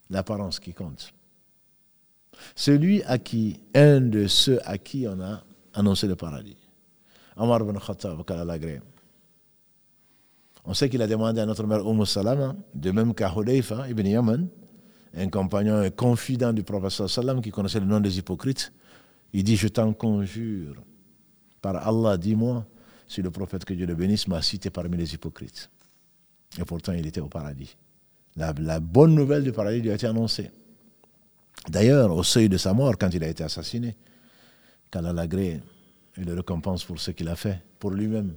l'apparence 0.10 0.60
qui 0.60 0.74
compte. 0.74 1.14
Celui 2.56 3.04
à 3.04 3.18
qui, 3.18 3.60
un 3.74 4.02
de 4.02 4.28
ceux 4.28 4.60
à 4.68 4.78
qui 4.78 5.06
on 5.08 5.20
a 5.22 5.44
annoncé 5.74 6.08
le 6.08 6.16
paradis. 6.16 6.58
Omar 7.38 7.62
ibn 7.62 7.78
Khattab, 7.78 8.22
On 10.66 10.74
sait 10.74 10.90
qu'il 10.90 11.02
a 11.02 11.08
demandé 11.08 11.42
à 11.42 11.46
notre 11.46 11.66
mère 11.66 11.86
Umm 11.86 12.06
Salama, 12.06 12.56
de 12.74 12.92
même 12.92 13.14
qu'à 13.14 13.34
Hudayfa 13.36 13.90
ibn 13.90 14.08
Yaman, 14.08 14.48
un 15.18 15.30
compagnon, 15.30 15.76
un 15.76 15.90
confident 15.90 16.54
du 16.54 16.64
prophète 16.64 17.08
sallam 17.08 17.42
qui 17.42 17.52
connaissait 17.52 17.80
le 17.80 17.86
nom 17.86 18.00
des 18.00 18.18
hypocrites. 18.18 18.74
Il 19.34 19.44
dit 19.44 19.56
Je 19.56 19.68
t'en 19.68 19.94
conjure, 19.94 20.76
par 21.62 21.76
Allah, 21.88 22.18
dis-moi 22.18 22.66
si 23.08 23.22
le 23.22 23.30
prophète 23.30 23.66
que 23.66 23.74
Dieu 23.74 23.86
le 23.86 23.96
bénisse 23.96 24.28
m'a 24.28 24.42
cité 24.42 24.70
parmi 24.70 24.98
les 24.98 25.14
hypocrites. 25.14 25.70
Et 26.60 26.66
pourtant, 26.66 26.94
il 26.94 27.06
était 27.06 27.22
au 27.22 27.28
paradis. 27.28 27.76
La, 28.36 28.54
la 28.58 28.80
bonne 28.80 29.14
nouvelle 29.14 29.44
du 29.44 29.52
paradis 29.52 29.82
lui 29.82 29.92
a 29.92 29.96
été 29.96 30.08
annoncée. 30.08 30.52
D'ailleurs, 31.70 32.16
au 32.16 32.24
seuil 32.24 32.50
de 32.50 32.58
sa 32.58 32.74
mort, 32.74 32.98
quand 32.98 33.14
il 33.14 33.24
a 33.24 33.28
été 33.28 33.44
assassiné, 33.44 33.98
qu'Allah 34.92 35.14
l'agrée 35.14 35.62
et 36.18 36.24
le 36.24 36.34
récompense 36.34 36.84
pour 36.86 37.00
ce 37.00 37.12
qu'il 37.12 37.28
a 37.28 37.36
fait 37.36 37.62
pour 37.80 37.92
lui-même 37.92 38.34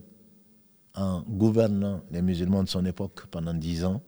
en 0.95 1.23
gouvernant 1.23 2.03
les 2.11 2.23
musulmans 2.23 2.65
de 2.65 2.69
son 2.69 2.85
époque 2.85 3.27
pendant 3.27 3.55
dix 3.55 3.85
ans. 3.85 4.03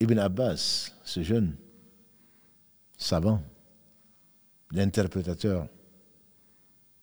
Ibn 0.00 0.18
Abbas, 0.18 0.92
ce 1.04 1.22
jeune 1.22 1.56
savant, 2.96 3.42
l'interprétateur 4.72 5.68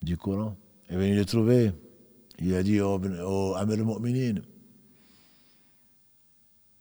du 0.01 0.17
Coran, 0.17 0.57
est 0.89 0.95
venu 0.95 1.15
le 1.15 1.25
trouver. 1.25 1.71
Il 2.39 2.53
a 2.53 2.63
dit 2.63 2.81
au, 2.81 2.99
au 2.99 3.55
Amir 3.55 3.79
al-Mu'minin, 3.79 4.41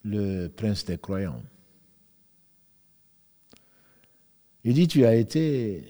le 0.04 0.48
prince 0.48 0.84
des 0.84 0.98
croyants. 0.98 1.42
Il 4.62 4.74
dit, 4.74 4.88
tu 4.88 5.04
as 5.04 5.14
été 5.14 5.84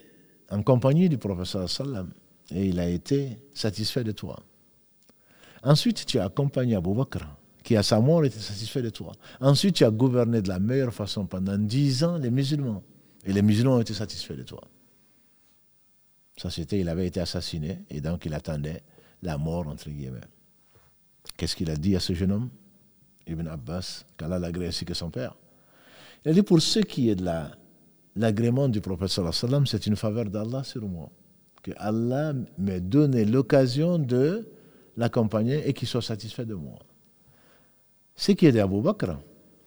en 0.50 0.62
compagnie 0.62 1.08
du 1.08 1.18
professeur 1.18 1.68
sallam 1.68 2.12
et 2.50 2.66
il 2.66 2.80
a 2.80 2.88
été 2.88 3.38
satisfait 3.54 4.04
de 4.04 4.12
toi. 4.12 4.40
Ensuite, 5.62 6.06
tu 6.06 6.18
as 6.18 6.24
accompagné 6.24 6.74
Abu 6.74 6.94
Bakr, 6.94 7.24
qui 7.62 7.76
à 7.76 7.82
sa 7.82 8.00
mort 8.00 8.24
était 8.24 8.38
satisfait 8.38 8.82
de 8.82 8.90
toi. 8.90 9.12
Ensuite, 9.40 9.76
tu 9.76 9.84
as 9.84 9.90
gouverné 9.90 10.42
de 10.42 10.48
la 10.48 10.58
meilleure 10.58 10.92
façon 10.92 11.26
pendant 11.26 11.56
dix 11.56 12.04
ans 12.04 12.18
les 12.18 12.30
musulmans. 12.30 12.82
Et 13.24 13.32
les 13.32 13.42
musulmans 13.42 13.76
ont 13.76 13.80
été 13.80 13.94
satisfaits 13.94 14.34
de 14.34 14.42
toi. 14.42 14.60
Ça, 16.36 16.50
c'était, 16.50 16.80
il 16.80 16.88
avait 16.88 17.06
été 17.06 17.20
assassiné 17.20 17.84
et 17.88 18.00
donc 18.00 18.26
il 18.26 18.34
attendait 18.34 18.82
la 19.22 19.38
mort, 19.38 19.68
entre 19.68 19.88
guillemets. 19.88 20.20
Qu'est-ce 21.36 21.56
qu'il 21.56 21.70
a 21.70 21.76
dit 21.76 21.96
à 21.96 22.00
ce 22.00 22.12
jeune 22.12 22.32
homme? 22.32 22.50
Ibn 23.26 23.46
Abbas, 23.48 24.04
qu'Allah 24.16 24.38
l'agrée 24.38 24.68
ainsi 24.68 24.84
que 24.84 24.94
son 24.94 25.10
père. 25.10 25.36
Il 26.24 26.30
a 26.30 26.34
dit 26.34 26.42
pour 26.42 26.60
ce 26.60 26.80
qui 26.80 27.10
est 27.10 27.16
de 27.16 27.28
l'agrément 28.16 28.68
du 28.68 28.80
prophète 28.80 29.20
c'est 29.66 29.86
une 29.86 29.96
faveur 29.96 30.26
d'Allah 30.26 30.64
sur 30.64 30.82
moi. 30.82 31.10
Que 31.62 31.72
Allah 31.76 32.34
m'ait 32.58 32.80
donné 32.80 33.24
l'occasion 33.24 33.98
de 33.98 34.46
l'accompagner 34.96 35.66
et 35.68 35.72
qu'il 35.72 35.88
soit 35.88 36.02
satisfait 36.02 36.44
de 36.44 36.54
moi. 36.54 36.78
Ce 38.14 38.32
qui 38.32 38.46
est 38.46 38.52
d'Abu 38.52 38.80
Bakr, 38.80 39.18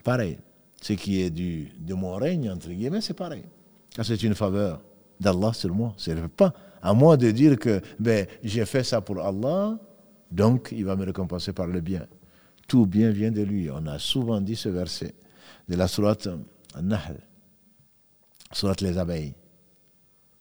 pareil. 0.03 0.37
Ce 0.81 0.93
qui 0.93 1.21
est 1.21 1.29
du, 1.29 1.71
de 1.79 1.93
mon 1.95 2.15
règne, 2.15 2.51
entre 2.51 2.69
guillemets, 2.69 3.01
c'est 3.01 3.15
pareil. 3.15 3.43
C'est 4.01 4.21
une 4.21 4.35
faveur 4.35 4.81
d'Allah 5.19 5.53
sur 5.53 5.73
moi. 5.73 5.93
Ce 5.97 6.11
n'est 6.11 6.27
pas 6.27 6.53
à 6.81 6.93
moi 6.93 7.17
de 7.17 7.31
dire 7.31 7.57
que 7.57 7.81
ben, 7.99 8.27
j'ai 8.43 8.65
fait 8.65 8.83
ça 8.83 9.01
pour 9.01 9.19
Allah, 9.19 9.77
donc 10.31 10.69
il 10.71 10.85
va 10.85 10.95
me 10.95 11.05
récompenser 11.05 11.51
par 11.51 11.67
le 11.67 11.81
bien. 11.81 12.05
Tout 12.67 12.85
bien 12.85 13.11
vient 13.11 13.31
de 13.31 13.41
lui. 13.41 13.69
On 13.71 13.85
a 13.85 13.97
souvent 13.99 14.41
dit 14.41 14.55
ce 14.55 14.69
verset 14.69 15.15
de 15.67 15.75
la 15.75 15.87
sourate 15.87 16.27
Nahl, 16.81 17.19
sourate 18.51 18.81
les 18.81 18.97
abeilles. 18.97 19.33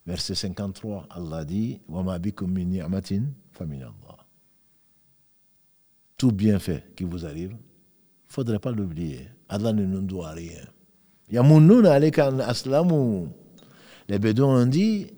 Verset 0.06 0.34
53, 0.34 1.08
Allah 1.10 1.44
dit 1.44 1.80
Tout 6.16 6.32
bienfait 6.32 6.84
qui 6.94 7.04
vous 7.04 7.26
arrive, 7.26 7.50
il 7.50 7.54
ne 7.54 8.32
faudrait 8.32 8.58
pas 8.60 8.70
l'oublier. 8.70 9.28
Allah 9.48 9.72
ne 9.72 9.84
nous 9.84 10.02
doit 10.02 10.30
rien. 10.30 10.62
Les 14.08 14.18
Bédouins 14.18 14.62
ont 14.62 14.66
dit 14.66 15.08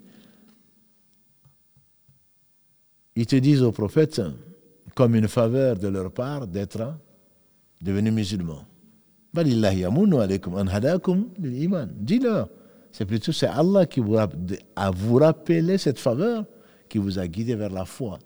ils 3.18 3.26
te 3.26 3.34
disent 3.34 3.62
au 3.62 3.72
prophète 3.72 4.22
comme 4.98 5.14
une 5.14 5.28
faveur 5.28 5.78
de 5.78 5.86
leur 5.86 6.10
part 6.10 6.48
d'être 6.48 6.98
devenus 7.80 8.12
musulmans. 8.12 8.64
Dis-leur, 12.00 12.48
c'est 12.90 13.04
plutôt 13.04 13.30
c'est 13.30 13.46
Allah 13.46 13.86
qui 13.86 14.00
vous 14.00 14.16
a, 14.16 14.28
rappelé 14.74 15.78
cette 15.78 16.00
faveur 16.00 16.44
qui 16.88 16.98
vous 16.98 17.16
a 17.20 17.28
guidé 17.28 17.54
vers 17.54 17.70
la 17.70 17.84
foi. 17.84 18.18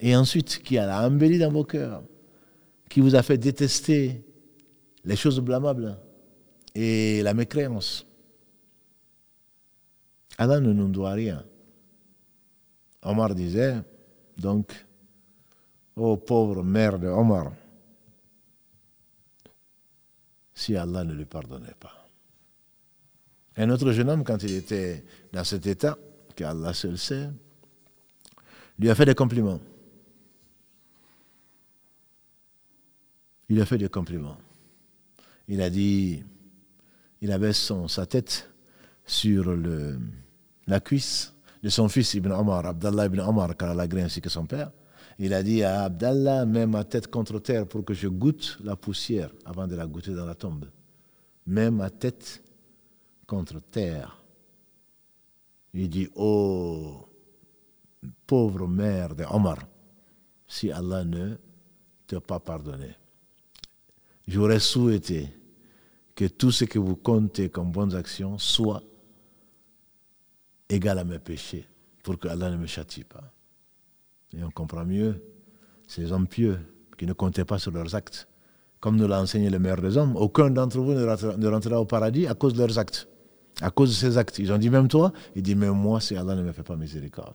Et 0.00 0.16
ensuite, 0.16 0.62
qui 0.62 0.78
a 0.78 1.06
embelli 1.06 1.38
dans 1.38 1.52
vos 1.52 1.64
cœurs, 1.64 2.02
qui 2.88 3.00
vous 3.00 3.14
a 3.14 3.22
fait 3.22 3.36
détester 3.36 4.24
les 5.04 5.16
choses 5.16 5.40
blâmables 5.40 5.98
et 6.74 7.20
la 7.22 7.34
mécréance. 7.34 8.06
Allah 10.38 10.58
ne 10.58 10.72
nous 10.72 10.88
doit 10.88 11.12
rien. 11.12 11.44
Omar 13.02 13.34
disait, 13.34 13.74
donc, 14.38 14.85
ô 15.96 16.16
pauvre 16.18 16.62
mère 16.62 16.98
de 16.98 17.08
Omar, 17.08 17.52
si 20.54 20.76
Allah 20.76 21.04
ne 21.04 21.14
lui 21.14 21.24
pardonnait 21.24 21.74
pas. 21.80 22.06
Un 23.56 23.70
autre 23.70 23.90
jeune 23.92 24.10
homme, 24.10 24.24
quand 24.24 24.42
il 24.42 24.52
était 24.52 25.04
dans 25.32 25.44
cet 25.44 25.66
état, 25.66 25.96
qu'Allah 26.34 26.74
seul 26.74 26.98
sait, 26.98 27.30
lui 28.78 28.90
a 28.90 28.94
fait 28.94 29.06
des 29.06 29.14
compliments. 29.14 29.60
Il 33.48 33.60
a 33.60 33.64
fait 33.64 33.78
des 33.78 33.88
compliments. 33.88 34.36
Il 35.48 35.62
a 35.62 35.70
dit, 35.70 36.22
il 37.22 37.32
avait 37.32 37.54
son, 37.54 37.88
sa 37.88 38.04
tête 38.04 38.50
sur 39.06 39.56
la 40.66 40.80
cuisse 40.80 41.32
de 41.62 41.68
son 41.70 41.88
fils 41.88 42.12
Ibn 42.14 42.32
Omar, 42.32 42.66
Abdallah 42.66 43.06
Ibn 43.06 43.20
Omar, 43.20 43.56
car 43.56 43.78
ainsi 43.78 44.20
que 44.20 44.28
son 44.28 44.44
père. 44.44 44.70
Il 45.18 45.32
a 45.32 45.42
dit 45.42 45.62
à 45.62 45.84
Abdallah, 45.84 46.44
mets 46.44 46.66
ma 46.66 46.84
tête 46.84 47.08
contre 47.08 47.38
terre 47.38 47.66
pour 47.66 47.84
que 47.84 47.94
je 47.94 48.08
goûte 48.08 48.58
la 48.62 48.76
poussière 48.76 49.30
avant 49.44 49.66
de 49.66 49.74
la 49.74 49.86
goûter 49.86 50.12
dans 50.12 50.26
la 50.26 50.34
tombe. 50.34 50.68
Mets 51.46 51.70
ma 51.70 51.90
tête 51.90 52.42
contre 53.26 53.60
terre. 53.60 54.22
Il 55.72 55.88
dit, 55.88 56.08
oh, 56.16 57.08
pauvre 58.26 58.66
mère 58.66 59.14
de 59.14 59.24
Omar, 59.24 59.58
si 60.46 60.70
Allah 60.70 61.04
ne 61.04 61.36
t'a 62.06 62.20
pas 62.20 62.40
pardonné. 62.40 62.90
J'aurais 64.26 64.60
souhaité 64.60 65.28
que 66.14 66.26
tout 66.26 66.50
ce 66.50 66.64
que 66.64 66.78
vous 66.78 66.96
comptez 66.96 67.48
comme 67.48 67.70
bonnes 67.70 67.94
actions 67.94 68.38
soit 68.38 68.82
égal 70.68 70.98
à 70.98 71.04
mes 71.04 71.18
péchés, 71.18 71.66
pour 72.02 72.18
que 72.18 72.28
Allah 72.28 72.50
ne 72.50 72.56
me 72.56 72.66
châtie 72.66 73.04
pas. 73.04 73.32
Et 74.34 74.42
on 74.42 74.50
comprend 74.50 74.84
mieux 74.84 75.22
ces 75.86 76.12
hommes 76.12 76.26
pieux 76.26 76.58
qui 76.96 77.06
ne 77.06 77.12
comptaient 77.12 77.44
pas 77.44 77.58
sur 77.58 77.70
leurs 77.70 77.94
actes. 77.94 78.28
Comme 78.80 78.96
nous 78.96 79.06
l'a 79.08 79.20
enseigné 79.20 79.50
le 79.50 79.58
meilleur 79.58 79.80
des 79.80 79.96
hommes, 79.96 80.16
aucun 80.16 80.50
d'entre 80.50 80.78
vous 80.78 80.92
ne 80.92 81.48
rentrera 81.48 81.80
au 81.80 81.86
paradis 81.86 82.26
à 82.26 82.34
cause 82.34 82.54
de 82.54 82.58
leurs 82.58 82.78
actes. 82.78 83.08
À 83.60 83.70
cause 83.70 83.90
de 83.90 83.94
ses 83.94 84.18
actes. 84.18 84.38
Ils 84.38 84.52
ont 84.52 84.58
dit 84.58 84.70
même 84.70 84.88
toi, 84.88 85.12
il 85.34 85.42
dit 85.42 85.54
même 85.54 85.74
moi 85.74 86.00
si 86.00 86.14
Allah 86.16 86.34
ne 86.34 86.42
me 86.42 86.52
fait 86.52 86.62
pas 86.62 86.76
miséricorde. 86.76 87.34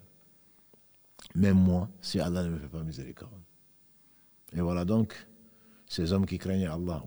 Même 1.36 1.58
moi 1.58 1.90
si 2.02 2.20
Allah 2.20 2.44
ne 2.44 2.50
me 2.50 2.58
fait 2.58 2.68
pas 2.68 2.84
miséricorde. 2.84 3.32
Et 4.54 4.62
voilà 4.62 4.86
donc 4.86 5.28
ces 5.88 6.14
hommes 6.14 6.26
qui 6.26 6.38
craignaient 6.38 6.68
Allah. 6.68 7.04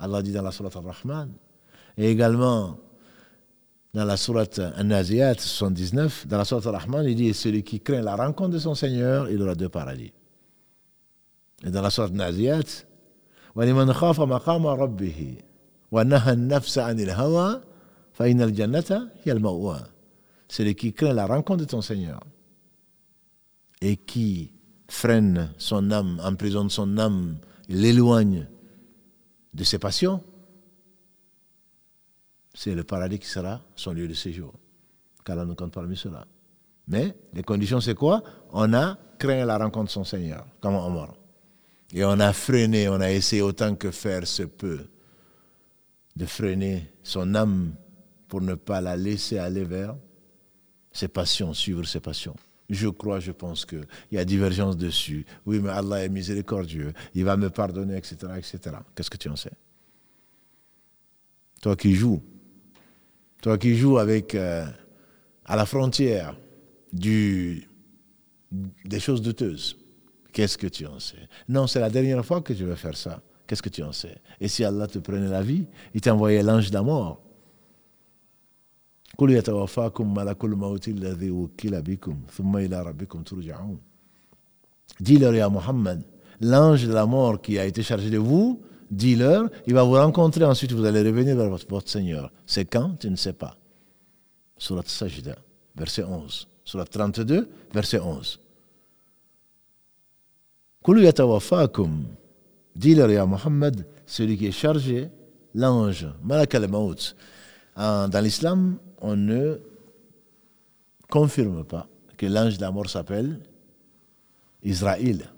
Allah 0.00 0.22
dit 0.22 0.32
dans 0.32 0.42
la 0.42 0.52
Surah 0.52 0.70
Al-Rahman. 0.74 1.32
Et 1.96 2.10
également 2.10 2.78
dans 3.93 4.05
la 4.05 4.17
sourate 4.17 4.59
An-Naziyat 4.59 5.35
79, 5.35 6.27
dans 6.27 6.37
la 6.37 6.45
sourate 6.45 6.65
Al-Rahman, 6.67 7.05
il 7.05 7.15
dit 7.15 7.33
Celui 7.33 7.63
qui 7.63 7.79
craint 7.79 8.01
la 8.01 8.15
rencontre 8.15 8.51
de 8.51 8.59
son 8.59 8.73
Seigneur, 8.73 9.29
il 9.29 9.41
aura 9.41 9.55
deux 9.55 9.69
paradis. 9.69 10.11
Et 11.63 11.69
dans 11.69 11.81
la 11.81 11.89
sourate 11.89 12.11
An-Naziyat, 12.11 12.85
وَلِمَنْ 13.55 13.93
خَافَ 13.93 14.19
مَقَامَ 14.19 14.65
رَبِّهِ 14.65 15.37
وَنَهَى 15.91 16.33
النَّفْسَ 16.33 16.77
عَنِ 16.79 16.99
الْهَوَى 16.99 17.61
فَإِنَّ 18.13 18.41
الْجَنَّةَ 18.41 19.09
هِيَ 19.25 19.31
الْمَأْوَى 19.31 19.77
Celui 20.47 20.73
qui 20.73 20.93
craint 20.93 21.13
la 21.13 21.27
rencontre 21.27 21.59
de 21.59 21.65
ton 21.65 21.81
Seigneur 21.81 22.19
et 23.79 23.97
qui 23.97 24.51
freine 24.87 25.51
son 25.57 25.91
âme, 25.91 26.19
emprisonne 26.23 26.69
son 26.69 26.97
âme, 26.97 27.37
l'éloigne 27.69 28.47
de 29.53 29.63
ses 29.63 29.77
passions, 29.77 30.23
c'est 32.54 32.74
le 32.74 32.84
paradis 32.84 33.18
qui 33.18 33.28
sera 33.28 33.62
son 33.76 33.92
lieu 33.92 34.08
de 34.08 34.14
séjour. 34.14 34.52
Qu'Allah 35.24 35.44
nous 35.44 35.54
compte 35.54 35.72
parmi 35.72 35.96
cela. 35.96 36.26
Mais 36.88 37.14
les 37.34 37.42
conditions, 37.42 37.80
c'est 37.80 37.94
quoi? 37.94 38.22
On 38.52 38.72
a 38.72 38.96
craint 39.18 39.44
la 39.44 39.58
rencontre 39.58 39.86
de 39.86 39.90
son 39.90 40.04
Seigneur, 40.04 40.46
comme 40.60 40.74
Omar. 40.74 41.14
Et 41.92 42.04
on 42.04 42.18
a 42.20 42.32
freiné, 42.32 42.88
on 42.88 43.00
a 43.00 43.10
essayé 43.10 43.42
autant 43.42 43.74
que 43.74 43.90
faire 43.90 44.26
se 44.26 44.42
peut 44.42 44.86
de 46.16 46.26
freiner 46.26 46.90
son 47.02 47.34
âme 47.34 47.74
pour 48.26 48.40
ne 48.40 48.54
pas 48.54 48.80
la 48.80 48.96
laisser 48.96 49.38
aller 49.38 49.64
vers 49.64 49.96
ses 50.92 51.08
passions, 51.08 51.54
suivre 51.54 51.84
ses 51.84 52.00
passions. 52.00 52.34
Je 52.68 52.88
crois, 52.88 53.20
je 53.20 53.32
pense 53.32 53.64
qu'il 53.64 53.86
y 54.12 54.18
a 54.18 54.24
divergence 54.24 54.76
dessus. 54.76 55.24
Oui, 55.46 55.60
mais 55.60 55.70
Allah 55.70 56.04
est 56.04 56.08
miséricordieux, 56.10 56.92
il 57.14 57.24
va 57.24 57.36
me 57.36 57.48
pardonner, 57.48 57.96
etc. 57.96 58.16
etc. 58.36 58.76
Qu'est-ce 58.94 59.10
que 59.10 59.16
tu 59.16 59.28
en 59.28 59.36
sais? 59.36 59.52
Toi 61.62 61.76
qui 61.76 61.94
joues 61.94 62.22
toi 63.40 63.58
qui 63.58 63.76
joues 63.76 63.98
avec, 63.98 64.34
euh, 64.34 64.66
à 65.44 65.56
la 65.56 65.66
frontière 65.66 66.36
des 66.92 67.60
choses 68.98 69.22
douteuses, 69.22 69.76
qu'est-ce 70.32 70.58
que 70.58 70.66
tu 70.66 70.86
en 70.86 70.98
sais? 70.98 71.28
Non, 71.48 71.66
c'est 71.66 71.80
la 71.80 71.90
dernière 71.90 72.24
fois 72.24 72.40
que 72.40 72.54
je 72.54 72.64
vais 72.64 72.76
faire 72.76 72.96
ça. 72.96 73.20
Qu'est-ce 73.46 73.62
que 73.62 73.68
tu 73.70 73.82
en 73.82 73.92
sais? 73.92 74.16
Et 74.40 74.48
si 74.48 74.62
Allah 74.62 74.86
te 74.86 74.98
prenait 74.98 75.28
la 75.28 75.42
vie, 75.42 75.66
il 75.94 76.00
t'envoyait 76.00 76.42
l'ange 76.42 76.68
de 76.68 76.74
la 76.74 76.82
mort. 76.82 77.22
Dis-leur, 85.00 85.44
à 85.44 85.48
Muhammad, 85.48 86.04
l'ange 86.40 86.86
de 86.86 86.92
la 86.92 87.06
mort 87.06 87.40
qui 87.40 87.58
a 87.58 87.64
été 87.64 87.82
chargé 87.82 88.10
de 88.10 88.18
vous 88.18 88.62
dis-leur, 88.90 89.48
il 89.66 89.74
va 89.74 89.82
vous 89.82 89.92
rencontrer, 89.92 90.44
ensuite 90.44 90.72
vous 90.72 90.84
allez 90.84 91.02
revenir 91.02 91.36
vers 91.36 91.48
votre, 91.48 91.88
Seigneur. 91.88 92.30
C'est 92.46 92.64
quand? 92.64 92.96
Tu 92.98 93.10
ne 93.10 93.16
sais 93.16 93.32
pas. 93.32 93.56
Surat 94.56 94.82
Sajda, 94.86 95.36
verset 95.76 96.04
11. 96.04 96.48
Surat 96.64 96.84
32, 96.84 97.48
verset 97.72 98.00
11. 98.00 98.40
Dis-leur, 102.76 103.10
ya 103.10 103.26
Muhammad, 103.26 103.86
celui 104.06 104.36
qui 104.36 104.46
est 104.46 104.52
chargé, 104.52 105.08
l'ange, 105.54 106.06
Malak 106.22 106.54
al-Maut. 106.54 107.14
Dans 107.76 108.22
l'islam, 108.22 108.78
on 109.00 109.16
ne 109.16 109.58
confirme 111.08 111.64
pas 111.64 111.88
que 112.16 112.26
l'ange 112.26 112.56
de 112.56 112.62
la 112.62 112.70
mort 112.70 112.88
s'appelle 112.88 113.40
Israël. 114.62 115.30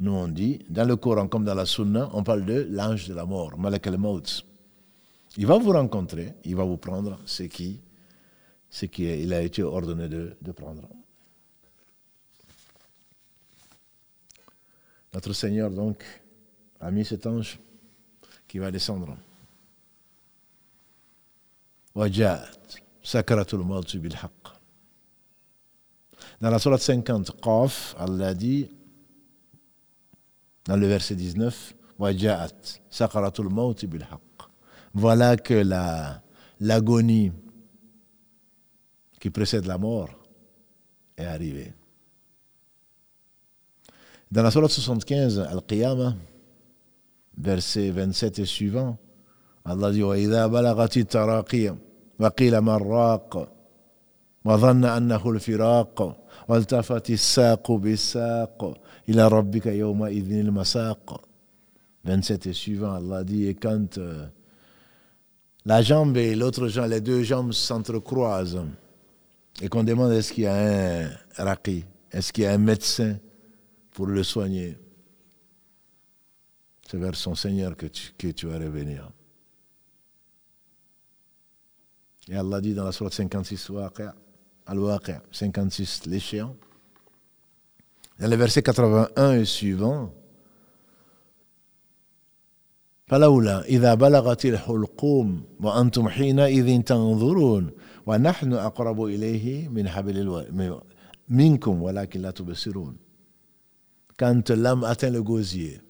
Nous 0.00 0.12
on 0.12 0.28
dit, 0.28 0.64
dans 0.70 0.88
le 0.88 0.96
Coran 0.96 1.28
comme 1.28 1.44
dans 1.44 1.54
la 1.54 1.66
Sunna, 1.66 2.08
on 2.14 2.22
parle 2.22 2.46
de 2.46 2.66
l'ange 2.70 3.06
de 3.06 3.14
la 3.14 3.26
mort, 3.26 3.58
Malak 3.58 3.86
al-Maut. 3.86 4.44
Il 5.36 5.46
va 5.46 5.58
vous 5.58 5.72
rencontrer, 5.72 6.34
il 6.44 6.56
va 6.56 6.64
vous 6.64 6.78
prendre 6.78 7.18
ce 7.26 7.42
qui, 7.44 7.80
ce 8.70 8.86
qui 8.86 9.04
il 9.04 9.32
a 9.34 9.42
été 9.42 9.62
ordonné 9.62 10.08
de, 10.08 10.36
de 10.40 10.52
prendre. 10.52 10.88
Notre 15.12 15.32
Seigneur 15.34 15.70
donc 15.70 16.02
a 16.80 16.90
mis 16.90 17.04
cet 17.04 17.26
ange 17.26 17.58
qui 18.48 18.58
va 18.58 18.70
descendre. 18.70 19.16
Dans 26.40 26.48
la 26.50 26.58
Sourate 26.58 26.80
50, 26.80 27.40
Qaf, 27.40 27.94
Allah 27.98 28.32
dit 28.34 28.70
dans 30.70 30.76
le 30.76 30.86
verset 30.86 31.16
19, 31.16 31.74
voilà 34.94 35.36
que 35.36 35.54
la, 35.54 36.22
l'agonie 36.60 37.32
qui 39.18 39.30
précède 39.30 39.66
la 39.66 39.78
mort 39.78 40.10
est 41.16 41.24
arrivée. 41.24 41.72
Dans 44.30 44.44
la 44.44 44.52
Sourate 44.52 44.70
75, 44.70 45.40
Al-Qiyamah, 45.40 46.14
verset 47.36 47.90
27 47.90 48.38
et 48.38 48.46
suivant, 48.46 48.96
Allah 49.64 49.90
dit 49.90 50.04
وإذا 50.04 50.46
بلغت 50.46 50.96
التراقي 50.96 51.74
وقيل 52.20 52.60
من 52.60 52.76
راق 52.76 53.52
وظن 54.44 54.84
أنه 54.84 55.30
الفراق 55.30 56.26
والتفت 56.48 57.10
الساق 57.10 57.72
بالساق 57.72 58.80
ila 59.10 59.28
rabbika 59.28 59.72
yawma 59.72 60.10
idhinil 60.10 60.52
masaq. 60.52 61.10
27 62.04 62.46
et 62.46 62.52
suivant, 62.52 62.94
Allah 62.94 63.24
dit, 63.24 63.46
et 63.46 63.54
quand 63.54 63.98
euh, 63.98 64.26
la 65.66 65.82
jambe 65.82 66.16
et 66.16 66.34
l'autre 66.34 66.68
jambe, 66.68 66.90
les 66.90 67.00
deux 67.00 67.22
jambes 67.22 67.52
s'entrecroisent, 67.52 68.64
et 69.60 69.68
qu'on 69.68 69.84
demande 69.84 70.12
est-ce 70.12 70.32
qu'il 70.32 70.44
y 70.44 70.46
a 70.46 71.04
un 71.04 71.10
raqi, 71.36 71.84
est-ce 72.10 72.32
qu'il 72.32 72.44
y 72.44 72.46
a 72.46 72.52
un 72.52 72.58
médecin 72.58 73.18
pour 73.90 74.06
le 74.06 74.22
soigner, 74.22 74.78
c'est 76.88 76.96
vers 76.96 77.14
son 77.14 77.34
Seigneur 77.34 77.76
que 77.76 77.86
tu, 77.86 78.12
que 78.16 78.28
tu 78.28 78.46
vas 78.46 78.58
revenir. 78.58 79.10
Et 82.28 82.36
Allah 82.36 82.60
dit 82.60 82.74
dans 82.74 82.84
la 82.84 82.92
sourate 82.92 83.12
56, 83.12 83.70
Al-Waqi', 84.66 85.18
56, 85.32 86.06
l'échéant, 86.06 86.56
dans 88.20 88.28
le 88.28 88.36
verset 88.36 88.62
81 88.62 89.32
et 89.32 89.44
suivant, 89.44 90.12
فلولا 93.10 93.64
إذا 93.64 93.94
بلغت 93.94 94.44
الحلقوم 94.44 95.42
وأنتم 95.60 96.08
حينئذ 96.08 96.82
تنظرون 96.82 97.70
ونحن 98.06 98.52
أقرب 98.52 99.04
إليه 99.04 99.68
من 99.68 99.88
حبل 99.88 100.18
ألو... 100.18 100.82
منكم 101.28 101.82
ولكن 101.82 102.20
لا 102.22 102.30
تبصرون 102.30 102.96
Quand 104.16 104.50
l'âme 104.50 104.84
atteint 104.84 105.10
le 105.10 105.22
gosier, 105.22 105.80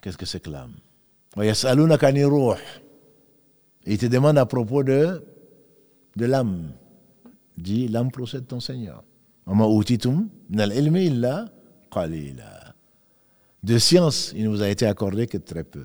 qu'est-ce 0.00 0.16
que 0.16 0.24
c'est 0.24 0.40
que 0.40 0.48
l'âme 0.48 0.74
Il 3.86 3.98
te 3.98 4.06
demande 4.06 4.38
à 4.38 4.46
propos 4.46 4.84
de, 4.84 5.22
de 6.16 6.24
l'âme. 6.24 6.70
Dit, 7.56 7.88
l'âme 7.88 8.10
procède 8.12 8.46
ton 8.46 8.60
Seigneur. 8.60 9.02
De 13.62 13.78
science, 13.78 14.32
il 14.36 14.44
ne 14.44 14.48
vous 14.50 14.62
a 14.62 14.68
été 14.68 14.86
accordé 14.86 15.26
que 15.26 15.38
très 15.38 15.64
peu. 15.64 15.84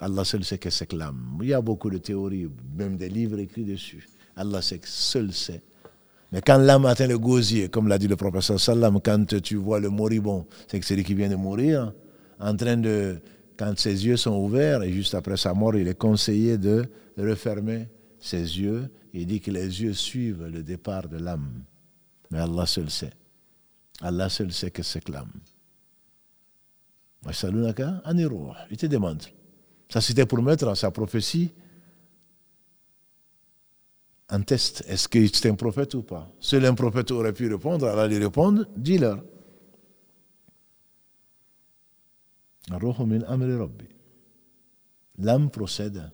Allah 0.00 0.24
seul 0.24 0.44
sait 0.44 0.58
que 0.58 0.70
c'est 0.70 0.92
l'âme. 0.92 1.38
Il 1.42 1.48
y 1.48 1.54
a 1.54 1.60
beaucoup 1.60 1.90
de 1.90 1.98
théories, 1.98 2.48
même 2.74 2.96
des 2.96 3.08
livres 3.08 3.38
écrits 3.38 3.64
dessus. 3.64 4.08
Allah 4.36 4.60
seul 4.62 5.32
sait. 5.32 5.62
Mais 6.32 6.40
quand 6.40 6.58
l'âme 6.58 6.86
atteint 6.86 7.06
le 7.06 7.18
gosier, 7.18 7.68
comme 7.68 7.88
l'a 7.88 7.98
dit 7.98 8.08
le 8.08 8.16
professeur 8.16 8.58
Sallam, 8.58 9.00
quand 9.00 9.40
tu 9.42 9.56
vois 9.56 9.78
le 9.78 9.90
moribond, 9.90 10.46
c'est 10.66 10.80
que 10.80 10.86
c'est 10.86 10.96
lui 10.96 11.04
qui 11.04 11.14
vient 11.14 11.28
de 11.28 11.36
mourir, 11.36 11.92
en 12.40 12.56
train 12.56 12.76
de, 12.76 13.20
quand 13.56 13.78
ses 13.78 14.06
yeux 14.06 14.16
sont 14.16 14.36
ouverts, 14.36 14.82
et 14.82 14.92
juste 14.92 15.14
après 15.14 15.36
sa 15.36 15.54
mort, 15.54 15.76
il 15.76 15.88
est 15.88 15.98
conseillé 15.98 16.58
de 16.58 16.84
refermer 17.16 17.88
ses 18.18 18.58
yeux. 18.58 18.90
Il 19.14 19.26
dit 19.26 19.40
que 19.40 19.50
les 19.50 19.82
yeux 19.82 19.92
suivent 19.92 20.46
le 20.46 20.62
départ 20.62 21.08
de 21.08 21.18
l'âme. 21.18 21.62
Mais 22.30 22.38
Allah 22.38 22.66
seul 22.66 22.90
sait. 22.90 23.12
Allah 24.00 24.28
seul 24.28 24.52
sait 24.52 24.70
que 24.70 24.82
c'est 24.82 25.02
que 25.02 25.12
l'âme. 25.12 25.32
Il 28.70 28.76
te 28.76 28.86
demande. 28.86 29.22
Ça, 29.88 30.00
c'était 30.00 30.26
pour 30.26 30.42
mettre 30.42 30.74
sa 30.76 30.90
prophétie 30.90 31.52
en 34.30 34.42
test. 34.42 34.84
Est-ce 34.88 35.08
que 35.08 35.26
c'est 35.26 35.48
un 35.48 35.54
prophète 35.54 35.94
ou 35.94 36.02
pas? 36.02 36.30
Seul 36.40 36.64
un 36.64 36.74
prophète 36.74 37.10
aurait 37.10 37.32
pu 37.32 37.48
répondre. 37.52 37.86
Allah 37.86 38.06
lui 38.06 38.18
répond 38.18 38.64
dis-leur. 38.76 39.22
L'âme 45.18 45.50
procède 45.50 46.10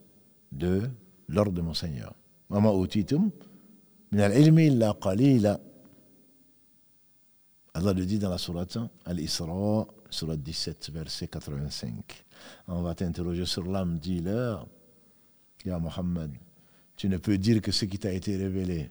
de 0.53 0.83
l'ordre 1.29 1.53
de 1.53 1.62
mon 1.62 1.75
Seigneur. 1.75 2.14
Allah 7.74 7.94
le 7.94 8.04
dit 8.04 8.18
dans 8.18 8.28
la 8.28 8.38
sourate 8.38 8.76
Al-Isra, 9.06 9.87
sourate 10.11 10.42
17, 10.42 10.90
verset 10.92 11.28
85. 11.28 12.24
On 12.68 12.82
va 12.82 12.94
t'interroger 12.94 13.46
sur 13.46 13.64
l'âme, 13.64 13.98
dis-leur, 13.98 14.66
Ya 15.64 15.78
Muhammad, 15.78 16.32
tu 16.96 17.08
ne 17.08 17.16
peux 17.16 17.38
dire 17.38 17.62
que 17.62 17.72
ce 17.72 17.87
qui 17.87 17.98
t'a 17.98 18.12
été 18.12 18.37
révélé. 18.37 18.90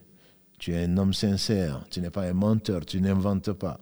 Tu 0.57 0.73
es 0.73 0.85
un 0.85 0.97
homme 0.97 1.13
sincère, 1.13 1.85
tu 1.89 2.01
n'es 2.01 2.09
pas 2.09 2.23
un 2.23 2.33
menteur, 2.33 2.85
tu 2.85 3.01
n'inventes 3.01 3.51
pas. 3.53 3.79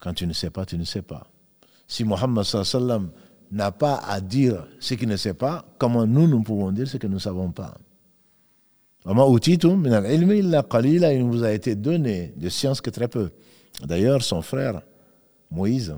Quand 0.00 0.14
tu 0.14 0.26
ne 0.26 0.32
sais 0.32 0.50
pas, 0.50 0.66
tu 0.66 0.76
ne 0.76 0.84
sais 0.84 1.02
pas. 1.02 1.26
Si 1.86 2.04
Muhammad 2.04 2.44
sallam 2.44 3.10
n'a 3.50 3.70
pas 3.70 3.96
à 3.96 4.20
dire 4.20 4.66
ce 4.80 4.94
qu'il 4.94 5.08
ne 5.08 5.16
sait 5.16 5.34
pas, 5.34 5.64
comment 5.78 6.06
nous, 6.06 6.26
nous 6.26 6.42
pouvons 6.42 6.72
dire 6.72 6.88
ce 6.88 6.96
que 6.96 7.06
nous 7.06 7.14
ne 7.14 7.18
savons 7.20 7.52
pas? 7.52 7.76
Il 9.06 9.12
vous 11.22 11.44
a 11.44 11.52
été 11.52 11.74
donné 11.74 12.32
de 12.36 12.48
science 12.48 12.80
que 12.80 12.90
très 12.90 13.08
peu. 13.08 13.30
D'ailleurs, 13.82 14.22
son 14.22 14.42
frère, 14.42 14.82
Moïse, 15.50 15.96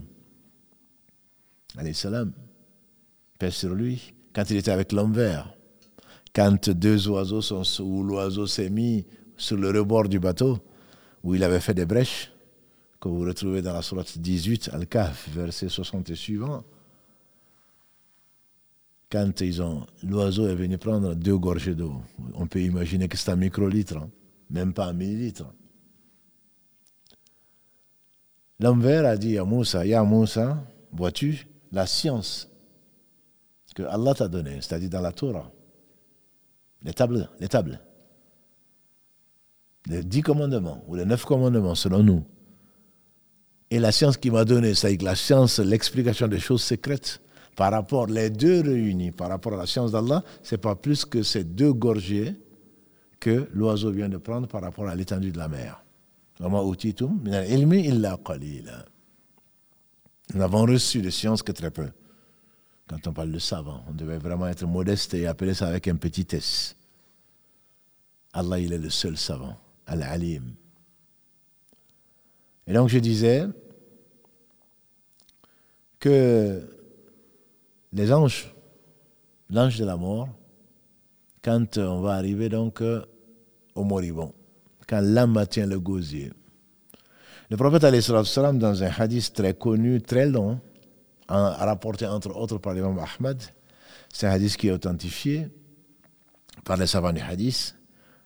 salam, 1.93 2.33
paix 3.39 3.51
sur 3.51 3.75
lui, 3.75 4.15
quand 4.35 4.51
il 4.51 4.57
était 4.57 4.71
avec 4.71 4.93
l'homme 4.93 5.13
vert, 5.13 5.55
quand 6.35 6.71
deux 6.71 7.09
oiseaux 7.09 7.43
sont, 7.43 7.63
où 7.83 8.03
l'oiseau 8.03 8.47
s'est 8.47 8.71
mis 8.71 9.07
sur 9.37 9.57
le 9.57 9.71
rebord 9.71 10.09
du 10.09 10.19
bateau, 10.19 10.59
où 11.23 11.35
il 11.35 11.43
avait 11.43 11.61
fait 11.61 11.75
des 11.75 11.87
brèches, 11.87 12.33
que 13.01 13.09
vous 13.09 13.21
retrouvez 13.21 13.63
dans 13.63 13.73
la 13.73 13.83
sourate 13.83 14.19
18, 14.19 14.71
Al-Kahf, 14.73 15.29
verset 15.31 15.69
60 15.69 16.11
et 16.11 16.15
suivant, 16.15 16.65
quand 19.11 19.43
l'oiseau 20.03 20.49
est 20.49 20.55
venu 20.55 20.79
prendre 20.79 21.15
deux 21.15 21.39
gorgées 21.39 21.75
d'eau, 21.75 22.03
on 22.35 22.47
peut 22.47 22.61
imaginer 22.61 23.09
que 23.09 23.17
c'est 23.17 23.31
un 23.31 23.37
microlitre, 23.37 23.97
hein, 23.99 24.11
même 24.51 24.73
pas 24.73 24.87
un 24.87 24.93
millilitre. 24.93 25.45
Vert 28.75 29.07
a 29.07 29.17
dit 29.17 29.39
à 29.39 29.45
Moussa, 29.45 29.87
Ya 29.87 30.03
Moussa, 30.03 30.65
vois-tu 30.93 31.47
la 31.73 31.87
science 31.87 32.49
que 33.75 33.83
Allah 33.83 34.15
t'a 34.15 34.27
donnée, 34.27 34.59
c'est-à-dire 34.63 34.89
dans 34.89 35.03
la 35.03 35.13
Torah, 35.13 35.53
les 36.83 36.95
tables, 36.95 37.29
les 37.39 37.49
tables, 37.49 37.79
les 39.87 40.03
dix 40.03 40.23
commandements 40.23 40.83
ou 40.89 40.95
les 40.95 41.05
neuf 41.05 41.25
commandements 41.27 41.75
selon 41.75 42.03
nous, 42.03 42.25
et 43.71 43.79
la 43.79 43.93
science 43.93 44.17
qu'il 44.17 44.33
m'a 44.33 44.47
donnée, 44.47 44.75
c'est-à-dire 44.75 45.05
la 45.05 45.15
science, 45.15 45.59
l'explication 45.59 46.27
des 46.27 46.39
choses 46.39 46.63
secrètes, 46.63 47.21
par 47.55 47.73
rapport, 47.73 48.07
les 48.07 48.31
deux 48.31 48.61
réunis, 48.61 49.13
par 49.13 49.29
rapport 49.29 49.55
à 49.55 49.57
la 49.57 49.67
science 49.67 49.93
d'Allah, 49.93 50.23
ce 50.43 50.55
n'est 50.55 50.61
pas 50.61 50.75
plus 50.75 51.05
que 51.05 51.23
ces 51.23 51.45
deux 51.45 51.73
gorgées 51.73 52.35
que 53.19 53.49
l'oiseau 53.53 53.91
vient 53.91 54.09
de 54.09 54.19
prendre 54.19 54.47
par 54.47 54.63
rapport 54.63 54.87
à 54.89 54.95
l'étendue 54.95 55.33
de 55.33 55.39
la 55.39 55.49
mer. 55.49 55.83
Nous 56.39 56.49
n'avons 60.35 60.67
reçu 60.67 61.01
de 61.03 61.11
science 61.11 61.43
que 61.43 61.53
très 61.53 61.71
peu. 61.71 61.89
Quand 62.89 63.07
on 63.07 63.13
parle 63.13 63.33
de 63.33 63.39
savant, 63.39 63.83
on 63.89 63.93
devait 63.93 64.19
vraiment 64.19 64.47
être 64.47 64.67
modeste 64.67 65.15
et 65.15 65.27
appeler 65.27 65.55
ça 65.55 65.67
avec 65.67 65.89
un 65.89 65.97
petit 65.97 66.27
S. 66.31 66.77
Allah, 68.33 68.59
il 68.59 68.73
est 68.73 68.79
le 68.79 68.91
seul 68.91 69.17
savant, 69.17 69.57
Al-Alim. 69.87 70.55
Et 72.67 72.73
donc 72.73 72.89
je 72.89 72.99
disais 72.99 73.47
que 75.99 76.69
les 77.93 78.13
anges, 78.13 78.55
l'ange 79.49 79.79
de 79.79 79.85
la 79.85 79.97
mort, 79.97 80.29
quand 81.43 81.79
on 81.79 82.01
va 82.03 82.15
arriver 82.15 82.49
donc 82.49 82.83
au 83.75 83.85
moribond, 83.85 84.35
quand 84.87 85.01
l'âme 85.01 85.45
tient 85.49 85.67
le 85.67 85.81
gosier. 85.81 86.33
Le 87.51 87.57
prophète, 87.57 87.83
dans 87.83 88.83
un 88.83 88.91
hadith 88.99 89.33
très 89.33 89.55
connu, 89.55 90.03
très 90.03 90.27
long, 90.27 90.61
rapporté 91.29 92.07
entre 92.07 92.35
autres 92.37 92.59
par 92.59 92.75
l'imam 92.75 92.99
Ahmad, 92.99 93.43
c'est 94.13 94.27
un 94.27 94.31
hadith 94.31 94.57
qui 94.57 94.69
est 94.69 94.73
authentifié 94.73 95.49
par 96.65 96.77
les 96.77 96.87
savants 96.87 97.13
du 97.13 97.21
hadith. 97.21 97.75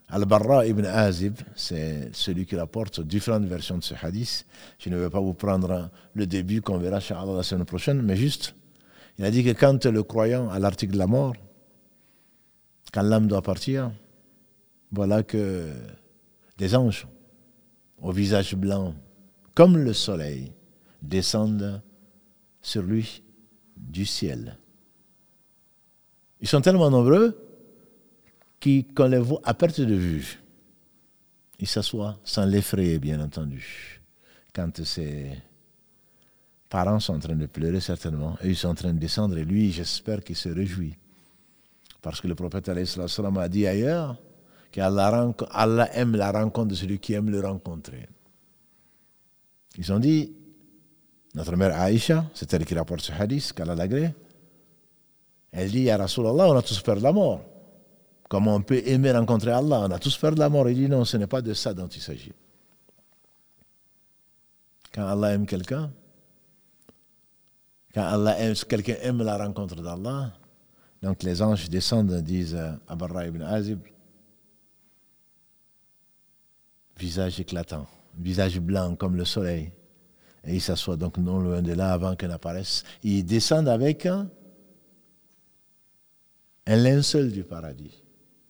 Al-Barra 0.09 0.66
ibn 0.66 0.85
Azib, 0.87 1.35
c'est 1.55 2.11
celui 2.12 2.44
qui 2.44 2.57
rapporte 2.57 3.01
différentes 3.01 3.44
versions 3.44 3.79
de 3.79 3.83
ce 3.85 3.94
hadith. 4.03 4.44
Je 4.79 4.88
ne 4.88 4.96
vais 4.96 5.09
pas 5.09 5.20
vous 5.20 5.35
prendre 5.35 5.88
le 6.14 6.27
début 6.27 6.61
qu'on 6.62 6.79
verra 6.79 6.99
chez 6.99 7.14
Allah 7.14 7.35
la 7.37 7.42
semaine 7.44 7.64
prochaine, 7.64 8.03
mais 8.03 8.16
juste, 8.16 8.55
il 9.18 9.25
a 9.25 9.31
dit 9.31 9.44
que 9.44 9.51
quand 9.51 9.87
le 9.87 10.03
croyant 10.03 10.51
a 10.51 10.59
l'article 10.59 10.94
de 10.94 10.99
la 10.99 11.07
mort, 11.07 11.35
quand 12.92 13.03
l'âme 13.03 13.29
doit 13.29 13.42
partir, 13.42 13.92
voilà 14.90 15.23
que 15.23 15.68
des 16.61 16.75
anges 16.77 17.09
au 18.03 18.12
visage 18.12 18.55
blanc, 18.55 18.94
comme 19.55 19.79
le 19.79 19.94
soleil, 19.94 20.53
descendent 21.01 21.83
sur 22.61 22.83
lui 22.83 23.23
du 23.77 24.05
ciel. 24.05 24.59
Ils 26.42 26.49
sont 26.49 26.61
tellement 26.61 26.90
nombreux 26.90 27.37
qu'on 28.62 29.09
les 29.09 29.18
voit 29.18 29.40
à 29.42 29.55
perte 29.55 29.81
de 29.81 29.94
vue. 29.94 30.38
Ils 31.59 31.66
s'assoient 31.66 32.18
sans 32.25 32.44
l'effrayer, 32.44 32.99
bien 32.99 33.20
entendu. 33.20 34.03
Quand 34.55 34.85
ses 34.85 35.31
parents 36.68 37.01
sont 37.01 37.14
en 37.14 37.20
train 37.20 37.37
de 37.37 37.46
pleurer, 37.46 37.81
certainement, 37.81 38.37
et 38.42 38.49
ils 38.49 38.57
sont 38.57 38.68
en 38.68 38.75
train 38.75 38.92
de 38.92 38.99
descendre, 38.99 39.38
et 39.38 39.44
lui, 39.44 39.73
j'espère 39.73 40.23
qu'il 40.23 40.37
se 40.37 40.51
réjouit. 40.51 40.94
Parce 42.03 42.20
que 42.20 42.29
le 42.29 42.35
prophète 42.35 42.68
a 42.68 43.49
dit 43.49 43.66
ailleurs 43.66 44.18
qu'Allah 44.70 45.35
aime 45.92 46.16
la 46.16 46.33
rencontre 46.33 46.68
de 46.68 46.74
celui 46.74 46.98
qui 46.98 47.14
aime 47.14 47.30
le 47.30 47.40
rencontrer. 47.40 48.09
Ils 49.76 49.92
ont 49.92 49.98
dit, 49.98 50.33
notre 51.35 51.56
mère 51.56 51.78
Aïcha, 51.78 52.24
c'est 52.35 52.52
elle 52.54 52.64
qui 52.64 52.74
rapporte 52.74 53.00
ce 53.00 53.12
hadith, 53.12 53.52
qu'Allah 53.52 53.74
l'agrée, 53.74 54.14
elle 55.52 55.70
dit, 55.70 55.83
Ya 55.83 55.96
Rasulallah, 55.96 56.48
on 56.48 56.56
a 56.56 56.62
tous 56.62 56.80
peur 56.80 56.96
de 56.96 57.02
la 57.02 57.12
mort. 57.12 57.42
Comment 58.29 58.54
on 58.54 58.62
peut 58.62 58.83
aimer 58.87 59.10
rencontrer 59.10 59.50
Allah? 59.50 59.81
On 59.81 59.90
a 59.90 59.98
tous 59.98 60.16
peur 60.16 60.33
de 60.33 60.38
la 60.38 60.48
mort. 60.48 60.68
Il 60.68 60.77
dit, 60.77 60.88
non, 60.88 61.04
ce 61.04 61.16
n'est 61.16 61.27
pas 61.27 61.42
de 61.42 61.52
ça 61.52 61.75
dont 61.75 61.88
il 61.88 62.00
s'agit. 62.00 62.33
Quand 64.94 65.06
Allah 65.06 65.33
aime 65.35 65.46
quelqu'un, 65.46 65.90
quand 67.92 68.02
Allah 68.02 68.38
aime, 68.38 68.54
quelqu'un 68.68 68.96
aime 69.02 69.23
la 69.23 69.37
rencontre 69.37 69.83
d'Allah, 69.83 70.33
donc 71.02 71.23
les 71.25 71.42
anges 71.42 71.68
descendent, 71.68 72.23
disent 72.23 72.56
à 72.87 72.94
Barra 72.94 73.27
ibn 73.27 73.42
Azib, 73.42 73.81
visage 77.01 77.40
éclatant, 77.40 77.87
visage 78.19 78.61
blanc 78.61 78.94
comme 78.94 79.17
le 79.17 79.25
soleil. 79.25 79.73
Et 80.44 80.55
il 80.55 80.61
s'assoit 80.61 80.96
donc 80.96 81.19
non 81.19 81.40
loin 81.40 81.63
de 81.63 81.73
là 81.73 81.92
avant 81.92 82.15
qu'elle 82.17 82.31
apparaisse. 82.31 82.85
Ils 83.03 83.25
descendent 83.25 83.69
avec 83.69 84.07
un, 84.07 84.29
un 86.67 86.77
linceul 86.77 87.33
du 87.33 87.42
paradis 87.42 88.03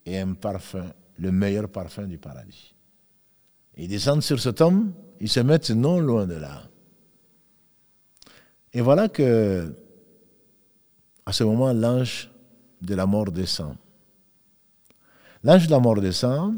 et 0.05 0.19
un 0.19 0.33
parfum, 0.33 0.85
le 1.17 1.31
meilleur 1.31 1.69
parfum 1.69 2.07
du 2.07 2.17
paradis. 2.17 2.75
Ils 3.77 3.87
descendent 3.87 4.21
sur 4.21 4.39
cet 4.39 4.61
homme, 4.61 4.93
ils 5.19 5.29
se 5.29 5.39
mettent 5.39 5.71
non 5.71 5.99
loin 5.99 6.27
de 6.27 6.35
là. 6.35 6.63
Et 8.73 8.81
voilà 8.81 9.09
que 9.09 9.73
À 11.25 11.33
ce 11.33 11.43
moment, 11.43 11.71
l'ange 11.71 12.29
de 12.81 12.95
la 12.95 13.05
mort 13.05 13.31
descend. 13.31 13.75
L'ange 15.43 15.67
de 15.67 15.71
la 15.71 15.79
mort 15.79 16.01
descend 16.01 16.55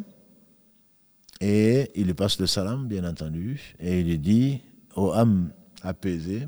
et 1.46 1.92
il 1.96 2.06
lui 2.06 2.14
passe 2.14 2.40
le 2.40 2.48
salam, 2.48 2.88
bien 2.88 3.04
entendu, 3.04 3.76
et 3.78 4.00
il 4.00 4.08
lui 4.08 4.18
dit, 4.18 4.62
ô 4.96 5.12
âme 5.12 5.52
apaisée, 5.82 6.48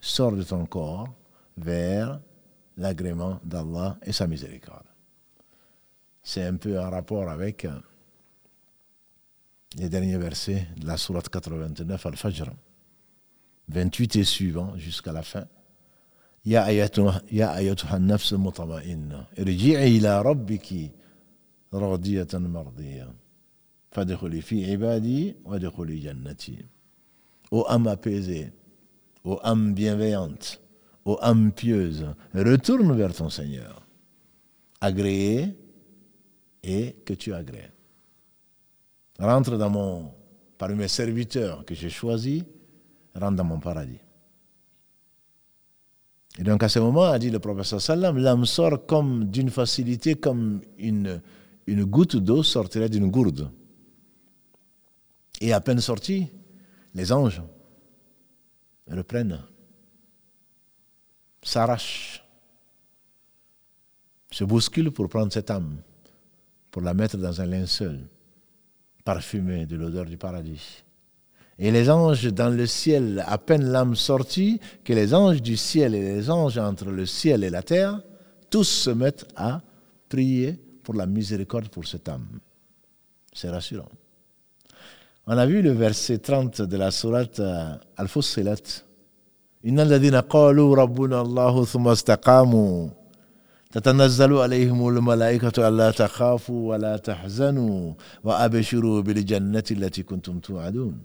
sors 0.00 0.32
de 0.32 0.42
ton 0.42 0.66
corps 0.66 1.06
vers 1.56 2.20
l'agrément 2.76 3.38
d'Allah 3.44 3.96
et 4.02 4.10
sa 4.10 4.26
miséricorde. 4.26 4.88
C'est 6.20 6.42
un 6.42 6.56
peu 6.56 6.80
en 6.80 6.90
rapport 6.90 7.28
avec 7.30 7.64
euh, 7.64 7.78
les 9.76 9.88
derniers 9.88 10.18
versets 10.18 10.66
de 10.76 10.88
la 10.88 10.96
sourate 10.96 11.28
89 11.28 12.04
Al-Fajr, 12.04 12.50
28 13.68 14.16
et 14.16 14.24
suivant 14.24 14.76
jusqu'à 14.76 15.12
la 15.12 15.22
fin. 15.22 15.46
Ya 16.44 16.64
ayatuha 16.64 17.98
nafs 18.00 18.32
mutama'inna, 18.32 19.28
irji'i 19.36 19.96
ila 19.98 20.22
rabbiki 20.24 20.90
radiyatan. 21.70 22.48
Fadkhuli 23.90 24.42
fi 24.42 24.72
ibadi 24.72 25.34
jannati. 26.00 26.58
Ô 27.50 27.64
âme 27.68 27.88
apaisée, 27.88 28.52
ô 29.24 29.38
âme 29.42 29.72
bienveillante, 29.72 30.60
ô 31.04 31.18
âme 31.22 31.52
pieuse, 31.52 32.06
retourne 32.34 32.94
vers 32.94 33.14
ton 33.14 33.30
Seigneur, 33.30 33.86
agréé 34.80 35.56
et 36.62 36.96
que 37.06 37.14
tu 37.14 37.32
agrées. 37.32 37.70
Rentre 39.18 39.56
dans 39.56 39.70
mon, 39.70 40.12
parmi 40.58 40.74
mes 40.74 40.88
serviteurs 40.88 41.64
que 41.64 41.74
j'ai 41.74 41.88
choisis, 41.88 42.44
rentre 43.14 43.36
dans 43.36 43.44
mon 43.44 43.58
paradis. 43.58 44.00
Et 46.38 46.42
donc 46.42 46.62
à 46.62 46.68
ce 46.68 46.78
moment, 46.78 47.04
a 47.04 47.18
dit 47.18 47.30
le 47.30 47.38
professeur 47.38 47.96
l'âme 47.96 48.44
sort 48.44 48.86
comme 48.86 49.24
d'une 49.24 49.50
facilité, 49.50 50.14
comme 50.14 50.60
une, 50.78 51.20
une 51.66 51.84
goutte 51.84 52.16
d'eau 52.16 52.42
sortirait 52.42 52.90
d'une 52.90 53.10
gourde. 53.10 53.50
Et 55.40 55.52
à 55.52 55.60
peine 55.60 55.80
sorti, 55.80 56.28
les 56.94 57.12
anges 57.12 57.42
reprennent, 58.90 59.40
s'arrachent, 61.42 62.24
se 64.30 64.44
bousculent 64.44 64.90
pour 64.90 65.08
prendre 65.08 65.32
cette 65.32 65.50
âme, 65.50 65.76
pour 66.70 66.82
la 66.82 66.94
mettre 66.94 67.16
dans 67.16 67.40
un 67.40 67.46
linceul 67.46 68.08
parfumé 69.04 69.66
de 69.66 69.76
l'odeur 69.76 70.04
du 70.04 70.18
paradis. 70.18 70.84
Et 71.58 71.70
les 71.70 71.90
anges 71.90 72.26
dans 72.26 72.54
le 72.54 72.66
ciel, 72.66 73.24
à 73.26 73.38
peine 73.38 73.64
l'âme 73.64 73.96
sortie, 73.96 74.60
que 74.84 74.92
les 74.92 75.12
anges 75.12 75.42
du 75.42 75.56
ciel 75.56 75.94
et 75.94 76.14
les 76.14 76.30
anges 76.30 76.58
entre 76.58 76.90
le 76.90 77.06
ciel 77.06 77.42
et 77.42 77.50
la 77.50 77.62
terre, 77.62 78.00
tous 78.50 78.64
se 78.64 78.90
mettent 78.90 79.26
à 79.34 79.60
prier 80.08 80.52
pour 80.82 80.94
la 80.94 81.06
miséricorde 81.06 81.68
pour 81.68 81.86
cette 81.86 82.08
âme. 82.08 82.40
C'est 83.32 83.50
rassurant. 83.50 83.88
On 85.27 85.37
a 85.37 85.45
vu 85.45 85.61
le 85.61 85.71
verset 85.71 86.17
30 86.17 86.61
de 86.61 86.77
la 86.77 86.91
sourate 86.91 87.39
euh, 87.39 87.75
Al-Fussilat. 87.97 88.83
إن 89.65 89.79
الذين 89.79 90.15
قالوا 90.15 90.75
ربنا 90.75 91.21
الله 91.21 91.65
ثم 91.65 91.87
استقاموا 91.87 92.89
تتنزل 93.71 94.33
عليهم 94.33 94.87
الملائكة 94.87 95.67
ألا 95.67 95.91
تخافوا 95.91 96.69
ولا 96.69 96.97
تحزنوا 96.97 97.93
وأبشروا 98.23 99.01
بالجنة 99.01 99.63
التي 99.71 100.03
كنتم 100.03 100.39
توعدون 100.39 100.95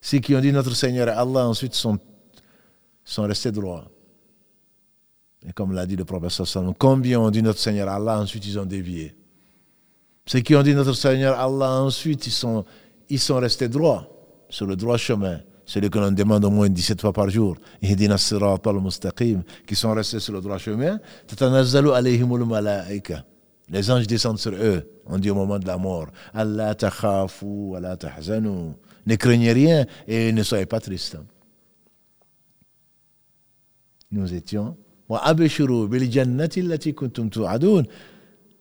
Ceux 0.00 0.18
qui 0.18 0.34
ont 0.34 0.40
dit 0.40 0.52
notre 0.52 0.74
Seigneur 0.74 1.08
et 1.08 1.12
Allah 1.12 1.46
ensuite 1.46 1.74
sont, 1.74 1.96
sont 3.04 3.22
restés 3.22 3.52
droits. 3.52 3.84
Et 5.48 5.52
comme 5.52 5.72
l'a 5.72 5.86
dit 5.86 5.94
le 5.94 6.04
prophète 6.04 6.30
sallam, 6.30 6.74
combien 6.76 7.20
ont 7.20 7.30
dit 7.30 7.42
notre 7.42 7.60
Seigneur 7.60 7.88
Allah 7.88 8.18
ensuite 8.18 8.44
ils 8.46 8.58
ont 8.58 8.64
dévié. 8.64 9.14
Ceux 10.26 10.40
qui 10.40 10.54
ont 10.56 10.62
dit 10.62 10.74
notre 10.74 10.92
Seigneur 10.94 11.38
Allah 11.38 11.82
ensuite 11.82 12.26
ils 12.26 12.32
sont 12.32 12.64
ils 13.09 13.19
sont 13.19 13.37
restés 13.37 13.69
droits 13.69 14.07
sur 14.49 14.65
le 14.65 14.75
droit 14.75 14.97
chemin, 14.97 15.39
celui 15.65 15.89
que 15.89 15.99
l'on 15.99 16.11
demande 16.11 16.45
au 16.45 16.49
moins 16.49 16.69
17 16.69 17.01
fois 17.01 17.13
par 17.13 17.29
jour, 17.29 17.57
qui 17.81 19.75
sont 19.75 19.93
restés 19.93 20.19
sur 20.19 20.33
le 20.33 20.41
droit 20.41 20.57
chemin, 20.57 20.99
les 23.69 23.91
anges 23.91 24.07
descendent 24.07 24.39
sur 24.39 24.53
eux, 24.53 24.89
on 25.05 25.17
dit 25.19 25.29
au 25.29 25.35
moment 25.35 25.59
de 25.59 25.67
la 25.67 25.77
mort, 25.77 26.07
Allah 26.33 26.73
Allah 26.73 27.97
tahzanu, 27.97 28.71
ne 29.05 29.15
craignez 29.15 29.51
rien 29.51 29.85
et 30.07 30.31
ne 30.31 30.43
soyez 30.43 30.65
pas 30.65 30.79
tristes. 30.79 31.17
Nous 34.09 34.33
étions, 34.33 34.77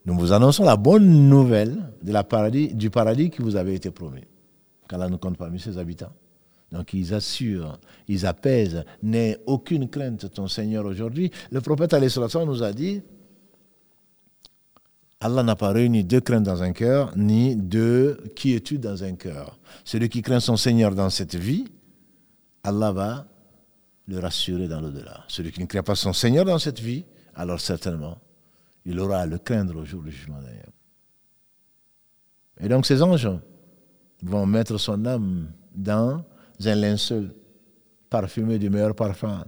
nous 0.06 0.14
vous 0.14 0.32
annonçons 0.32 0.64
la 0.64 0.76
bonne 0.76 1.28
nouvelle 1.28 1.76
de 2.02 2.12
la 2.12 2.24
du 2.74 2.90
paradis 2.90 3.30
qui 3.30 3.42
vous 3.42 3.56
avait 3.56 3.74
été 3.74 3.90
promis 3.90 4.24
qu'Allah 4.88 5.08
ne 5.08 5.16
compte 5.16 5.36
parmi 5.36 5.58
ses 5.60 5.78
habitants. 5.78 6.12
Donc 6.72 6.94
ils 6.94 7.14
assurent, 7.14 7.78
ils 8.08 8.26
apaisent, 8.26 8.84
n'aie 9.02 9.38
aucune 9.46 9.88
crainte 9.88 10.32
ton 10.32 10.48
Seigneur 10.48 10.84
aujourd'hui. 10.84 11.30
Le 11.50 11.60
prophète 11.60 11.92
nous 11.92 12.62
a 12.62 12.72
dit, 12.72 13.02
Allah 15.20 15.42
n'a 15.42 15.56
pas 15.56 15.70
réuni 15.70 16.04
deux 16.04 16.20
craintes 16.20 16.42
dans 16.42 16.62
un 16.62 16.72
cœur, 16.72 17.16
ni 17.16 17.56
deux 17.56 18.16
quiétudes 18.34 18.82
dans 18.82 19.02
un 19.02 19.14
cœur. 19.14 19.58
Celui 19.84 20.08
qui 20.08 20.22
craint 20.22 20.40
son 20.40 20.56
Seigneur 20.56 20.94
dans 20.94 21.08
cette 21.08 21.34
vie, 21.34 21.64
Allah 22.62 22.92
va 22.92 23.26
le 24.08 24.18
rassurer 24.18 24.68
dans 24.68 24.80
l'au-delà. 24.80 25.24
Celui 25.28 25.52
qui 25.52 25.60
ne 25.60 25.66
craint 25.66 25.82
pas 25.82 25.94
son 25.94 26.12
Seigneur 26.12 26.44
dans 26.44 26.58
cette 26.58 26.80
vie, 26.80 27.04
alors 27.34 27.60
certainement, 27.60 28.18
il 28.84 28.98
aura 29.00 29.18
à 29.18 29.26
le 29.26 29.38
craindre 29.38 29.76
au 29.76 29.84
jour 29.84 30.02
du 30.02 30.10
jugement 30.10 30.40
d'ailleurs. 30.40 30.72
Et 32.60 32.68
donc 32.68 32.86
ces 32.86 33.02
anges, 33.02 33.28
vont 34.22 34.46
mettre 34.46 34.78
son 34.78 35.04
âme 35.04 35.48
dans 35.74 36.22
un 36.64 36.74
linceul 36.74 37.32
parfumé 38.08 38.58
du 38.58 38.70
meilleur 38.70 38.94
parfum. 38.94 39.44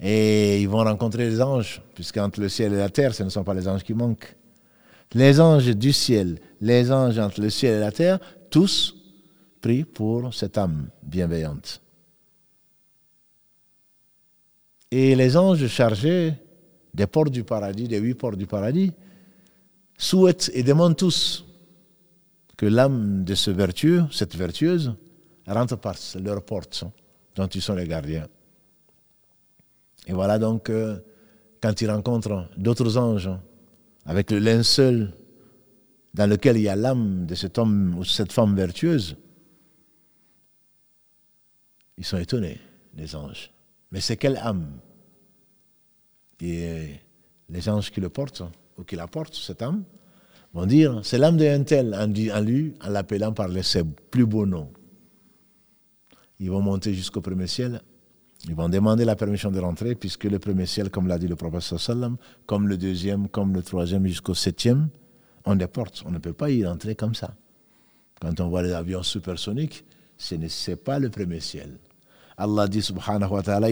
Et 0.00 0.60
ils 0.60 0.68
vont 0.68 0.84
rencontrer 0.84 1.28
les 1.28 1.40
anges, 1.40 1.82
puisqu'entre 1.94 2.40
le 2.40 2.48
ciel 2.48 2.72
et 2.72 2.78
la 2.78 2.88
terre, 2.88 3.14
ce 3.14 3.22
ne 3.22 3.28
sont 3.28 3.44
pas 3.44 3.54
les 3.54 3.68
anges 3.68 3.82
qui 3.82 3.94
manquent. 3.94 4.36
Les 5.12 5.40
anges 5.40 5.76
du 5.76 5.92
ciel, 5.92 6.40
les 6.60 6.90
anges 6.90 7.18
entre 7.18 7.40
le 7.40 7.50
ciel 7.50 7.76
et 7.76 7.80
la 7.80 7.92
terre, 7.92 8.18
tous 8.50 8.94
prient 9.60 9.84
pour 9.84 10.34
cette 10.34 10.58
âme 10.58 10.88
bienveillante. 11.02 11.80
Et 14.90 15.14
les 15.14 15.36
anges 15.36 15.66
chargés 15.68 16.34
des 16.92 17.06
portes 17.06 17.30
du 17.30 17.44
paradis, 17.44 17.88
des 17.88 17.98
huit 17.98 18.14
portes 18.14 18.36
du 18.36 18.46
paradis, 18.46 18.92
souhaitent 19.96 20.50
et 20.54 20.62
demandent 20.62 20.96
tous 20.96 21.44
que 22.56 22.66
l'âme 22.66 23.24
de 23.24 23.34
ce 23.34 23.50
vertueux, 23.50 24.04
cette 24.10 24.36
vertueuse, 24.36 24.94
rentre 25.46 25.76
par 25.76 25.96
leur 26.22 26.44
porte 26.44 26.84
dont 27.34 27.46
ils 27.46 27.62
sont 27.62 27.74
les 27.74 27.86
gardiens. 27.86 28.28
Et 30.06 30.12
voilà 30.12 30.38
donc 30.38 30.70
euh, 30.70 30.98
quand 31.62 31.80
ils 31.80 31.90
rencontrent 31.90 32.48
d'autres 32.56 32.96
anges 32.96 33.30
avec 34.04 34.30
le 34.30 34.38
linceul 34.38 35.12
dans 36.12 36.28
lequel 36.28 36.56
il 36.56 36.62
y 36.62 36.68
a 36.68 36.76
l'âme 36.76 37.26
de 37.26 37.34
cet 37.34 37.58
homme 37.58 37.96
ou 37.98 38.04
cette 38.04 38.32
femme 38.32 38.54
vertueuse, 38.54 39.16
ils 41.96 42.04
sont 42.04 42.18
étonnés, 42.18 42.60
les 42.94 43.14
anges. 43.16 43.52
Mais 43.90 44.00
c'est 44.00 44.16
quelle 44.16 44.36
âme? 44.36 44.78
Et 46.40 47.00
les 47.48 47.68
anges 47.68 47.90
qui 47.90 48.00
le 48.00 48.10
portent, 48.10 48.42
ou 48.76 48.84
qui 48.84 48.96
la 48.96 49.06
portent, 49.06 49.34
cette 49.34 49.62
âme, 49.62 49.84
vont 50.54 50.66
dire 50.66 51.00
c'est 51.02 51.18
l'âme 51.18 51.36
d'un 51.36 51.62
tel 51.64 51.94
en, 51.94 52.06
lui 52.06 52.74
en 52.80 52.88
l'appelant 52.88 53.32
par 53.32 53.50
ses 53.62 53.82
plus 53.84 54.24
beaux 54.24 54.46
noms. 54.46 54.70
Ils 56.38 56.50
vont 56.50 56.62
monter 56.62 56.94
jusqu'au 56.94 57.20
premier 57.20 57.46
ciel. 57.46 57.80
Ils 58.48 58.54
vont 58.54 58.68
demander 58.68 59.04
la 59.04 59.16
permission 59.16 59.50
de 59.50 59.58
rentrer, 59.58 59.94
puisque 59.94 60.24
le 60.24 60.38
premier 60.38 60.66
ciel, 60.66 60.90
comme 60.90 61.08
l'a 61.08 61.18
dit 61.18 61.28
le 61.28 61.36
prophète 61.36 61.74
comme 62.46 62.68
le 62.68 62.76
deuxième, 62.76 63.28
comme 63.28 63.54
le 63.54 63.62
troisième 63.62 64.06
jusqu'au 64.06 64.34
septième, 64.34 64.88
on 65.46 65.56
des 65.56 65.66
portes. 65.66 66.02
On 66.06 66.10
ne 66.10 66.18
peut 66.18 66.32
pas 66.32 66.50
y 66.50 66.64
rentrer 66.66 66.94
comme 66.94 67.14
ça. 67.14 67.34
Quand 68.20 68.38
on 68.40 68.48
voit 68.48 68.62
les 68.62 68.72
avions 68.72 69.02
supersoniques, 69.02 69.84
ce 70.18 70.34
n'est 70.34 70.76
pas 70.76 70.98
le 70.98 71.08
premier 71.10 71.40
ciel. 71.40 71.78
Allah 72.36 72.68
dit 72.68 72.82
subhanahu 72.82 73.30
wa 73.30 73.42
ta'ala, 73.42 73.68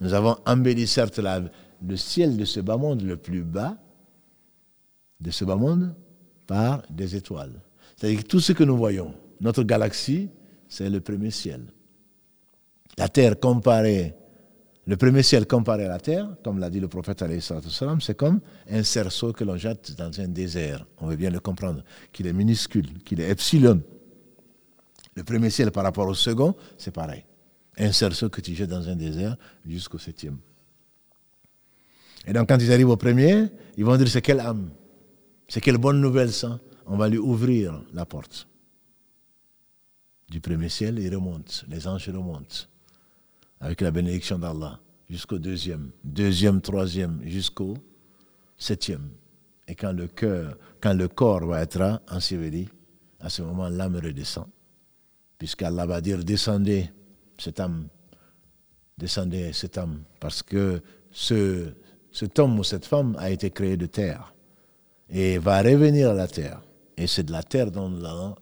Nous 0.00 0.14
avons 0.14 0.36
embelli 0.46 0.86
certes 0.86 1.18
la, 1.18 1.40
le 1.86 1.96
ciel 1.96 2.36
de 2.36 2.44
ce 2.44 2.60
bas 2.60 2.76
monde 2.76 3.02
le 3.02 3.16
plus 3.16 3.42
bas, 3.42 3.76
de 5.20 5.30
ce 5.30 5.44
bas 5.44 5.56
monde, 5.56 5.94
par 6.46 6.82
des 6.90 7.16
étoiles. 7.16 7.60
C'est-à-dire 7.96 8.22
que 8.22 8.26
tout 8.26 8.40
ce 8.40 8.52
que 8.52 8.64
nous 8.64 8.76
voyons, 8.76 9.14
notre 9.40 9.62
galaxie, 9.62 10.28
c'est 10.68 10.90
le 10.90 11.00
premier 11.00 11.30
ciel. 11.30 11.62
La 12.98 13.08
Terre 13.08 13.38
comparée, 13.38 14.14
le 14.86 14.96
premier 14.96 15.22
ciel 15.22 15.46
comparé 15.46 15.84
à 15.84 15.88
la 15.88 15.98
Terre, 15.98 16.28
comme 16.44 16.58
l'a 16.58 16.70
dit 16.70 16.80
le 16.80 16.88
prophète, 16.88 17.24
c'est 18.00 18.16
comme 18.16 18.40
un 18.70 18.82
cerceau 18.82 19.32
que 19.32 19.44
l'on 19.44 19.56
jette 19.56 19.96
dans 19.96 20.20
un 20.20 20.28
désert. 20.28 20.86
On 20.98 21.08
veut 21.08 21.16
bien 21.16 21.30
le 21.30 21.40
comprendre, 21.40 21.82
qu'il 22.12 22.26
est 22.26 22.32
minuscule, 22.32 23.02
qu'il 23.02 23.20
est 23.20 23.28
epsilon. 23.28 23.82
Le 25.14 25.24
premier 25.24 25.50
ciel 25.50 25.72
par 25.72 25.82
rapport 25.82 26.06
au 26.06 26.14
second, 26.14 26.54
c'est 26.78 26.92
pareil. 26.92 27.24
Un 27.78 27.92
cerceau 27.92 28.28
que 28.28 28.40
tu 28.40 28.54
jettes 28.54 28.70
dans 28.70 28.88
un 28.88 28.96
désert 28.96 29.36
jusqu'au 29.66 29.98
septième. 29.98 30.38
Et 32.26 32.32
donc 32.32 32.48
quand 32.48 32.58
ils 32.58 32.72
arrivent 32.72 32.90
au 32.90 32.96
premier, 32.96 33.46
ils 33.76 33.84
vont 33.84 33.96
dire 33.96 34.08
c'est 34.08 34.22
quelle 34.22 34.40
âme? 34.40 34.70
C'est 35.48 35.60
quelle 35.60 35.78
bonne 35.78 36.00
nouvelle 36.00 36.32
ça. 36.32 36.58
On 36.86 36.96
va 36.96 37.08
lui 37.08 37.18
ouvrir 37.18 37.82
la 37.92 38.04
porte. 38.04 38.48
Du 40.28 40.40
premier 40.40 40.68
ciel, 40.68 40.98
il 40.98 41.14
remonte, 41.14 41.64
les 41.68 41.86
anges 41.86 42.08
remontent. 42.08 42.66
Avec 43.60 43.80
la 43.80 43.90
bénédiction 43.90 44.38
d'Allah. 44.38 44.80
Jusqu'au 45.08 45.38
deuxième, 45.38 45.92
deuxième, 46.02 46.60
troisième, 46.60 47.20
jusqu'au 47.24 47.74
septième. 48.58 49.08
Et 49.68 49.76
quand 49.76 49.92
le 49.92 50.08
cœur, 50.08 50.58
quand 50.80 50.94
le 50.94 51.06
corps 51.06 51.46
va 51.46 51.62
être 51.62 52.02
enseveli, 52.10 52.68
à 53.20 53.28
ce 53.28 53.42
moment 53.42 53.68
l'âme 53.68 53.96
redescend. 53.96 54.46
Puisqu'Allah 55.38 55.86
va 55.86 56.00
dire 56.00 56.24
descendez 56.24 56.90
cette 57.38 57.60
âme, 57.60 57.88
descendez 58.98 59.52
cette 59.52 59.78
âme, 59.78 60.02
parce 60.18 60.42
que 60.42 60.82
ce, 61.10 61.72
cet 62.16 62.38
homme 62.38 62.58
ou 62.58 62.64
cette 62.64 62.86
femme 62.86 63.14
a 63.18 63.28
été 63.28 63.50
créé 63.50 63.76
de 63.76 63.84
terre 63.84 64.32
et 65.10 65.36
va 65.36 65.60
revenir 65.60 66.12
à 66.12 66.14
la 66.14 66.26
terre. 66.26 66.62
Et 66.96 67.06
c'est 67.06 67.24
de 67.24 67.32
la 67.32 67.42
terre 67.42 67.70
dont 67.70 67.90
nous 67.90 68.34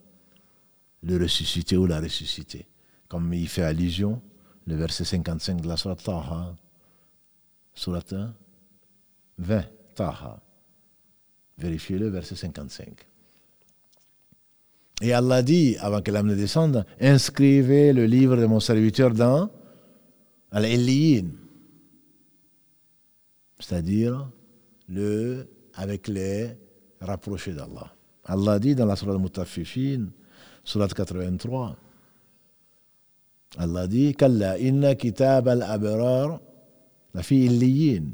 le 1.02 1.16
ressusciter 1.20 1.76
ou 1.76 1.84
la 1.84 2.00
ressusciter. 2.00 2.68
Comme 3.08 3.34
il 3.34 3.48
fait 3.48 3.64
allusion, 3.64 4.22
le 4.68 4.76
verset 4.76 5.04
55 5.04 5.60
de 5.60 5.66
la 5.66 5.76
Surat 5.76 5.96
Taha, 5.96 6.54
Surat 7.74 8.04
20, 9.38 9.64
Taha. 9.96 10.38
Vérifiez-le, 11.58 12.10
verset 12.10 12.36
55. 12.36 12.86
Et 15.02 15.12
Allah 15.12 15.42
dit, 15.42 15.76
avant 15.80 16.00
que 16.00 16.12
l'âme 16.12 16.28
ne 16.28 16.36
descende, 16.36 16.86
inscrivez 17.00 17.92
le 17.92 18.06
livre 18.06 18.36
de 18.36 18.46
mon 18.46 18.60
serviteur 18.60 19.10
dans 19.12 19.50
Al-Illiyin, 20.52 21.26
c'est-à-dire 23.58 24.30
le, 24.88 25.46
avec 25.74 26.08
les 26.08 26.50
rapprochés 27.00 27.52
d'Allah. 27.52 27.92
Allah 28.24 28.58
dit 28.58 28.74
dans 28.74 28.86
la 28.86 28.96
Surah 28.96 29.18
Mutafifin, 29.18 30.06
Surah 30.64 30.88
83, 30.88 31.76
Allah 33.58 33.86
dit 33.86 34.14
Kalla 34.14 34.58
inna 34.58 34.94
kitab 34.94 35.48
al-abrar 35.48 36.40
la 37.12 37.22
fi 37.22 37.44
illiyin. 37.44 38.10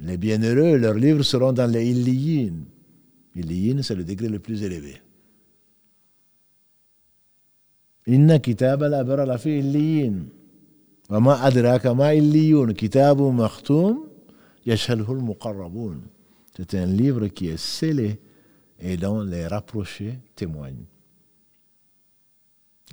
Les 0.00 0.16
bienheureux, 0.18 0.76
leurs 0.76 0.94
livres 0.94 1.22
seront 1.22 1.52
dans 1.52 1.70
les 1.70 1.88
illiyin. 1.90 2.64
Illiyin, 3.36 3.82
c'est 3.82 3.94
le 3.94 4.04
degré 4.04 4.28
le 4.28 4.38
plus 4.40 4.62
élevé. 4.62 5.00
Inna 8.06 8.38
kitab 8.38 8.82
al-abrar 8.82 9.26
la 9.26 9.38
fi 9.38 9.58
illiyin. 9.58 10.26
Wa 11.08 11.20
ma 11.20 11.40
adraka 11.40 11.94
ma 11.94 12.12
Yashadhul 14.66 15.20
C'est 16.56 16.74
un 16.74 16.86
livre 16.86 17.28
qui 17.28 17.48
est 17.48 17.56
scellé 17.56 18.20
et 18.80 18.96
dont 18.96 19.22
les 19.22 19.46
rapprochés 19.46 20.18
témoignent. 20.34 20.86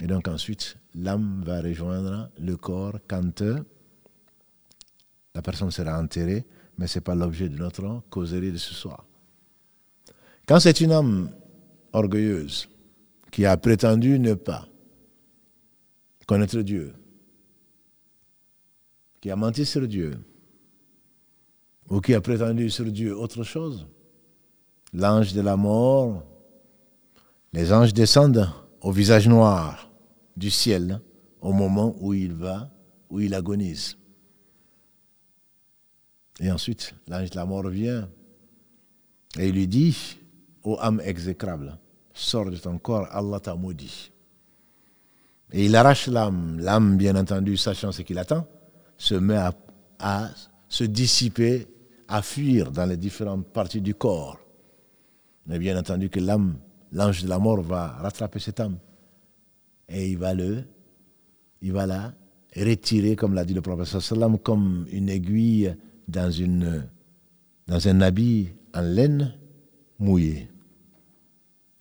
Et 0.02 0.08
donc 0.08 0.28
ensuite, 0.28 0.78
l'âme 0.96 1.44
va 1.46 1.62
rejoindre 1.62 2.30
le 2.40 2.56
corps 2.58 3.00
quand 3.08 3.42
euh, 3.42 3.60
la 5.36 5.42
personne 5.42 5.72
sera 5.72 6.00
enterrée, 6.00 6.46
mais 6.78 6.88
ce 6.88 6.98
n'est 7.00 7.04
pas 7.04 7.16
l'objet 7.16 7.50
de 7.50 7.58
notre 7.58 8.02
causerie 8.10 8.52
de 8.52 8.58
ce 8.58 8.74
soir. 8.74 9.06
Quand 10.48 10.60
c'est 10.60 10.82
une 10.82 10.92
âme 10.92 11.30
orgueilleuse 11.94 12.68
qui 13.32 13.46
a 13.46 13.56
prétendu 13.58 14.18
ne 14.20 14.34
pas 14.34 14.68
connaître 16.26 16.62
Dieu, 16.62 16.94
qui 19.20 19.30
a 19.30 19.36
menti 19.36 19.66
sur 19.66 19.88
Dieu, 19.88 20.18
ou 21.92 22.00
qui 22.00 22.16
a 22.16 22.22
prétendu 22.22 22.70
sur 22.70 22.86
Dieu 22.86 23.16
autre 23.16 23.44
chose, 23.44 23.86
l'ange 24.94 25.34
de 25.34 25.42
la 25.42 25.58
mort, 25.58 26.24
les 27.54 27.72
anges 27.74 27.94
descendent 27.94 28.50
au 28.82 28.92
visage 28.92 29.28
noir 29.28 29.92
du 30.38 30.50
ciel 30.50 31.02
au 31.42 31.52
moment 31.52 31.96
où 32.00 32.14
il 32.14 32.34
va, 32.34 32.72
où 33.10 33.20
il 33.20 33.34
agonise. 33.36 33.98
Et 36.40 36.50
ensuite, 36.50 36.96
l'ange 37.08 37.30
de 37.30 37.36
la 37.36 37.46
mort 37.46 37.68
vient 37.68 38.10
et 39.38 39.50
il 39.50 39.56
lui 39.56 39.68
dit, 39.68 40.18
ô 40.64 40.78
âme 40.80 41.02
exécrable, 41.04 41.78
sors 42.14 42.50
de 42.50 42.58
ton 42.58 42.78
corps, 42.78 43.08
Allah 43.12 43.40
t'a 43.40 43.56
maudit. 43.56 44.12
Et 45.52 45.66
il 45.66 45.76
arrache 45.76 46.08
l'âme. 46.08 46.58
L'âme, 46.60 46.96
bien 46.96 47.16
entendu, 47.18 47.58
sachant 47.58 47.92
ce 47.92 48.02
qu'il 48.02 48.18
attend, 48.18 48.48
se 48.98 49.16
met 49.16 49.38
à, 50.00 50.30
se 50.70 50.86
dissiper, 50.86 51.68
à 52.12 52.22
fuir 52.22 52.72
dans 52.72 52.86
les 52.86 52.98
différentes 52.98 53.48
parties 53.48 53.82
du 53.82 53.96
corps. 53.96 54.40
Mais 55.48 55.60
bien 55.60 55.78
entendu 55.78 56.10
que 56.10 56.20
l'âme, 56.20 56.58
l'ange 56.92 57.24
de 57.24 57.30
la 57.30 57.40
mort 57.40 57.62
va 57.62 57.88
rattraper 57.88 58.40
cette 58.40 58.60
âme. 58.60 58.78
Et 59.90 60.12
il 60.12 60.18
va 60.18 60.34
le, 60.34 60.64
il 61.62 61.72
va 61.72 61.86
la 61.86 62.14
retirer, 62.56 63.16
comme 63.16 63.34
l'a 63.34 63.46
dit 63.46 63.54
le 63.54 63.62
professeur 63.62 64.02
sallam, 64.02 64.38
comme 64.38 64.86
une 64.92 65.10
aiguille 65.10 65.76
dans, 66.08 66.32
une, 66.32 66.88
dans 67.68 67.88
un 67.88 68.02
habit 68.02 68.50
en 68.74 68.82
laine 68.82 69.34
mouillé. 70.00 70.50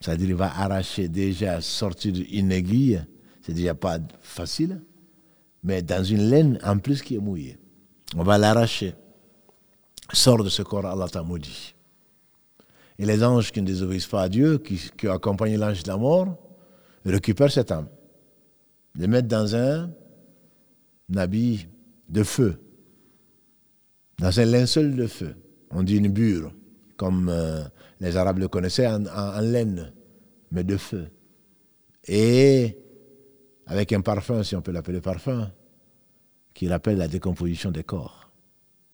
C'est-à-dire 0.00 0.28
qu'il 0.28 0.36
va 0.36 0.46
arracher 0.46 1.08
déjà, 1.08 1.60
sortir 1.60 2.12
d'une 2.12 2.52
aiguille 2.52 3.00
c'est 3.42 3.54
déjà 3.54 3.74
pas 3.74 3.98
facile, 4.20 4.80
mais 5.62 5.82
dans 5.82 6.04
une 6.04 6.28
laine 6.30 6.58
en 6.62 6.78
plus 6.78 7.02
qui 7.02 7.16
est 7.16 7.20
mouillée. 7.20 7.58
On 8.16 8.22
va 8.22 8.38
l'arracher. 8.38 8.94
Sors 10.12 10.42
de 10.42 10.48
ce 10.48 10.62
corps, 10.62 10.86
Allah 10.86 11.08
t'a 11.08 11.22
maudit. 11.22 11.74
Et 12.98 13.06
les 13.06 13.22
anges 13.24 13.52
qui 13.52 13.62
ne 13.62 13.66
désobéissent 13.66 14.06
pas 14.06 14.22
à 14.22 14.28
Dieu, 14.28 14.58
qui, 14.58 14.78
qui 14.96 15.08
accompagnent 15.08 15.56
l'ange 15.56 15.82
de 15.82 15.88
la 15.88 15.96
mort, 15.96 16.36
récupèrent 17.04 17.50
cette 17.50 17.70
âme, 17.70 17.88
les 18.94 19.06
mettent 19.06 19.28
dans 19.28 19.56
un, 19.56 19.90
habit 21.16 21.66
de 22.08 22.22
feu, 22.22 22.60
dans 24.18 24.38
un 24.38 24.44
linceul 24.44 24.96
de 24.96 25.06
feu. 25.06 25.34
On 25.70 25.82
dit 25.82 25.96
une 25.96 26.08
bure, 26.08 26.52
comme 26.96 27.28
euh, 27.28 27.62
les 28.00 28.16
Arabes 28.16 28.38
le 28.38 28.48
connaissaient, 28.48 28.86
en, 28.86 29.06
en 29.06 29.40
laine, 29.40 29.92
mais 30.50 30.64
de 30.64 30.76
feu. 30.76 31.08
Et 32.06 32.76
avec 33.66 33.92
un 33.92 34.00
parfum, 34.00 34.42
si 34.42 34.56
on 34.56 34.62
peut 34.62 34.72
l'appeler 34.72 35.00
parfum, 35.00 35.50
qui 36.52 36.68
rappelle 36.68 36.98
la 36.98 37.08
décomposition 37.08 37.70
des 37.70 37.84
corps. 37.84 38.30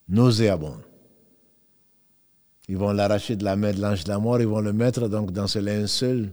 Nauséabond. 0.09 0.77
Ils 2.69 2.77
vont 2.77 2.93
l'arracher 2.93 3.37
de 3.37 3.45
la 3.45 3.57
main 3.57 3.73
de 3.73 3.81
l'ange 3.81 4.05
de 4.05 4.09
la 4.09 4.19
mort, 4.19 4.41
ils 4.41 4.47
vont 4.47 4.61
le 4.61 4.73
mettre 4.73 5.09
donc 5.09 5.31
dans 5.31 5.47
ce 5.47 5.59
linceul 5.59 6.33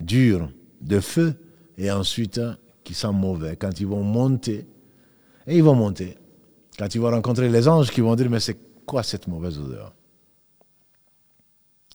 dur 0.00 0.50
de 0.80 0.98
feu, 1.00 1.34
et 1.78 1.90
ensuite 1.90 2.40
qui 2.82 2.94
sent 2.94 3.12
mauvais. 3.12 3.56
Quand 3.56 3.80
ils 3.80 3.86
vont 3.86 4.02
monter, 4.02 4.66
et 5.46 5.56
ils 5.56 5.62
vont 5.62 5.74
monter, 5.74 6.16
quand 6.78 6.94
ils 6.94 7.00
vont 7.00 7.10
rencontrer 7.10 7.48
les 7.48 7.68
anges 7.68 7.90
qui 7.90 8.00
vont 8.00 8.16
dire, 8.16 8.28
mais 8.30 8.40
c'est 8.40 8.58
quoi 8.84 9.02
cette 9.02 9.28
mauvaise 9.28 9.58
odeur? 9.58 9.94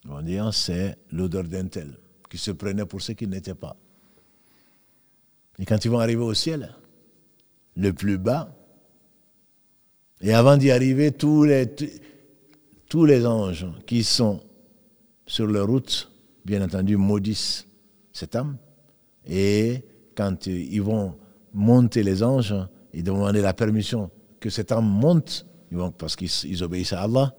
Ils 0.05 0.11
vont 0.11 0.21
dire, 0.21 0.53
c'est 0.53 0.97
l'odeur 1.11 1.43
d'un 1.43 1.67
tel, 1.67 1.97
qui 2.30 2.38
se 2.38 2.51
prenait 2.51 2.86
pour 2.86 3.01
ce 3.01 3.11
qu'il 3.11 3.30
n'était 3.30 3.55
pas. 3.55 3.76
Et 5.59 5.65
quand 5.65 5.84
ils 5.84 5.89
vont 5.89 5.99
arriver 5.99 6.21
au 6.21 6.34
ciel, 6.34 6.76
le 7.76 7.91
plus 7.91 8.17
bas, 8.17 8.55
et 10.21 10.34
avant 10.34 10.55
d'y 10.57 10.71
arriver, 10.71 11.11
tous 11.11 11.43
les, 11.43 11.65
tous 12.89 13.05
les 13.05 13.25
anges 13.25 13.67
qui 13.86 14.03
sont 14.03 14.41
sur 15.25 15.47
leur 15.47 15.67
route, 15.67 16.11
bien 16.43 16.63
entendu, 16.63 16.97
maudissent 16.97 17.67
cette 18.11 18.36
âme. 18.36 18.57
Et 19.27 19.83
quand 20.15 20.45
ils 20.47 20.81
vont 20.81 21.15
monter 21.53 22.03
les 22.03 22.21
anges, 22.23 22.55
ils 22.93 23.03
demander 23.03 23.41
la 23.41 23.53
permission 23.53 24.09
que 24.39 24.49
cette 24.49 24.71
âme 24.71 24.88
monte, 24.88 25.45
parce 25.97 26.15
qu'ils 26.15 26.63
obéissent 26.63 26.93
à 26.93 27.01
Allah, 27.01 27.36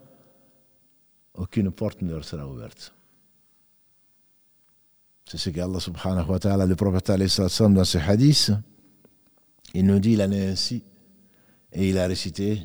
aucune 1.33 1.71
porte 1.71 2.01
ne 2.01 2.11
leur 2.11 2.25
sera 2.25 2.47
ouverte. 2.47 2.93
C'est 5.25 5.37
ce 5.37 5.49
qu'Allah 5.49 5.79
subhanahu 5.79 6.29
wa 6.29 6.39
ta'ala, 6.39 6.65
le 6.65 6.75
prophète 6.75 7.11
dans 7.11 7.83
ce 7.83 7.97
hadith, 7.97 8.51
il 9.73 9.85
nous 9.85 9.99
dit, 9.99 10.13
il 10.13 10.21
en 10.21 10.31
est 10.31 10.47
ainsi, 10.47 10.83
et 11.73 11.89
il 11.89 11.97
a 11.97 12.07
récité 12.07 12.61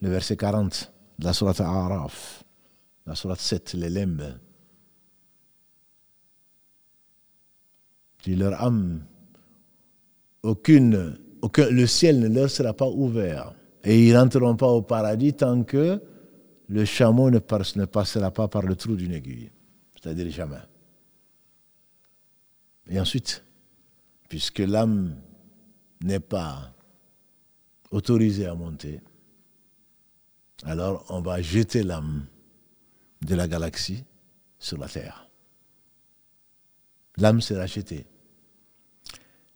le 0.00 0.10
verset 0.10 0.36
40 0.36 0.92
de 0.92 0.97
la 1.18 1.32
sourate 1.32 1.60
Araf, 1.60 2.44
la 3.06 3.14
sourate 3.14 3.40
7, 3.40 3.74
les 3.74 3.90
limbes. 3.90 4.38
Dit 8.24 8.36
leur 8.36 8.60
âme, 8.62 9.04
aucune, 10.42 11.18
aucun, 11.42 11.70
le 11.70 11.86
ciel 11.86 12.20
ne 12.20 12.28
leur 12.28 12.50
sera 12.50 12.72
pas 12.72 12.88
ouvert, 12.88 13.54
et 13.84 14.08
ils 14.08 14.14
n'entreront 14.14 14.56
pas 14.56 14.68
au 14.68 14.82
paradis 14.82 15.34
tant 15.34 15.62
que 15.62 16.00
le 16.68 16.84
chameau 16.84 17.30
ne, 17.30 17.38
passera 17.38 18.30
pas 18.30 18.48
par 18.48 18.62
le 18.62 18.76
trou 18.76 18.94
d'une 18.94 19.12
aiguille, 19.12 19.50
c'est-à-dire 19.94 20.30
jamais. 20.30 20.56
Et 22.90 23.00
ensuite, 23.00 23.44
puisque 24.28 24.58
l'âme 24.58 25.16
n'est 26.02 26.20
pas 26.20 26.72
autorisé 27.90 28.46
à 28.46 28.54
monter, 28.54 29.00
alors 30.64 31.04
on 31.08 31.20
va 31.20 31.40
jeter 31.40 31.82
l'âme 31.82 32.26
de 33.22 33.34
la 33.34 33.48
galaxie 33.48 34.04
sur 34.58 34.78
la 34.78 34.88
Terre. 34.88 35.28
L'âme 37.16 37.40
sera 37.40 37.66
jetée. 37.66 38.06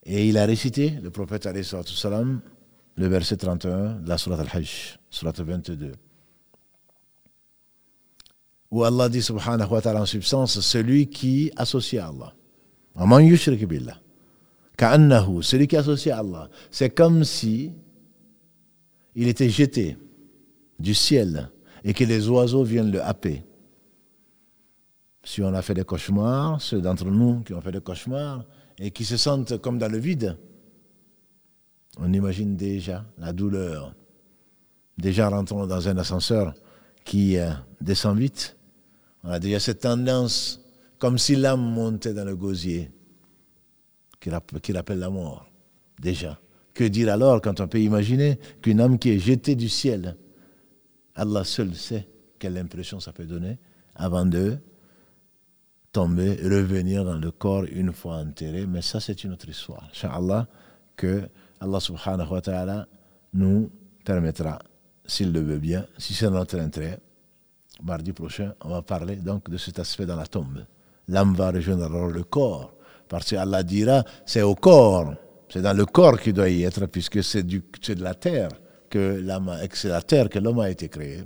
Et 0.04 0.28
il 0.28 0.36
a 0.36 0.46
récité, 0.46 0.90
le 1.02 1.10
prophète 1.10 1.48
salam, 1.62 2.40
le 2.96 3.06
verset 3.06 3.36
31 3.36 4.00
de 4.00 4.08
la 4.08 4.18
Surat 4.18 4.40
al-Hajj, 4.40 4.98
Surat 5.10 5.32
22. 5.32 5.92
Où 8.72 8.84
Allah 8.84 9.08
dit 9.08 9.22
subhanahu 9.22 9.70
wa 9.70 9.80
ta'ala 9.80 10.02
en 10.02 10.06
substance, 10.06 10.60
celui 10.60 11.08
qui 11.08 11.52
associe 11.56 12.02
à 12.02 12.08
Allah. 12.08 12.34
Aman. 12.96 13.20
Ka'annahu, 14.76 15.42
celui 15.42 15.68
qui 15.68 15.76
associe 15.76 16.14
à 16.14 16.18
Allah. 16.18 16.48
C'est 16.70 16.90
comme 16.90 17.22
si 17.22 17.70
il 19.14 19.28
était 19.28 19.50
jeté 19.50 19.96
du 20.82 20.94
ciel 20.94 21.50
et 21.84 21.94
que 21.94 22.04
les 22.04 22.28
oiseaux 22.28 22.64
viennent 22.64 22.90
le 22.90 23.02
happer. 23.02 23.44
Si 25.24 25.40
on 25.42 25.54
a 25.54 25.62
fait 25.62 25.74
des 25.74 25.84
cauchemars, 25.84 26.60
ceux 26.60 26.80
d'entre 26.80 27.06
nous 27.06 27.40
qui 27.40 27.54
ont 27.54 27.60
fait 27.60 27.72
des 27.72 27.80
cauchemars 27.80 28.44
et 28.78 28.90
qui 28.90 29.04
se 29.04 29.16
sentent 29.16 29.58
comme 29.58 29.78
dans 29.78 29.90
le 29.90 29.98
vide, 29.98 30.36
on 31.98 32.12
imagine 32.12 32.56
déjà 32.56 33.04
la 33.18 33.32
douleur. 33.32 33.94
Déjà 34.98 35.28
rentrons 35.28 35.66
dans 35.66 35.88
un 35.88 35.96
ascenseur 35.96 36.54
qui 37.04 37.36
euh, 37.36 37.50
descend 37.80 38.18
vite. 38.18 38.56
On 39.24 39.30
a 39.30 39.38
déjà 39.38 39.60
cette 39.60 39.80
tendance, 39.80 40.60
comme 40.98 41.18
si 41.18 41.36
l'âme 41.36 41.62
montait 41.62 42.14
dans 42.14 42.24
le 42.24 42.34
gosier, 42.34 42.90
qui 44.20 44.30
rappelle 44.30 44.98
la 44.98 45.10
mort. 45.10 45.46
Déjà. 46.00 46.38
Que 46.74 46.84
dire 46.84 47.12
alors 47.12 47.40
quand 47.40 47.60
on 47.60 47.68
peut 47.68 47.80
imaginer 47.80 48.38
qu'une 48.62 48.80
âme 48.80 48.98
qui 48.98 49.10
est 49.10 49.18
jetée 49.18 49.54
du 49.54 49.68
ciel, 49.68 50.16
Allah 51.14 51.44
seul 51.44 51.74
sait 51.74 52.08
quelle 52.38 52.58
impression 52.58 53.00
ça 53.00 53.12
peut 53.12 53.26
donner 53.26 53.58
avant 53.94 54.26
de 54.26 54.58
tomber, 55.92 56.36
revenir 56.42 57.04
dans 57.04 57.18
le 57.18 57.30
corps 57.30 57.64
une 57.70 57.92
fois 57.92 58.16
enterré. 58.16 58.66
Mais 58.66 58.82
ça, 58.82 58.98
c'est 59.00 59.22
une 59.24 59.32
autre 59.32 59.48
histoire. 59.48 59.88
Inch'Allah, 59.90 60.48
que 60.96 61.28
Allah 61.60 61.80
subhanahu 61.80 62.30
wa 62.30 62.40
ta'ala 62.40 62.88
nous 63.34 63.70
permettra, 64.04 64.58
s'il 65.04 65.32
le 65.32 65.40
veut 65.40 65.58
bien, 65.58 65.86
si 65.98 66.14
c'est 66.14 66.30
notre 66.30 66.58
intérêt, 66.58 66.98
mardi 67.82 68.12
prochain, 68.12 68.54
on 68.62 68.70
va 68.70 68.82
parler 68.82 69.16
donc 69.16 69.50
de 69.50 69.58
cet 69.58 69.78
aspect 69.78 70.06
dans 70.06 70.16
la 70.16 70.26
tombe. 70.26 70.64
L'âme 71.08 71.34
va 71.34 71.50
rejoindre 71.50 72.08
le 72.08 72.24
corps, 72.24 72.74
parce 73.08 73.30
qu'Allah 73.30 73.62
dira, 73.62 74.04
c'est 74.24 74.42
au 74.42 74.54
corps, 74.54 75.14
c'est 75.48 75.62
dans 75.62 75.76
le 75.76 75.84
corps 75.84 76.18
qu'il 76.18 76.32
doit 76.32 76.48
y 76.48 76.62
être, 76.62 76.86
puisque 76.86 77.22
c'est 77.22 77.42
de 77.44 78.02
la 78.02 78.14
terre 78.14 78.48
que 78.92 79.24
c'est 79.72 79.88
la 79.88 80.02
terre 80.02 80.28
que 80.28 80.38
l'homme 80.38 80.60
a 80.60 80.68
été 80.68 80.88
créé. 80.88 81.24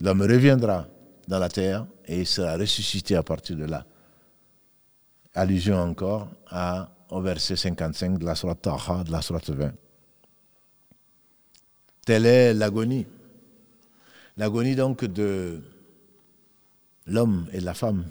L'homme 0.00 0.22
reviendra 0.22 0.86
dans 1.26 1.38
la 1.38 1.48
terre 1.48 1.86
et 2.06 2.20
il 2.20 2.26
sera 2.26 2.56
ressuscité 2.56 3.16
à 3.16 3.22
partir 3.22 3.56
de 3.56 3.64
là. 3.64 3.86
Allusion 5.34 5.78
encore 5.78 6.28
au 7.08 7.20
verset 7.22 7.56
55 7.56 8.18
de 8.18 8.26
la 8.26 8.34
Surah 8.34 8.54
Taha, 8.54 9.04
de 9.04 9.10
la 9.10 9.22
Surah 9.22 9.40
20. 9.46 9.72
Telle 12.04 12.26
est 12.26 12.52
l'agonie. 12.52 13.06
L'agonie 14.36 14.74
donc 14.74 15.04
de 15.06 15.62
l'homme 17.06 17.48
et 17.52 17.60
la 17.60 17.72
femme 17.72 18.04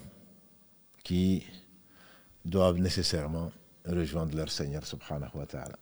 qui 1.03 1.43
doivent 2.43 2.79
nécessairement 2.79 3.51
rejoindre 3.85 4.35
leur 4.35 4.49
Seigneur 4.49 4.85
subhanahu 4.85 5.35
wa 5.35 5.45
ta'ala. 5.45 5.80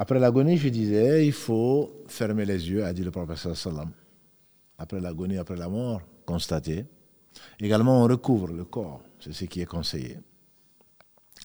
Après 0.00 0.18
l'agonie, 0.18 0.56
je 0.56 0.70
disais, 0.70 1.26
il 1.26 1.32
faut 1.34 2.04
fermer 2.06 2.46
les 2.46 2.70
yeux, 2.70 2.82
a 2.86 2.90
dit 2.90 3.04
le 3.04 3.10
professeur 3.10 3.54
sallam. 3.54 3.90
Après 4.78 4.98
l'agonie, 4.98 5.36
après 5.36 5.56
la 5.56 5.68
mort, 5.68 6.00
constater 6.24 6.86
Également, 7.60 8.02
on 8.02 8.08
recouvre 8.08 8.46
le 8.46 8.64
corps, 8.64 9.02
c'est 9.18 9.34
ce 9.34 9.44
qui 9.44 9.60
est 9.60 9.66
conseillé. 9.66 10.16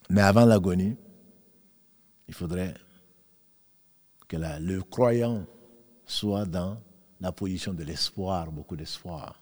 Mais 0.10 0.22
avant 0.22 0.46
l'agonie, 0.46 0.96
il 2.30 2.34
faudrait 2.34 2.74
que 4.26 4.38
le 4.38 4.82
croyant 4.84 5.46
soit 6.06 6.46
dans 6.46 6.82
la 7.20 7.34
position 7.34 7.74
de 7.74 7.84
l'espoir, 7.84 8.54
beaucoup 8.54 8.78
d'espoir. 8.78 9.38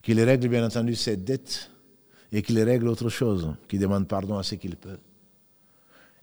Qu'il 0.00 0.18
règle 0.22 0.48
bien 0.48 0.64
entendu 0.64 0.94
ses 0.94 1.18
dettes 1.18 1.70
et 2.32 2.40
qu'il 2.40 2.58
règle 2.62 2.88
autre 2.88 3.10
chose, 3.10 3.54
qu'il 3.68 3.78
demande 3.78 4.08
pardon 4.08 4.38
à 4.38 4.42
ce 4.42 4.54
qu'il 4.54 4.76
peut. 4.76 4.98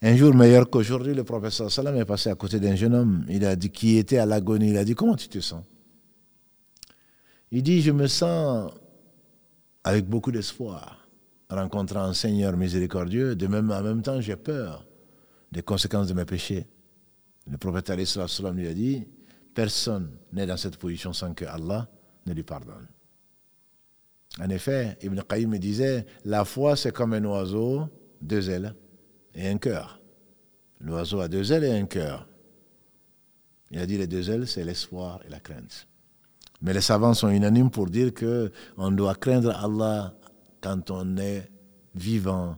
Un 0.02 0.16
jour 0.16 0.34
meilleur 0.36 0.70
qu'aujourd'hui, 0.70 1.16
le 1.16 1.24
professeur 1.24 1.72
Salam 1.72 1.96
est 1.96 2.06
passé 2.06 2.30
à 2.30 2.36
côté 2.36 2.60
d'un 2.60 2.76
jeune 2.76 2.94
homme. 2.94 3.26
Il 3.30 3.44
a 3.46 3.56
dit, 3.56 3.72
qui 3.72 3.98
était 3.98 4.20
à 4.20 4.26
l'agonie, 4.26 4.70
il 4.70 4.78
a 4.78 4.86
dit, 4.86 4.94
comment 4.94 5.16
tu 5.16 5.28
te 5.28 5.40
sens? 5.40 5.64
Il 7.52 7.64
dit, 7.64 7.82
je 7.82 7.92
me 7.92 8.06
sens 8.06 8.72
avec 9.84 10.08
beaucoup 10.08 10.32
d'espoir, 10.32 11.08
rencontrant 11.50 12.02
un 12.02 12.14
Seigneur 12.14 12.56
miséricordieux. 12.56 13.36
De 13.36 13.48
même, 13.48 13.72
en 13.72 13.82
même 13.82 14.04
temps, 14.04 14.22
j'ai 14.22 14.36
peur 14.36 14.86
des 15.52 15.64
conséquences 15.64 16.08
de 16.08 16.14
mes 16.14 16.26
péchés. 16.26 16.68
Le 17.50 17.58
prophète 17.58 17.92
sallam 18.06 18.58
lui 18.58 18.68
a 18.68 18.74
dit 18.74 19.08
Personne 19.56 20.12
n'est 20.34 20.46
dans 20.46 20.58
cette 20.58 20.78
position 20.78 21.14
sans 21.14 21.34
que 21.34 21.46
Allah 21.46 21.90
ne 22.26 22.34
lui 22.34 22.44
pardonne. 22.44 22.88
En 24.40 24.50
effet, 24.50 24.98
Ibn 25.02 25.22
Qayyim 25.22 25.58
disait 25.58 26.06
La 26.26 26.44
foi, 26.44 26.76
c'est 26.76 26.92
comme 26.92 27.14
un 27.14 27.24
oiseau, 27.24 27.88
deux 28.22 28.50
ailes 28.50 28.76
et 29.38 29.48
un 29.48 29.58
cœur. 29.58 30.02
L'oiseau 30.82 31.22
a 31.22 31.28
deux 31.28 31.54
ailes 31.54 31.64
et 31.64 31.72
un 31.72 31.86
cœur. 31.86 32.28
Il 33.72 33.80
a 33.80 33.86
dit 33.86 33.98
les 33.98 34.08
deux 34.08 34.30
ailes, 34.30 34.48
c'est 34.48 34.64
l'espoir 34.64 35.20
et 35.26 35.30
la 35.30 35.40
crainte. 35.40 35.88
Mais 36.62 36.74
les 36.74 36.82
savants 36.82 37.14
sont 37.14 37.30
unanimes 37.30 37.70
pour 37.70 37.88
dire 37.88 38.12
qu'on 38.14 38.92
doit 38.92 39.16
craindre 39.16 39.56
Allah 39.56 40.16
quand 40.60 40.90
on 40.90 41.18
est 41.18 41.50
vivant, 41.94 42.58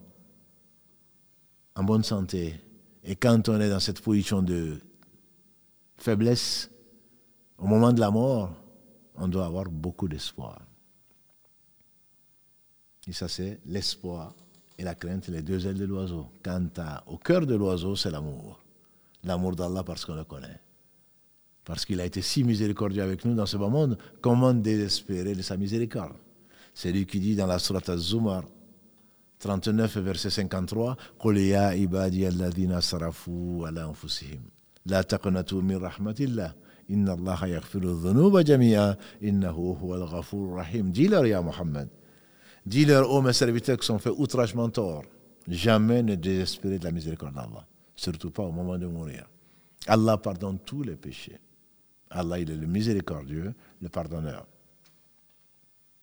en 1.76 1.84
bonne 1.84 2.04
santé, 2.04 2.56
et 3.04 3.16
quand 3.16 3.50
on 3.50 3.60
est 3.60 3.70
dans 3.70 3.80
cette 3.80 4.02
position 4.02 4.42
de 4.42 4.80
faiblesse, 5.98 6.70
au 7.58 7.68
moment 7.68 7.92
de 7.92 8.00
la 8.00 8.10
mort, 8.10 8.54
on 9.16 9.28
doit 9.28 9.46
avoir 9.46 9.66
beaucoup 9.66 10.08
d'espoir. 10.08 10.62
Et 13.08 13.14
ça, 13.14 13.28
c'est 13.28 13.60
l'espoir 13.66 14.34
et 14.79 14.85
la 14.85 14.95
crainte, 14.95 15.29
les 15.29 15.43
deux 15.43 15.67
ailes 15.67 15.79
de 15.79 15.85
l'oiseau. 15.85 16.27
Quant 16.43 16.67
au 17.07 17.17
cœur 17.17 17.47
de 17.47 17.55
l'oiseau, 17.55 17.97
c'est 17.97 18.11
l'amour. 18.11 18.61
L'amour 19.25 19.57
d'Allah 19.57 19.83
parce 19.85 20.05
qu'on 20.05 20.15
le 20.15 20.25
connaît 20.25 20.61
parce 21.65 21.85
qu'il 21.85 22.01
a 22.01 22.05
été 22.05 22.21
si 22.21 22.45
miséricordieux 22.45 23.03
avec 23.03 23.25
nous 23.25 23.35
dans 23.35 23.47
ce 23.47 23.57
bas 23.57 23.69
monde, 23.69 23.97
comment 24.21 24.53
désespérer 24.53 25.35
de 25.35 25.43
sa 25.43 25.57
miséricorde 25.57 26.17
C'est 26.75 26.93
lui 26.93 27.07
qui 27.07 27.21
dit 27.21 27.35
dans 27.35 27.47
la 27.47 27.59
Surat 27.59 27.81
Az-Zumar, 27.89 28.45
39, 29.39 29.99
verset 29.99 30.31
53, 30.31 30.97
قُلْ 31.19 31.39
يَا 31.39 31.69
عِبَادِيَ 31.69 32.29
الَّذِينَ 32.29 32.81
صَرَفُوا 32.81 33.67
عَلَى 33.67 33.85
أَنفُسِهِمْ 33.85 34.41
لَا 34.87 35.03
تَقْنَطُوا 35.03 35.63
مِنْ 35.63 35.77
رَحْمَةِ 35.77 36.17
اللَّهِ 36.21 36.53
إِنَّ 36.91 37.09
اللَّهَ 37.09 37.47
يَغْفِرُ 37.47 37.83
الذُّنُوبَ 37.83 38.39
جَمِيعًا 38.39 38.97
إِنَّهُ 39.23 39.77
هُوَ 39.83 39.95
الْغَفُورُ 39.95 40.53
الرَّحِيمُ 40.53 40.93
Dis-leur, 40.93 41.27
Ya 41.27 41.41
Muhammad, 41.41 41.89
dis-leur, 42.70 43.12
ô 43.12 43.22
mes 43.22 43.34
serviteurs 43.34 43.78
qui 43.78 43.86
sont 43.86 43.98
faits 43.98 44.14
outragement 44.16 44.70
tort, 44.70 45.04
jamais 45.48 46.04
ne 46.04 46.16
désespérez 46.16 46.78
de 46.78 46.84
la 46.84 46.92
miséricorde 46.92 47.34
d'Allah, 47.34 47.66
surtout 47.96 48.30
pas 48.30 48.44
au 48.44 48.52
moment 48.52 48.78
de 48.78 48.86
mourir. 48.86 49.28
Allah 49.88 50.18
pardonne 50.18 50.60
tous 50.60 50.84
les 50.84 50.96
péchés. 50.96 51.40
Allah, 52.12 52.40
il 52.40 52.50
est 52.50 52.56
le 52.56 52.68
miséricordieux, 52.68 53.54
le 53.82 53.90
pardonneur. 53.90 54.46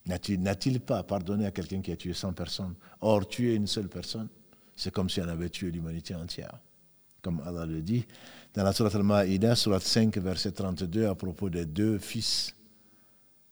N'a-t-il 0.07 0.81
pas 0.81 1.03
pardonné 1.03 1.47
à 1.47 1.51
quelqu'un 1.51 1.81
qui 1.81 1.93
a 1.93 1.97
tué 1.97 2.12
100 2.12 2.33
personnes? 2.33 2.75
Or, 3.01 3.27
tuer 3.27 3.55
une 3.55 3.67
seule 3.67 3.89
personne, 3.89 4.29
c'est 4.77 4.93
comme 4.93 5.11
si 5.11 5.21
on 5.21 5.29
avait 5.29 5.49
tué 5.49 5.71
l'humanité 5.71 6.14
entière. 6.14 6.59
Comme 7.23 7.41
Allah 7.45 7.67
le 7.67 7.81
dit 7.81 8.07
dans 8.55 8.62
la 8.62 8.73
Surat 8.73 8.91
al-Ma'ida, 8.95 9.55
Surat 9.55 9.81
5, 9.81 10.17
verset 10.19 10.53
32, 10.53 11.07
à 11.07 11.14
propos 11.14 11.51
des 11.51 11.67
deux 11.67 11.99
fils 11.99 12.55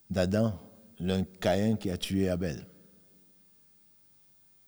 d'Adam, 0.08 0.58
l'un 1.00 1.24
Caïn 1.40 1.76
qui 1.76 1.90
a 1.90 1.96
tué 1.96 2.28
Abel. 2.28 2.64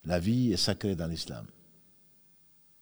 La 0.06 0.20
vie 0.20 0.52
est 0.52 0.56
sacrée 0.56 0.94
dans 0.94 1.08
l'islam. 1.08 1.46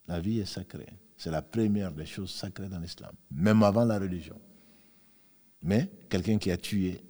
La 0.06 0.20
vie 0.20 0.40
est 0.40 0.46
sacrée. 0.46 0.92
C'est 1.16 1.30
la 1.30 1.42
première 1.42 1.92
des 1.92 2.06
choses 2.06 2.30
sacrées 2.30 2.68
dans 2.68 2.78
l'islam, 2.78 3.12
même 3.30 3.62
avant 3.62 3.84
la 3.84 3.98
religion. 3.98 4.38
Mais 5.62 5.90
quelqu'un 6.10 6.36
qui 6.36 6.50
a 6.50 6.58
tué 6.58 7.00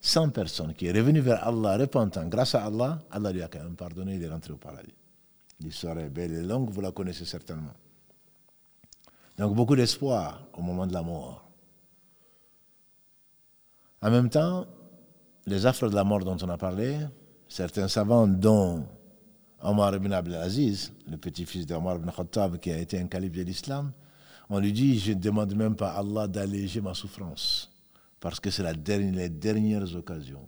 100 0.00 0.30
personnes, 0.30 0.72
qui 0.74 0.86
est 0.86 0.92
revenu 0.92 1.20
vers 1.20 1.46
Allah 1.46 1.76
repentant, 1.76 2.26
grâce 2.26 2.54
à 2.54 2.64
Allah, 2.64 3.02
Allah 3.10 3.32
lui 3.32 3.42
a 3.42 3.48
quand 3.48 3.62
même 3.62 3.76
pardonné, 3.76 4.14
il 4.14 4.22
est 4.22 4.28
rentré 4.28 4.54
au 4.54 4.56
paradis. 4.56 4.94
L'histoire 5.60 5.98
est 5.98 6.08
belle 6.08 6.32
et 6.32 6.42
longue, 6.42 6.70
vous 6.70 6.80
la 6.80 6.92
connaissez 6.92 7.26
certainement. 7.26 7.74
Donc 9.36 9.54
beaucoup 9.54 9.76
d'espoir 9.76 10.46
au 10.54 10.62
moment 10.62 10.86
de 10.86 10.94
la 10.94 11.02
mort. 11.02 11.46
En 14.00 14.10
même 14.10 14.30
temps, 14.30 14.66
les 15.44 15.66
affres 15.66 15.90
de 15.90 15.94
la 15.94 16.04
mort 16.04 16.20
dont 16.20 16.38
on 16.40 16.48
a 16.48 16.56
parlé, 16.56 16.98
certains 17.46 17.88
savants, 17.88 18.26
dont 18.26 18.86
Omar 19.62 19.94
ibn 19.94 20.12
Abdelaziz, 20.12 20.92
le 21.08 21.16
petit-fils 21.16 21.66
d'Omar 21.66 21.96
ibn 21.96 22.10
Khattab, 22.10 22.58
qui 22.58 22.70
a 22.70 22.78
été 22.78 22.98
un 22.98 23.06
calife 23.06 23.32
de 23.32 23.42
l'islam, 23.42 23.92
on 24.48 24.58
lui 24.58 24.72
dit 24.72 24.98
Je 24.98 25.12
ne 25.12 25.20
demande 25.20 25.54
même 25.54 25.76
pas 25.76 25.90
à 25.92 26.00
Allah 26.00 26.26
d'alléger 26.26 26.80
ma 26.80 26.94
souffrance, 26.94 27.70
parce 28.20 28.40
que 28.40 28.50
c'est 28.50 28.62
la 28.62 28.74
dernière, 28.74 29.14
les 29.14 29.28
dernières 29.28 29.94
occasions 29.94 30.46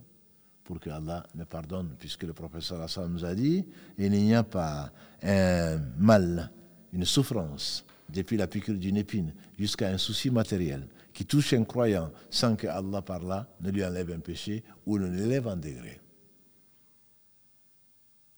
pour 0.64 0.80
que 0.80 0.90
Allah 0.90 1.24
me 1.34 1.44
pardonne, 1.44 1.90
puisque 1.98 2.22
le 2.22 2.32
professeur 2.32 2.80
Hassan 2.80 3.12
nous 3.12 3.24
a 3.24 3.34
dit 3.34 3.64
Il 3.98 4.12
n'y 4.12 4.34
a 4.34 4.42
pas 4.44 4.90
un 5.22 5.78
mal, 5.98 6.50
une 6.92 7.04
souffrance, 7.04 7.84
depuis 8.08 8.36
la 8.36 8.46
piqûre 8.46 8.78
d'une 8.78 8.96
épine 8.96 9.32
jusqu'à 9.58 9.88
un 9.88 9.98
souci 9.98 10.30
matériel 10.30 10.86
qui 11.12 11.24
touche 11.24 11.52
un 11.54 11.64
croyant 11.64 12.10
sans 12.30 12.56
que 12.56 12.66
Allah 12.66 13.02
par 13.02 13.22
là 13.22 13.46
ne 13.60 13.70
lui 13.70 13.84
enlève 13.84 14.10
un 14.12 14.20
péché 14.20 14.62
ou 14.86 14.98
ne 14.98 15.06
l'élève 15.06 15.46
en 15.46 15.56
degré. 15.56 16.01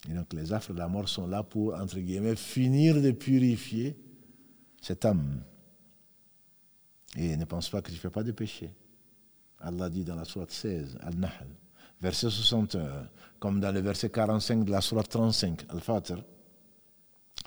Et 0.09 0.13
donc 0.13 0.33
les 0.33 0.53
affres 0.53 0.73
de 0.73 0.79
la 0.79 0.89
mort 0.89 1.09
sont 1.09 1.27
là 1.27 1.43
pour, 1.43 1.75
entre 1.75 1.99
guillemets, 1.99 2.37
finir 2.37 3.01
de 3.01 3.11
purifier 3.11 3.97
cette 4.81 5.05
âme. 5.05 5.43
Et 7.17 7.37
ne 7.37 7.45
pense 7.45 7.71
pas 7.71 7.81
que 7.81 7.89
tu 7.89 7.95
ne 7.95 8.01
fais 8.01 8.11
pas 8.11 8.23
de 8.23 8.33
péché. 8.33 8.73
Allah 9.61 9.89
dit 9.89 10.05
dans 10.05 10.17
la 10.17 10.25
sourate 10.25 10.51
16, 10.51 10.99
Al-Nahl, 11.01 11.49
verset 12.01 12.29
61, 12.29 13.09
comme 13.39 13.61
dans 13.61 13.73
le 13.73 13.81
verset 13.81 14.11
45 14.11 14.65
de 14.65 14.71
la 14.71 14.81
sourate 14.81 15.09
35, 15.09 15.67
Al-Fatir, 15.71 16.23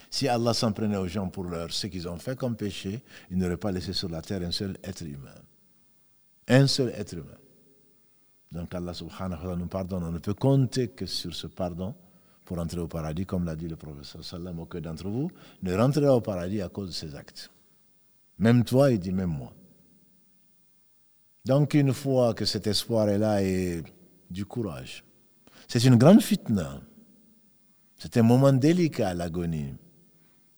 si 0.09 0.27
Allah 0.27 0.53
s'en 0.53 0.71
prenait 0.71 0.97
aux 0.97 1.07
gens 1.07 1.29
pour 1.29 1.43
leur 1.43 1.71
ce 1.71 1.87
qu'ils 1.87 2.07
ont 2.07 2.17
fait 2.17 2.37
comme 2.37 2.55
péché, 2.55 3.03
il 3.29 3.37
n'aurait 3.37 3.57
pas 3.57 3.71
laissé 3.71 3.93
sur 3.93 4.09
la 4.09 4.21
terre 4.21 4.41
un 4.41 4.51
seul 4.51 4.77
être 4.83 5.03
humain. 5.03 5.35
Un 6.47 6.65
seul 6.65 6.89
être 6.95 7.13
humain. 7.13 7.37
Donc 8.51 8.73
Allah 8.73 8.93
subhanahu 8.93 9.31
wa 9.31 9.37
ta'ala 9.37 9.55
nous 9.57 9.67
pardonne. 9.67 10.03
On 10.03 10.11
ne 10.11 10.19
peut 10.19 10.33
compter 10.33 10.87
que 10.87 11.05
sur 11.05 11.35
ce 11.35 11.47
pardon 11.47 11.93
pour 12.47 12.59
entrer 12.59 12.79
au 12.79 12.87
paradis, 12.87 13.25
comme 13.25 13.43
l'a 13.43 13.57
dit 13.57 13.67
le 13.67 13.75
professeur 13.75 14.23
sallam, 14.23 14.57
aucun 14.59 14.79
d'entre 14.79 15.09
vous 15.09 15.29
ne 15.63 15.75
rentrera 15.75 16.15
au 16.15 16.21
paradis 16.21 16.61
à 16.61 16.69
cause 16.69 16.87
de 16.87 16.93
ses 16.93 17.13
actes. 17.13 17.51
Même 18.39 18.63
toi, 18.63 18.89
il 18.89 18.99
dit 18.99 19.11
même 19.11 19.31
moi. 19.31 19.51
Donc 21.43 21.73
une 21.73 21.91
fois 21.91 22.33
que 22.33 22.45
cet 22.45 22.65
espoir 22.67 23.09
est 23.09 23.17
là 23.17 23.43
et 23.43 23.83
du 24.31 24.45
courage, 24.45 25.03
c'est 25.67 25.83
une 25.83 25.97
grande 25.97 26.21
fitna. 26.21 26.79
C'est 27.97 28.15
un 28.15 28.23
moment 28.23 28.53
délicat, 28.53 29.13
l'agonie. 29.13 29.73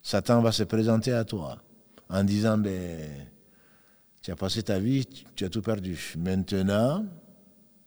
Satan 0.04 0.42
va 0.42 0.52
se 0.52 0.64
présenter 0.64 1.14
à 1.14 1.24
toi 1.26 1.58
en 2.08 2.24
disant, 2.24 2.60
ben, 2.60 3.02
tu 4.22 4.30
as 4.30 4.36
passé 4.36 4.62
ta 4.62 4.78
vie, 4.78 5.08
tu 5.34 5.44
as 5.44 5.50
tout 5.50 5.64
perdu. 5.64 6.14
Maintenant, 6.20 7.04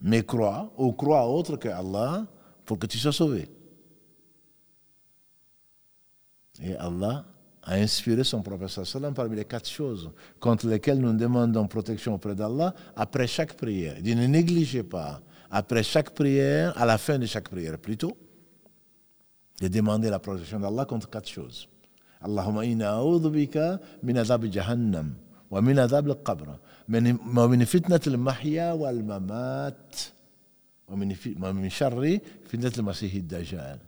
mais 0.00 0.24
crois, 0.24 0.72
ou 0.76 0.92
crois 0.92 1.28
autre 1.28 1.56
que 1.56 1.68
Allah 1.68 2.26
pour 2.64 2.80
que 2.80 2.86
tu 2.86 2.98
sois 2.98 3.12
sauvé. 3.12 3.48
Et 6.62 6.76
Allah 6.76 7.24
a 7.64 7.74
inspiré 7.74 8.24
son 8.24 8.42
prophète 8.42 8.84
sallam 8.84 9.14
parmi 9.14 9.36
les 9.36 9.44
quatre 9.44 9.68
choses 9.68 10.10
contre 10.40 10.66
lesquelles 10.66 10.98
nous 10.98 11.12
demandons 11.12 11.66
protection 11.66 12.14
auprès 12.14 12.34
d'Allah 12.34 12.74
après 12.96 13.26
chaque 13.26 13.54
prière. 13.54 13.94
Il 13.98 14.02
dit 14.02 14.16
ne 14.16 14.26
négligez 14.26 14.82
pas, 14.82 15.20
après 15.50 15.82
chaque 15.82 16.10
prière, 16.10 16.76
à 16.80 16.86
la 16.86 16.98
fin 16.98 17.18
de 17.18 17.26
chaque 17.26 17.48
prière 17.48 17.78
plutôt, 17.78 18.16
de 19.60 19.68
demander 19.68 20.10
la 20.10 20.18
protection 20.18 20.58
d'Allah 20.58 20.84
contre 20.84 21.08
quatre 21.08 21.28
choses. 21.28 21.68
Allahumma 22.20 22.64
inna 22.64 22.96
a'udhu 22.96 23.30
bika 23.30 23.80
min 24.02 24.22
jahannam 24.50 25.14
wa 25.50 25.60
min 25.60 25.76
adhab 25.78 26.08
al-qabr 26.08 26.58
wa 26.88 27.48
min 27.48 27.66
fitnat 27.66 28.06
al-mahya 28.06 28.74
wal-mamat 28.76 30.12
wa 30.88 30.96
min 30.96 31.68
sharri 31.68 32.20
fitnat 32.46 32.78
al-masih 32.78 33.18
ad-dajjal. 33.18 33.78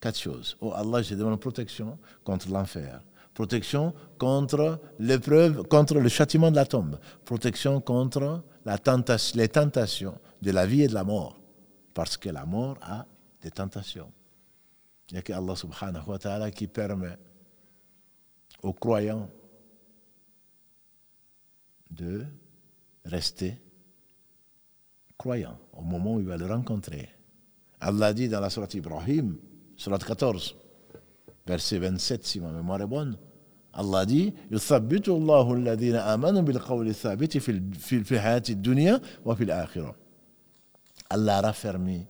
Quatre 0.00 0.18
choses. 0.18 0.56
Oh 0.60 0.72
Allah, 0.74 1.02
je 1.02 1.14
demande 1.14 1.40
protection 1.40 1.98
contre 2.22 2.50
l'enfer, 2.50 3.00
protection 3.34 3.94
contre 4.18 4.78
l'épreuve, 4.98 5.62
contre 5.68 5.94
le 5.98 6.08
châtiment 6.08 6.50
de 6.50 6.56
la 6.56 6.66
tombe, 6.66 6.98
protection 7.24 7.80
contre 7.80 8.42
la 8.64 8.78
tentation, 8.78 9.38
les 9.38 9.48
tentations 9.48 10.18
de 10.42 10.50
la 10.50 10.66
vie 10.66 10.82
et 10.82 10.88
de 10.88 10.94
la 10.94 11.04
mort, 11.04 11.38
parce 11.94 12.16
que 12.16 12.28
la 12.28 12.44
mort 12.44 12.76
a 12.82 13.06
des 13.40 13.50
tentations. 13.50 14.12
Il 15.10 15.14
n'y 15.14 15.18
a 15.18 15.22
qu'Allah 15.22 15.56
subhanahu 15.56 16.08
wa 16.08 16.18
ta'ala 16.18 16.50
qui 16.50 16.66
permet 16.66 17.16
aux 18.62 18.72
croyants 18.72 19.30
de 21.90 22.24
rester 23.04 23.56
croyants 25.16 25.58
au 25.72 25.82
moment 25.82 26.14
où 26.14 26.20
il 26.20 26.26
va 26.26 26.36
le 26.36 26.46
rencontrer. 26.46 27.08
Allah 27.80 28.12
dit 28.12 28.28
dans 28.28 28.40
la 28.40 28.50
Sourate 28.50 28.74
Ibrahim, 28.74 29.36
Sourate 29.75 30.03
14, 30.03 30.55
verset 31.45 31.79
27, 31.79 32.25
si 32.25 32.39
ma 32.39 32.51
mémoire 32.51 32.81
est 32.81 32.87
bonne, 32.87 33.17
Allah 33.73 34.05
dit 34.05 34.33
يثبت 34.51 35.09
الله 35.09 35.53
الذين 35.53 35.95
آمنوا 35.95 36.41
بالقول 36.41 36.87
الثابت 36.87 37.37
في 37.37 37.61
في 37.73 38.03
في 38.03 38.15
الحياة 38.15 38.43
الدنيا 38.49 39.01
وفي 39.25 39.43
الآخرة. 39.43 39.95
Allah 41.13 41.37
a 41.37 41.41
raffermi 41.41 42.05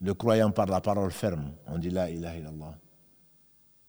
le 0.00 0.14
croyant 0.14 0.50
par 0.50 0.66
la 0.66 0.80
parole 0.80 1.10
ferme. 1.10 1.52
On 1.66 1.78
dit 1.78 1.90
la 1.90 2.10
ilaha 2.10 2.36
illallah. 2.36 2.74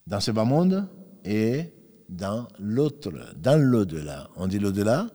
Dans 0.08 0.20
ce 0.20 0.32
bas 0.32 0.46
monde 0.46 0.88
et 1.24 1.74
dans 2.10 2.48
l'autre, 2.60 3.12
dans 3.38 3.60
l'au-delà. 3.60 4.30
On 4.36 4.48
dit 4.48 4.60
l'au-delà, 4.60 5.08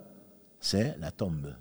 c'est 0.58 0.96
la 0.98 1.10
tombe. 1.10 1.54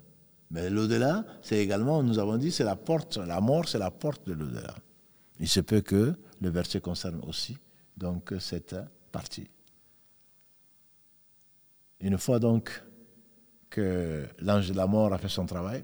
Mais 0.50 0.68
l'au-delà, 0.68 1.24
c'est 1.42 1.58
également, 1.58 2.02
nous 2.02 2.18
avons 2.18 2.36
dit, 2.36 2.50
c'est 2.50 2.64
la 2.64 2.74
porte, 2.74 3.18
la 3.18 3.40
mort, 3.40 3.68
c'est 3.68 3.78
la 3.78 3.92
porte 3.92 4.26
de 4.26 4.32
l'au-delà. 4.32 4.74
Il 5.38 5.48
se 5.48 5.60
peut 5.60 5.80
que 5.80 6.14
le 6.41 6.49
verset 6.49 6.81
concerne 6.81 7.21
aussi 7.27 7.57
donc 7.97 8.33
cette 8.39 8.75
partie. 9.11 9.49
Une 12.01 12.17
fois 12.17 12.39
donc 12.39 12.83
que 13.69 14.27
l'ange 14.39 14.69
de 14.69 14.75
la 14.75 14.87
mort 14.87 15.13
a 15.13 15.17
fait 15.17 15.29
son 15.29 15.45
travail, 15.45 15.83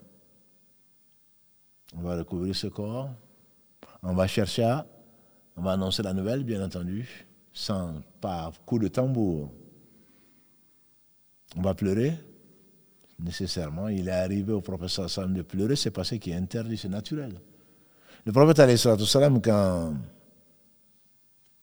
on 1.95 2.01
va 2.01 2.17
recouvrir 2.17 2.55
ce 2.55 2.67
corps, 2.67 3.09
on 4.03 4.13
va 4.13 4.27
chercher 4.27 4.63
à, 4.63 4.85
on 5.55 5.61
va 5.61 5.73
annoncer 5.73 6.03
la 6.03 6.13
nouvelle, 6.13 6.43
bien 6.43 6.63
entendu, 6.63 7.27
sans 7.53 8.01
pas 8.19 8.51
coup 8.65 8.79
de 8.79 8.87
tambour. 8.87 9.51
On 11.57 11.61
va 11.61 11.73
pleurer, 11.73 12.13
nécessairement. 13.19 13.89
Il 13.89 14.07
est 14.07 14.11
arrivé 14.11 14.53
au 14.53 14.61
prophète 14.61 14.89
sallam 14.89 15.33
de 15.33 15.41
pleurer, 15.41 15.75
c'est 15.75 15.91
parce 15.91 16.17
qu'il 16.17 16.31
est 16.31 16.35
interdit, 16.35 16.77
c'est 16.77 16.89
naturel. 16.89 17.33
Le 18.25 18.31
prophète 18.31 18.59
quand 19.43 19.93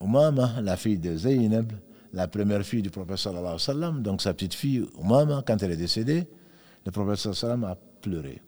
Umama, 0.01 0.61
la 0.61 0.76
fille 0.76 0.99
de 0.99 1.16
Zaynab, 1.16 1.72
la 2.12 2.28
première 2.28 2.64
fille 2.64 2.82
du 2.82 2.90
prophète 2.90 3.16
sallam, 3.16 4.03
donc 4.03 4.22
sa 4.22 4.32
petite 4.32 4.55
fille 4.55 4.86
Umama, 4.99 5.42
quand 5.46 5.62
elle 5.62 5.72
est 5.72 5.76
décédée, 5.76 6.28
le 6.84 6.90
prophète 6.90 7.32
sallam 7.34 7.64
a 7.64 7.74
pleuré. 7.74 8.40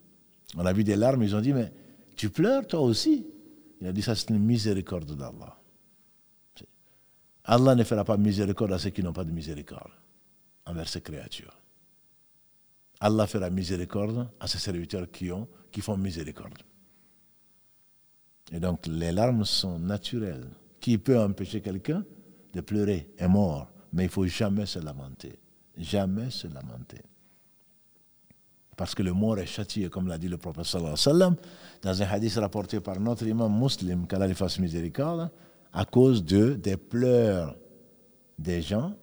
On 0.56 0.64
a 0.64 0.72
vu 0.72 0.84
des 0.84 0.96
larmes, 0.96 1.22
ils 1.22 1.34
ont 1.34 1.40
dit, 1.40 1.52
mais 1.52 1.72
tu 2.16 2.30
pleures 2.30 2.66
toi 2.66 2.80
aussi? 2.80 3.26
Il 3.80 3.86
a 3.86 3.92
dit, 3.92 4.02
ça 4.02 4.14
c'est 4.14 4.30
une 4.30 4.38
miséricorde 4.38 5.16
d'Allah. 5.16 5.56
Allah 7.44 7.74
ne 7.74 7.84
fera 7.84 8.04
pas 8.04 8.16
miséricorde 8.16 8.72
à 8.72 8.78
ceux 8.78 8.90
qui 8.90 9.02
n'ont 9.02 9.12
pas 9.12 9.24
de 9.24 9.32
miséricorde 9.32 9.90
envers 10.66 10.88
ses 10.88 11.00
créatures. 11.00 11.56
Allah 13.00 13.26
fera 13.26 13.48
miséricorde 13.50 14.28
à 14.38 14.46
ses 14.46 14.58
serviteurs 14.58 15.10
qui, 15.10 15.32
ont, 15.32 15.48
qui 15.72 15.80
font 15.80 15.96
miséricorde. 15.96 16.58
Et 18.52 18.60
donc 18.60 18.86
les 18.86 19.10
larmes 19.10 19.44
sont 19.44 19.78
naturelles. 19.78 20.46
Qui 20.80 20.98
peut 20.98 21.18
empêcher 21.18 21.60
quelqu'un 21.60 22.04
de 22.54 22.60
pleurer 22.60 23.10
est 23.18 23.28
mort, 23.28 23.70
mais 23.92 24.04
il 24.04 24.06
ne 24.06 24.12
faut 24.12 24.26
jamais 24.26 24.66
se 24.66 24.78
lamenter. 24.78 25.38
Jamais 25.76 26.30
se 26.30 26.46
lamenter. 26.46 27.02
Parce 28.76 28.94
que 28.94 29.02
le 29.02 29.12
mort 29.12 29.38
est 29.38 29.46
châtié, 29.46 29.90
comme 29.90 30.08
l'a 30.08 30.16
dit 30.16 30.28
le 30.28 30.38
prophète 30.38 30.64
sallallahu 30.64 30.92
alayhi 30.92 31.02
sallam, 31.02 31.36
dans 31.82 32.02
un 32.02 32.06
hadith 32.06 32.34
rapporté 32.36 32.80
par 32.80 32.98
notre 32.98 33.26
imam 33.26 33.52
muslim, 33.52 34.06
qu'Allah 34.06 34.26
lui 34.26 34.34
à 35.72 35.84
cause 35.84 36.24
de, 36.24 36.54
des 36.54 36.76
pleurs 36.76 37.56
des 38.38 38.62
gens. 38.62 38.94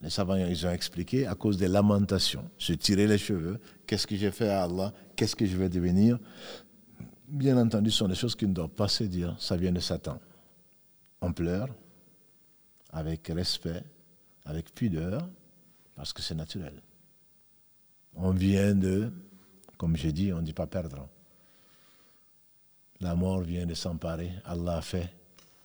Les 0.00 0.10
savants, 0.10 0.36
ils 0.36 0.66
ont 0.66 0.70
expliqué, 0.70 1.26
à 1.26 1.34
cause 1.34 1.56
des 1.56 1.68
lamentations. 1.68 2.44
Se 2.58 2.72
tirer 2.74 3.06
les 3.06 3.18
cheveux, 3.18 3.58
qu'est-ce 3.86 4.06
que 4.06 4.14
j'ai 4.14 4.30
fait 4.30 4.48
à 4.48 4.64
Allah, 4.64 4.92
qu'est-ce 5.16 5.34
que 5.34 5.46
je 5.46 5.56
vais 5.56 5.68
devenir? 5.68 6.18
Bien 7.26 7.56
entendu, 7.56 7.90
ce 7.90 7.98
sont 7.98 8.08
des 8.08 8.14
choses 8.14 8.36
qui 8.36 8.46
ne 8.46 8.52
doivent 8.52 8.68
pas 8.68 8.88
se 8.88 9.04
dire, 9.04 9.34
ça 9.38 9.56
vient 9.56 9.72
de 9.72 9.80
Satan. 9.80 10.20
On 11.20 11.32
pleure 11.32 11.68
avec 12.90 13.28
respect, 13.28 13.82
avec 14.44 14.74
pudeur, 14.74 15.28
parce 15.94 16.12
que 16.12 16.22
c'est 16.22 16.34
naturel. 16.34 16.80
On 18.14 18.30
vient 18.30 18.74
de, 18.74 19.12
comme 19.76 19.96
j'ai 19.96 20.12
dit, 20.12 20.32
on 20.32 20.38
ne 20.38 20.42
dit 20.42 20.52
pas 20.52 20.66
perdre. 20.66 21.08
La 23.00 23.14
mort 23.14 23.40
vient 23.40 23.66
de 23.66 23.74
s'emparer, 23.74 24.32
Allah 24.44 24.78
a 24.78 24.82
fait 24.82 25.12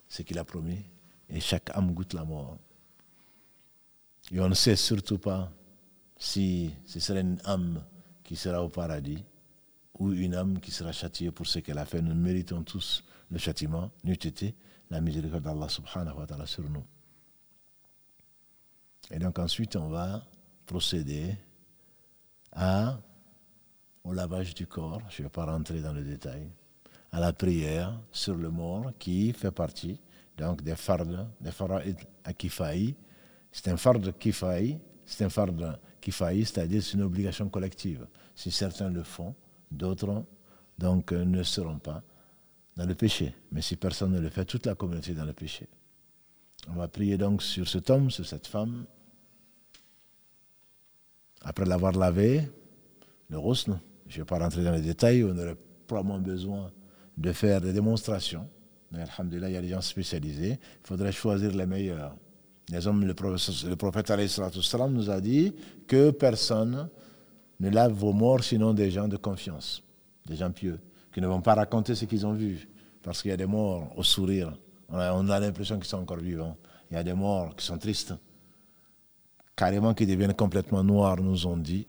ce 0.10 0.22
qu'il 0.24 0.38
a 0.40 0.44
promis, 0.44 0.84
et 1.30 1.40
chaque 1.40 1.70
âme 1.76 1.94
goûte 1.94 2.14
la 2.14 2.26
mort. 2.26 2.58
Et 4.32 4.40
on 4.40 4.50
ne 4.50 4.54
sait 4.54 4.76
surtout 4.76 5.18
pas 5.18 5.52
si 6.18 6.74
ce 6.86 7.00
serait 7.00 7.22
une 7.22 7.40
âme 7.46 7.84
qui 8.24 8.36
sera 8.36 8.64
au 8.64 8.70
paradis 8.70 9.24
ou 10.00 10.12
une 10.12 10.36
âme 10.36 10.60
qui 10.60 10.72
sera 10.72 10.92
châtiée 10.92 11.32
pour 11.32 11.48
ce 11.48 11.60
qu'elle 11.60 11.78
a 11.78 11.86
fait. 11.86 12.02
Nous 12.02 12.16
méritons 12.16 12.64
tous 12.64 13.04
le 13.30 13.38
châtiment 13.38 13.92
n'eût 14.04 14.18
la 14.92 15.00
miséricorde 15.00 15.44
d'Allah 15.44 15.70
subhanahu 15.70 16.20
wa 16.20 16.28
ta'ala 16.28 16.46
sur 16.46 16.70
nous. 16.70 16.84
Et 19.10 19.18
donc 19.18 19.40
ensuite, 19.40 19.76
on 19.78 19.88
va 19.88 20.22
procéder 20.66 21.34
à, 22.52 23.00
au 24.04 24.14
lavage 24.14 24.54
du 24.54 24.68
corps, 24.68 25.02
je 25.10 25.22
ne 25.22 25.28
vais 25.28 25.32
pas 25.32 25.46
rentrer 25.46 25.82
dans 25.82 25.94
le 25.94 26.04
détail, 26.04 26.52
à 27.12 27.20
la 27.20 27.32
prière 27.32 28.00
sur 28.12 28.36
le 28.36 28.50
mort 28.50 28.92
qui 29.00 29.32
fait 29.32 29.52
partie 29.52 30.00
donc 30.38 30.62
des 30.62 30.76
fardes, 30.76 31.28
des 31.40 31.52
fara'id 31.52 31.98
à 32.24 32.34
kifaï. 32.34 32.96
C'est 33.52 33.70
un 33.70 33.78
fard 33.78 34.00
kifaï, 34.20 34.80
c'est 35.06 35.24
un 35.24 35.30
fard 35.30 35.50
kifaï, 36.02 36.46
c'est-à-dire 36.46 36.84
c'est 36.84 36.94
une 36.94 37.04
obligation 37.04 37.50
collective. 37.50 38.08
Si 38.36 38.52
certains 38.52 38.90
le 38.90 39.04
font, 39.04 39.36
d'autres 39.70 40.26
donc 40.78 41.12
ne 41.12 41.44
seront 41.44 41.80
pas 41.80 42.02
dans 42.82 42.88
le 42.88 42.96
péché. 42.96 43.34
Mais 43.52 43.62
si 43.62 43.76
personne 43.76 44.12
ne 44.12 44.20
le 44.20 44.30
fait, 44.30 44.46
toute 44.46 44.66
la 44.66 44.76
communauté 44.76 45.12
est 45.12 45.16
dans 45.16 45.26
le 45.26 45.34
péché. 45.34 45.68
On 46.70 46.74
va 46.74 46.88
prier 46.88 47.18
donc 47.18 47.44
sur 47.44 47.68
cet 47.68 47.90
homme, 47.90 48.10
sur 48.10 48.26
cette 48.26 48.48
femme. 48.48 48.86
Après 51.44 51.66
l'avoir 51.66 51.94
lavé, 51.94 52.50
le 53.30 53.38
rousne, 53.38 53.80
je 54.08 54.18
ne 54.18 54.22
vais 54.22 54.26
pas 54.26 54.40
rentrer 54.40 54.64
dans 54.64 54.72
les 54.72 54.82
détails, 54.82 55.24
on 55.24 55.38
aurait 55.38 55.58
probablement 55.88 56.20
besoin 56.20 56.72
de 57.18 57.32
faire 57.32 57.62
des 57.62 57.74
démonstrations. 57.74 58.48
Mais 58.92 59.00
alhamdulillah, 59.02 59.50
il 59.50 59.54
y 59.54 59.58
a 59.58 59.62
des 59.62 59.70
gens 59.70 59.82
spécialisés. 59.82 60.60
Il 60.60 60.88
faudrait 60.88 61.12
choisir 61.12 61.52
les 61.52 61.66
meilleurs. 61.66 62.16
Les 62.70 62.88
hommes, 62.88 63.06
le 63.06 63.14
prophète, 63.14 63.64
le 63.68 63.76
prophète 63.76 64.12
nous 64.90 65.10
a 65.10 65.22
dit 65.22 65.54
que 65.88 66.12
personne 66.12 66.90
ne 67.60 67.70
lave 67.70 67.94
vos 67.94 68.14
morts 68.14 68.44
sinon 68.44 68.74
des 68.74 68.90
gens 68.92 69.08
de 69.08 69.18
confiance, 69.18 69.84
des 70.26 70.36
gens 70.36 70.52
pieux, 70.52 70.80
qui 71.14 71.22
ne 71.22 71.28
vont 71.28 71.42
pas 71.42 71.54
raconter 71.54 71.96
ce 71.96 72.06
qu'ils 72.06 72.26
ont 72.26 72.34
vu. 72.34 72.68
Parce 73.02 73.22
qu'il 73.22 73.30
y 73.32 73.34
a 73.34 73.38
des 73.38 73.46
morts 73.46 73.92
au 73.98 74.04
sourire. 74.04 74.54
On 74.90 74.98
a, 75.30 75.40
l'impression 75.40 75.78
qu'ils 75.78 75.88
sont 75.88 76.00
encore 76.00 76.18
vivants. 76.18 76.58
Il 76.90 76.96
y 76.96 76.98
a 76.98 77.04
des 77.04 77.14
morts 77.14 77.56
qui 77.56 77.66
sont 77.66 77.78
tristes. 77.78 78.14
Carrément 79.56 79.94
qui 79.94 80.06
deviennent 80.06 80.34
complètement 80.34 80.84
noirs, 80.84 81.22
nous 81.22 81.48
ont 81.48 81.58
dit 81.58 81.88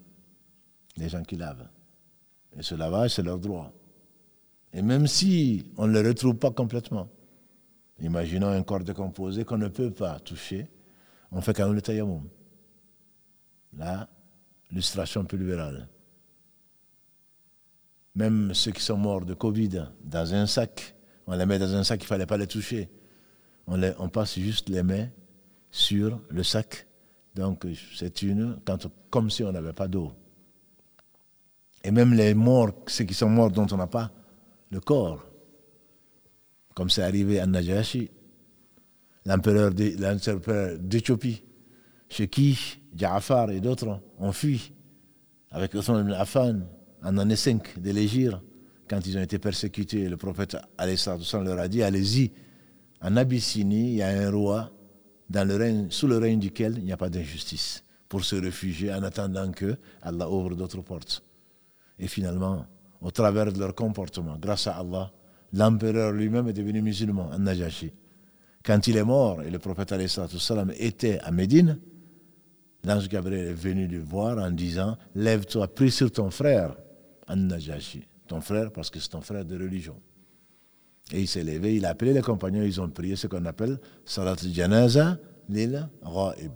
les 0.96 1.08
gens 1.08 1.22
qui 1.22 1.36
lavent. 1.36 1.68
Et 2.56 2.62
ce 2.62 2.74
lavage, 2.74 3.12
c'est 3.14 3.22
leur 3.22 3.38
droit. 3.38 3.72
Et 4.72 4.82
même 4.82 5.06
si 5.06 5.64
on 5.76 5.86
ne 5.86 6.00
le 6.00 6.08
retrouve 6.08 6.36
pas 6.36 6.50
complètement, 6.50 7.08
imaginons 8.00 8.48
un 8.48 8.62
corps 8.62 8.84
décomposé 8.84 9.44
qu'on 9.44 9.58
ne 9.58 9.68
peut 9.68 9.90
pas 9.90 10.18
toucher, 10.20 10.68
on 11.30 11.40
fait 11.40 11.54
quand 11.54 11.66
même 11.66 11.74
le 11.74 11.82
tayammum. 11.82 12.28
Là, 13.76 14.08
l'illustration 14.70 15.24
pulvérale. 15.24 15.88
Même 18.14 18.52
ceux 18.52 18.72
qui 18.72 18.82
sont 18.82 18.98
morts 18.98 19.24
de 19.24 19.34
Covid, 19.34 19.86
dans 20.04 20.34
un 20.34 20.46
sac, 20.46 20.91
on 21.26 21.36
les 21.36 21.46
met 21.46 21.58
dans 21.58 21.74
un 21.74 21.84
sac, 21.84 22.00
il 22.00 22.04
ne 22.04 22.08
fallait 22.08 22.26
pas 22.26 22.36
les 22.36 22.46
toucher. 22.46 22.88
On, 23.66 24.08
passe 24.08 24.38
juste 24.38 24.68
les 24.68 24.82
mains 24.82 25.08
sur 25.70 26.20
le 26.28 26.42
sac. 26.42 26.86
Donc 27.34 27.66
c'est 27.96 28.22
une, 28.22 28.58
comme 29.10 29.30
si 29.30 29.44
on 29.44 29.52
n'avait 29.52 29.72
pas 29.72 29.88
d'eau. 29.88 30.12
Et 31.84 31.90
même 31.90 32.14
les 32.14 32.34
morts, 32.34 32.72
ceux 32.86 33.04
qui 33.04 33.14
sont 33.14 33.28
morts 33.28 33.50
dont 33.50 33.66
on 33.70 33.76
n'a 33.76 33.86
pas 33.86 34.10
le 34.70 34.80
corps, 34.80 35.24
comme 36.74 36.90
c'est 36.90 37.02
arrivé 37.02 37.38
à 37.38 37.46
Najashi, 37.46 38.10
l'empereur 39.24 39.72
d'Éthiopie, 39.72 41.42
chez 42.08 42.28
qui 42.28 42.58
Ja'afar 42.94 43.50
et 43.50 43.60
d'autres 43.60 44.00
ont 44.18 44.32
fui 44.32 44.72
avec 45.50 45.74
Othman 45.74 46.06
ibn 46.06 46.64
en 47.04 47.18
année 47.18 47.36
5 47.36 47.80
de 47.80 47.90
l'Égypte, 47.90 48.36
quand 48.93 49.07
ils 49.07 49.16
ont 49.16 49.22
été 49.22 49.38
persécutés. 49.38 50.07
Le 50.07 50.18
prophète 50.18 50.55
leur 50.78 51.59
a 51.59 51.68
dit 51.68 51.82
Allez-y, 51.82 52.30
en 53.01 53.16
Abyssinie, 53.16 53.93
il 53.93 53.97
y 53.97 54.03
a 54.03 54.09
un 54.09 54.30
roi 54.30 54.70
dans 55.30 55.49
le 55.49 55.57
règne, 55.57 55.86
sous 55.88 56.07
le 56.07 56.18
règne 56.18 56.38
duquel 56.38 56.74
il 56.76 56.84
n'y 56.84 56.93
a 56.93 56.99
pas 56.99 57.09
d'injustice, 57.09 57.84
pour 58.07 58.22
se 58.22 58.36
réfugier 58.36 58.93
en 58.93 59.03
attendant 59.03 59.51
que 59.51 59.78
Allah 60.03 60.28
ouvre 60.28 60.55
d'autres 60.55 60.82
portes. 60.82 61.24
Et 61.99 62.07
finalement, 62.07 62.66
au 63.01 63.11
travers 63.11 63.51
de 63.51 63.59
leur 63.59 63.74
comportement, 63.74 64.36
grâce 64.38 64.66
à 64.66 64.76
Allah, 64.76 65.11
l'empereur 65.55 66.12
lui-même 66.12 66.49
est 66.49 66.53
devenu 66.53 66.82
musulman, 66.82 67.30
en 67.32 67.38
Najashi. 67.38 67.93
Quand 68.62 68.86
il 68.86 68.99
est 68.99 69.05
mort 69.05 69.40
et 69.40 69.51
le 69.51 69.59
prophète 69.59 69.95
était 70.78 71.18
à 71.20 71.30
Médine, 71.30 71.78
l'ange 72.84 73.09
Gabriel 73.09 73.49
est 73.49 73.55
venu 73.55 73.86
le 73.86 74.01
voir 74.01 74.36
en 74.36 74.51
disant 74.51 74.99
Lève-toi, 75.14 75.74
prie 75.74 75.90
sur 75.90 76.12
ton 76.12 76.30
frère, 76.30 76.76
An-Najashi. 77.26 78.05
Ton 78.33 78.41
frère, 78.41 78.72
parce 78.72 78.89
que 78.89 78.99
c'est 78.99 79.11
ton 79.11 79.20
frère 79.20 79.45
de 79.45 79.62
religion. 79.62 80.01
Et 81.12 81.20
il 81.20 81.28
s'est 81.28 81.45
levé, 81.45 81.76
il 81.76 81.85
a 81.85 81.91
appelé 81.91 82.14
les 82.14 82.22
compagnons, 82.22 82.62
ils 82.62 82.80
ont 82.80 82.89
prié 82.89 83.14
ce 83.14 83.26
qu'on 83.26 83.45
appelle 83.45 83.78
Salat 84.07 84.37
Janaza 84.51 85.18
lil 85.51 85.87
Ra'ib. 86.01 86.51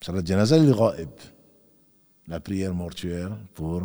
Salat 0.00 0.24
Janaza 0.24 0.58
lil 0.58 0.70
Ra'ib. 0.70 1.10
La 2.28 2.38
prière 2.38 2.72
mortuaire 2.72 3.36
pour 3.52 3.82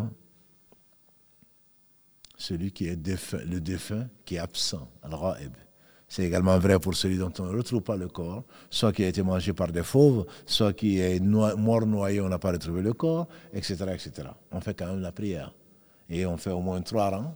celui 2.38 2.72
qui 2.72 2.86
est 2.86 3.08
le 3.48 3.60
défunt 3.60 4.08
qui 4.26 4.36
est 4.36 4.38
absent, 4.38 4.88
al-Ra'ib. 5.02 5.54
C'est 6.08 6.26
également 6.26 6.60
vrai 6.60 6.78
pour 6.78 6.94
celui 6.94 7.18
dont 7.18 7.34
on 7.40 7.46
ne 7.46 7.58
retrouve 7.58 7.82
pas 7.82 7.98
le 7.98 8.10
corps, 8.10 8.44
soit 8.70 8.94
qui 8.94 9.04
a 9.04 9.08
été 9.08 9.24
mangé 9.24 9.54
par 9.54 9.72
des 9.72 9.82
fauves, 9.82 10.28
soit 10.46 10.74
qui 10.74 11.00
est 11.00 11.20
mort 11.20 11.88
noyé, 11.88 12.22
on 12.22 12.30
n'a 12.30 12.38
pas 12.38 12.52
retrouvé 12.52 12.84
le 12.84 12.94
corps, 12.94 13.28
etc., 13.52 13.74
etc. 13.92 14.28
On 14.52 14.62
fait 14.62 14.76
quand 14.76 14.86
même 14.86 15.02
la 15.02 15.12
prière. 15.12 15.52
Et 16.10 16.26
on 16.26 16.38
fait 16.38 16.52
au 16.52 16.62
moins 16.62 16.82
trois 16.82 17.10
rangs. 17.10 17.36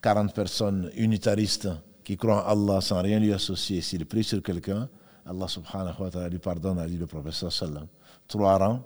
40 0.00 0.34
personnes 0.34 0.90
unitaristes 0.96 1.68
qui 2.04 2.16
croient 2.16 2.46
en 2.46 2.70
Allah 2.70 2.80
sans 2.80 3.02
rien 3.02 3.18
lui 3.18 3.32
associer. 3.32 3.80
S'il 3.80 4.06
prie 4.06 4.24
sur 4.24 4.42
quelqu'un, 4.42 4.88
Allah 5.26 5.48
subhanahu 5.48 6.00
wa 6.00 6.10
ta'ala 6.10 6.28
lui 6.28 6.38
pardonne, 6.38 6.78
a 6.78 6.86
dit 6.86 6.96
le 6.96 7.06
professeur 7.06 7.52
sallam. 7.52 7.86
Trois 8.26 8.56
rangs. 8.56 8.82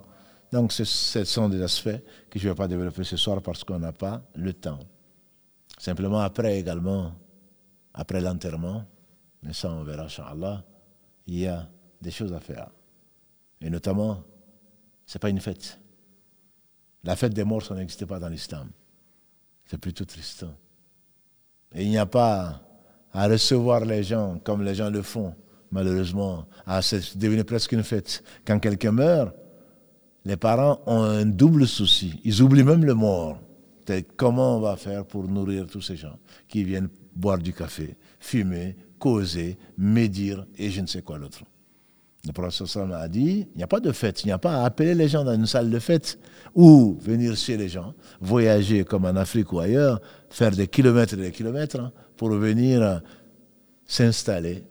Donc 0.50 0.72
ce 0.72 0.84
sont 1.24 1.48
des 1.48 1.62
aspects 1.62 2.00
que 2.28 2.38
je 2.38 2.46
ne 2.46 2.52
vais 2.52 2.56
pas 2.56 2.68
développer 2.68 3.04
ce 3.04 3.16
soir 3.16 3.40
parce 3.40 3.64
qu'on 3.64 3.78
n'a 3.78 3.92
pas 3.92 4.22
le 4.34 4.52
temps. 4.52 4.78
Simplement 5.78 6.20
après 6.20 6.58
également, 6.58 7.12
après 7.94 8.20
l'enterrement, 8.20 8.84
mais 9.42 9.52
ça 9.52 9.70
on 9.70 9.82
verra, 9.82 10.04
Inch'Allah, 10.04 10.62
il 11.26 11.38
y 11.38 11.46
a 11.46 11.66
des 12.00 12.10
choses 12.10 12.32
à 12.32 12.40
faire. 12.40 12.68
Et 13.60 13.70
notamment, 13.70 14.22
ce 15.06 15.16
n'est 15.16 15.20
pas 15.20 15.30
une 15.30 15.40
fête. 15.40 15.78
La 17.04 17.16
fête 17.16 17.32
des 17.32 17.44
morts, 17.44 17.62
ça 17.62 17.74
n'existait 17.74 18.06
pas 18.06 18.18
dans 18.18 18.28
l'islam. 18.28 18.68
C'est 19.72 19.78
plutôt 19.78 20.04
triste. 20.04 20.44
Et 21.74 21.84
il 21.84 21.88
n'y 21.88 21.96
a 21.96 22.04
pas 22.04 22.60
à 23.10 23.26
recevoir 23.26 23.86
les 23.86 24.02
gens 24.02 24.38
comme 24.44 24.62
les 24.62 24.74
gens 24.74 24.90
le 24.90 25.00
font, 25.00 25.34
malheureusement. 25.70 26.44
Ah, 26.66 26.82
c'est 26.82 27.16
devenu 27.16 27.42
presque 27.42 27.72
une 27.72 27.82
fête. 27.82 28.22
Quand 28.44 28.58
quelqu'un 28.58 28.92
meurt, 28.92 29.34
les 30.26 30.36
parents 30.36 30.82
ont 30.84 31.00
un 31.04 31.24
double 31.24 31.66
souci. 31.66 32.20
Ils 32.22 32.42
oublient 32.42 32.64
même 32.64 32.84
le 32.84 32.92
mort. 32.92 33.40
Comment 34.18 34.58
on 34.58 34.60
va 34.60 34.76
faire 34.76 35.06
pour 35.06 35.26
nourrir 35.26 35.66
tous 35.66 35.80
ces 35.80 35.96
gens 35.96 36.18
qui 36.48 36.64
viennent 36.64 36.90
boire 37.16 37.38
du 37.38 37.54
café, 37.54 37.96
fumer, 38.20 38.76
causer, 38.98 39.56
médire 39.78 40.44
et 40.58 40.68
je 40.68 40.82
ne 40.82 40.86
sais 40.86 41.00
quoi 41.00 41.16
l'autre. 41.16 41.44
Le 42.24 42.32
professeur 42.32 42.92
a 42.92 43.08
dit, 43.08 43.48
il 43.52 43.56
n'y 43.56 43.64
a 43.64 43.66
pas 43.66 43.80
de 43.80 43.90
fête, 43.90 44.22
il 44.22 44.26
n'y 44.26 44.32
a 44.32 44.38
pas 44.38 44.62
à 44.62 44.64
appeler 44.64 44.94
les 44.94 45.08
gens 45.08 45.24
dans 45.24 45.34
une 45.34 45.46
salle 45.46 45.70
de 45.70 45.78
fête 45.80 46.20
ou 46.54 46.96
venir 47.00 47.36
chez 47.36 47.56
les 47.56 47.68
gens, 47.68 47.94
voyager 48.20 48.84
comme 48.84 49.06
en 49.06 49.16
Afrique 49.16 49.52
ou 49.52 49.58
ailleurs, 49.58 50.00
faire 50.30 50.52
des 50.52 50.68
kilomètres 50.68 51.14
et 51.14 51.16
des 51.16 51.32
kilomètres 51.32 51.80
hein, 51.80 51.92
pour 52.16 52.30
venir 52.30 53.02
s'installer 53.86 54.64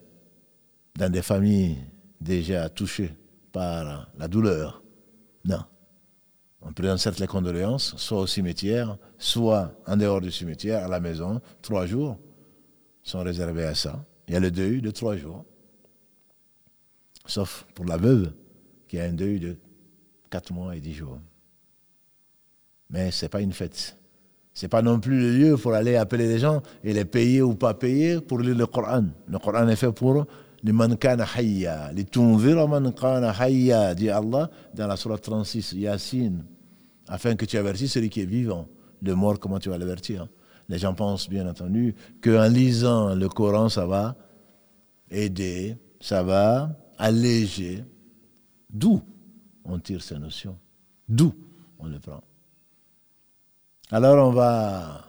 dans 0.98 1.12
des 1.12 1.20
familles 1.20 1.76
déjà 2.20 2.70
touchées 2.70 3.14
par 3.52 4.10
la 4.18 4.28
douleur. 4.28 4.82
Non. 5.44 5.62
On 6.62 6.72
présente 6.72 7.18
les 7.18 7.26
condoléances, 7.26 7.94
soit 7.96 8.20
au 8.20 8.26
cimetière, 8.26 8.96
soit 9.18 9.72
en 9.86 9.96
dehors 9.96 10.20
du 10.20 10.30
cimetière, 10.30 10.84
à 10.84 10.88
la 10.88 11.00
maison, 11.00 11.40
trois 11.60 11.86
jours 11.86 12.18
sont 13.02 13.22
réservés 13.22 13.64
à 13.64 13.74
ça. 13.74 14.04
Il 14.28 14.34
y 14.34 14.36
a 14.36 14.40
le 14.40 14.50
deuil 14.50 14.80
de 14.80 14.90
trois 14.90 15.16
jours. 15.16 15.44
Sauf 17.26 17.66
pour 17.74 17.84
la 17.84 17.96
veuve, 17.96 18.32
qui 18.88 18.98
a 18.98 19.04
un 19.04 19.12
deuil 19.12 19.40
de 19.40 19.56
quatre 20.30 20.52
mois 20.52 20.76
et 20.76 20.80
dix 20.80 20.94
jours. 20.94 21.18
Mais 22.90 23.10
ce 23.10 23.24
n'est 23.24 23.28
pas 23.28 23.40
une 23.40 23.52
fête. 23.52 23.96
Ce 24.54 24.64
n'est 24.64 24.68
pas 24.68 24.82
non 24.82 25.00
plus 25.00 25.18
le 25.18 25.38
lieu 25.38 25.56
pour 25.56 25.72
aller 25.72 25.96
appeler 25.96 26.26
les 26.26 26.38
gens 26.38 26.62
et 26.84 26.92
les 26.92 27.06
payer 27.06 27.40
ou 27.40 27.54
pas 27.54 27.74
payer 27.74 28.20
pour 28.20 28.40
lire 28.40 28.56
le 28.56 28.66
Coran. 28.66 29.06
Le 29.26 29.38
Coran 29.38 29.66
est 29.68 29.76
fait 29.76 29.92
pour 29.92 30.26
les 30.62 30.72
man 30.72 30.96
kana 30.96 31.24
hayya, 31.24 31.92
les 31.92 32.04
tunzira 32.04 32.66
man 32.66 32.92
kana 32.92 33.32
hayya, 33.32 33.94
dit 33.94 34.10
Allah 34.10 34.48
dans 34.74 34.86
la 34.86 34.96
Surah 34.96 35.18
36, 35.18 35.72
Yassine, 35.72 36.44
afin 37.08 37.34
que 37.34 37.44
tu 37.44 37.56
avertisses 37.56 37.92
celui 37.92 38.10
qui 38.10 38.20
est 38.20 38.26
vivant. 38.26 38.68
Le 39.00 39.14
mort, 39.14 39.40
comment 39.40 39.58
tu 39.58 39.70
vas 39.70 39.78
l'avertir? 39.78 40.28
Les 40.68 40.78
gens 40.78 40.94
pensent 40.94 41.28
bien 41.28 41.48
entendu 41.48 41.96
qu'en 42.22 42.46
lisant 42.46 43.14
le 43.14 43.28
Coran, 43.28 43.68
ça 43.68 43.86
va 43.86 44.14
aider, 45.10 45.76
ça 46.00 46.22
va 46.22 46.70
alléger. 47.02 47.84
D'où 48.70 49.02
on 49.64 49.78
tire 49.80 50.02
ces 50.02 50.18
notions? 50.18 50.56
D'où 51.08 51.34
on 51.78 51.86
le 51.88 51.98
prend? 51.98 52.22
Alors 53.90 54.28
on 54.28 54.30
va 54.30 55.04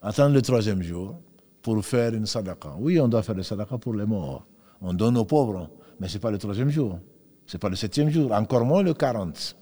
attendre 0.00 0.34
le 0.34 0.42
troisième 0.42 0.82
jour 0.82 1.20
pour 1.62 1.84
faire 1.84 2.14
une 2.14 2.26
sadaqa. 2.26 2.74
Oui, 2.78 2.98
on 2.98 3.08
doit 3.08 3.22
faire 3.22 3.34
le 3.34 3.42
sadaqa 3.42 3.78
pour 3.78 3.94
les 3.94 4.06
morts. 4.06 4.46
On 4.80 4.94
donne 4.94 5.16
aux 5.18 5.24
pauvres, 5.24 5.70
mais 6.00 6.08
ce 6.08 6.14
n'est 6.14 6.20
pas 6.20 6.30
le 6.30 6.38
troisième 6.38 6.70
jour. 6.70 6.98
Ce 7.46 7.56
n'est 7.56 7.60
pas 7.60 7.68
le 7.68 7.76
septième 7.76 8.08
jour, 8.08 8.32
encore 8.32 8.64
moins 8.64 8.82
le 8.82 8.94
40. 8.94 9.56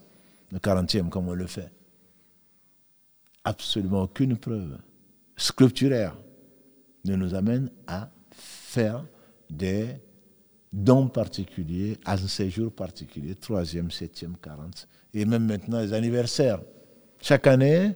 Le 0.51 0.59
quarantième, 0.59 1.09
comme 1.09 1.27
on 1.27 1.33
le 1.33 1.47
fait. 1.47 1.71
Absolument 3.43 4.03
aucune 4.03 4.37
preuve 4.37 4.77
sculpturaire 5.35 6.15
ne 7.05 7.15
nous 7.15 7.35
amène 7.35 7.69
à 7.87 8.09
faire 8.31 9.05
des 9.49 9.97
dons 10.73 11.07
particuliers, 11.07 11.97
à 12.03 12.13
un 12.13 12.27
séjour 12.27 12.71
particulier, 12.71 13.35
troisième, 13.35 13.91
septième, 13.91 14.35
quarante, 14.37 14.87
et 15.13 15.23
même 15.23 15.45
maintenant 15.45 15.79
les 15.79 15.93
anniversaires. 15.93 16.59
Chaque 17.21 17.45
année, 17.45 17.91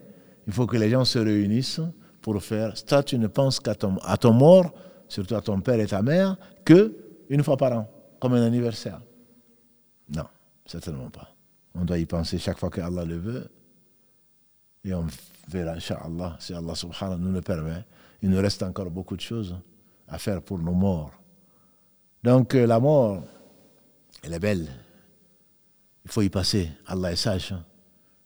il 0.46 0.54
faut 0.54 0.68
que 0.68 0.78
les 0.78 0.90
gens 0.90 1.04
se 1.04 1.18
réunissent 1.18 1.82
pour 2.22 2.42
faire. 2.42 2.78
Ça, 2.78 3.02
tu 3.02 3.18
ne 3.18 3.28
penses 3.28 3.60
qu'à 3.60 3.74
ton, 3.74 3.98
à 3.98 4.16
ton 4.16 4.32
mort, 4.32 4.74
surtout 5.08 5.36
à 5.36 5.42
ton 5.42 5.60
père 5.60 5.80
et 5.80 5.88
ta 5.88 6.04
mère, 6.04 6.38
que 6.64 6.96
une 7.30 7.44
fois 7.44 7.58
par 7.58 7.74
an, 7.74 7.90
comme 8.20 8.34
un 8.34 8.46
anniversaire. 8.46 9.02
Non, 10.16 10.26
certainement 10.66 11.10
pas. 11.10 11.34
On 11.74 11.84
doit 11.84 11.98
y 11.98 12.06
penser 12.06 12.38
chaque 12.38 12.60
fois 12.60 12.70
que 12.70 12.80
Allah 12.80 13.04
le 13.04 13.18
veut. 13.18 13.50
Et 14.84 14.94
on 14.94 15.06
verra, 15.48 15.74
Inch'Allah, 15.74 16.38
si 16.40 16.54
Allah 16.54 16.76
subhanahu 16.76 17.20
nous 17.20 17.32
le 17.32 17.42
permet. 17.42 17.84
Il 18.22 18.30
nous 18.30 18.40
reste 18.40 18.64
encore 18.64 18.90
beaucoup 18.90 19.16
de 19.16 19.22
choses 19.22 19.56
à 20.08 20.18
faire 20.18 20.42
pour 20.42 20.60
nos 20.60 20.74
morts. 20.74 21.12
Donc 22.24 22.56
euh, 22.56 22.66
la 22.66 22.80
mort, 22.80 23.24
elle 24.24 24.34
est 24.34 24.40
belle. 24.40 24.68
Il 26.06 26.12
faut 26.12 26.22
y 26.22 26.30
passer. 26.30 26.72
Allah 26.86 27.12
est 27.12 27.18
sage. 27.18 27.54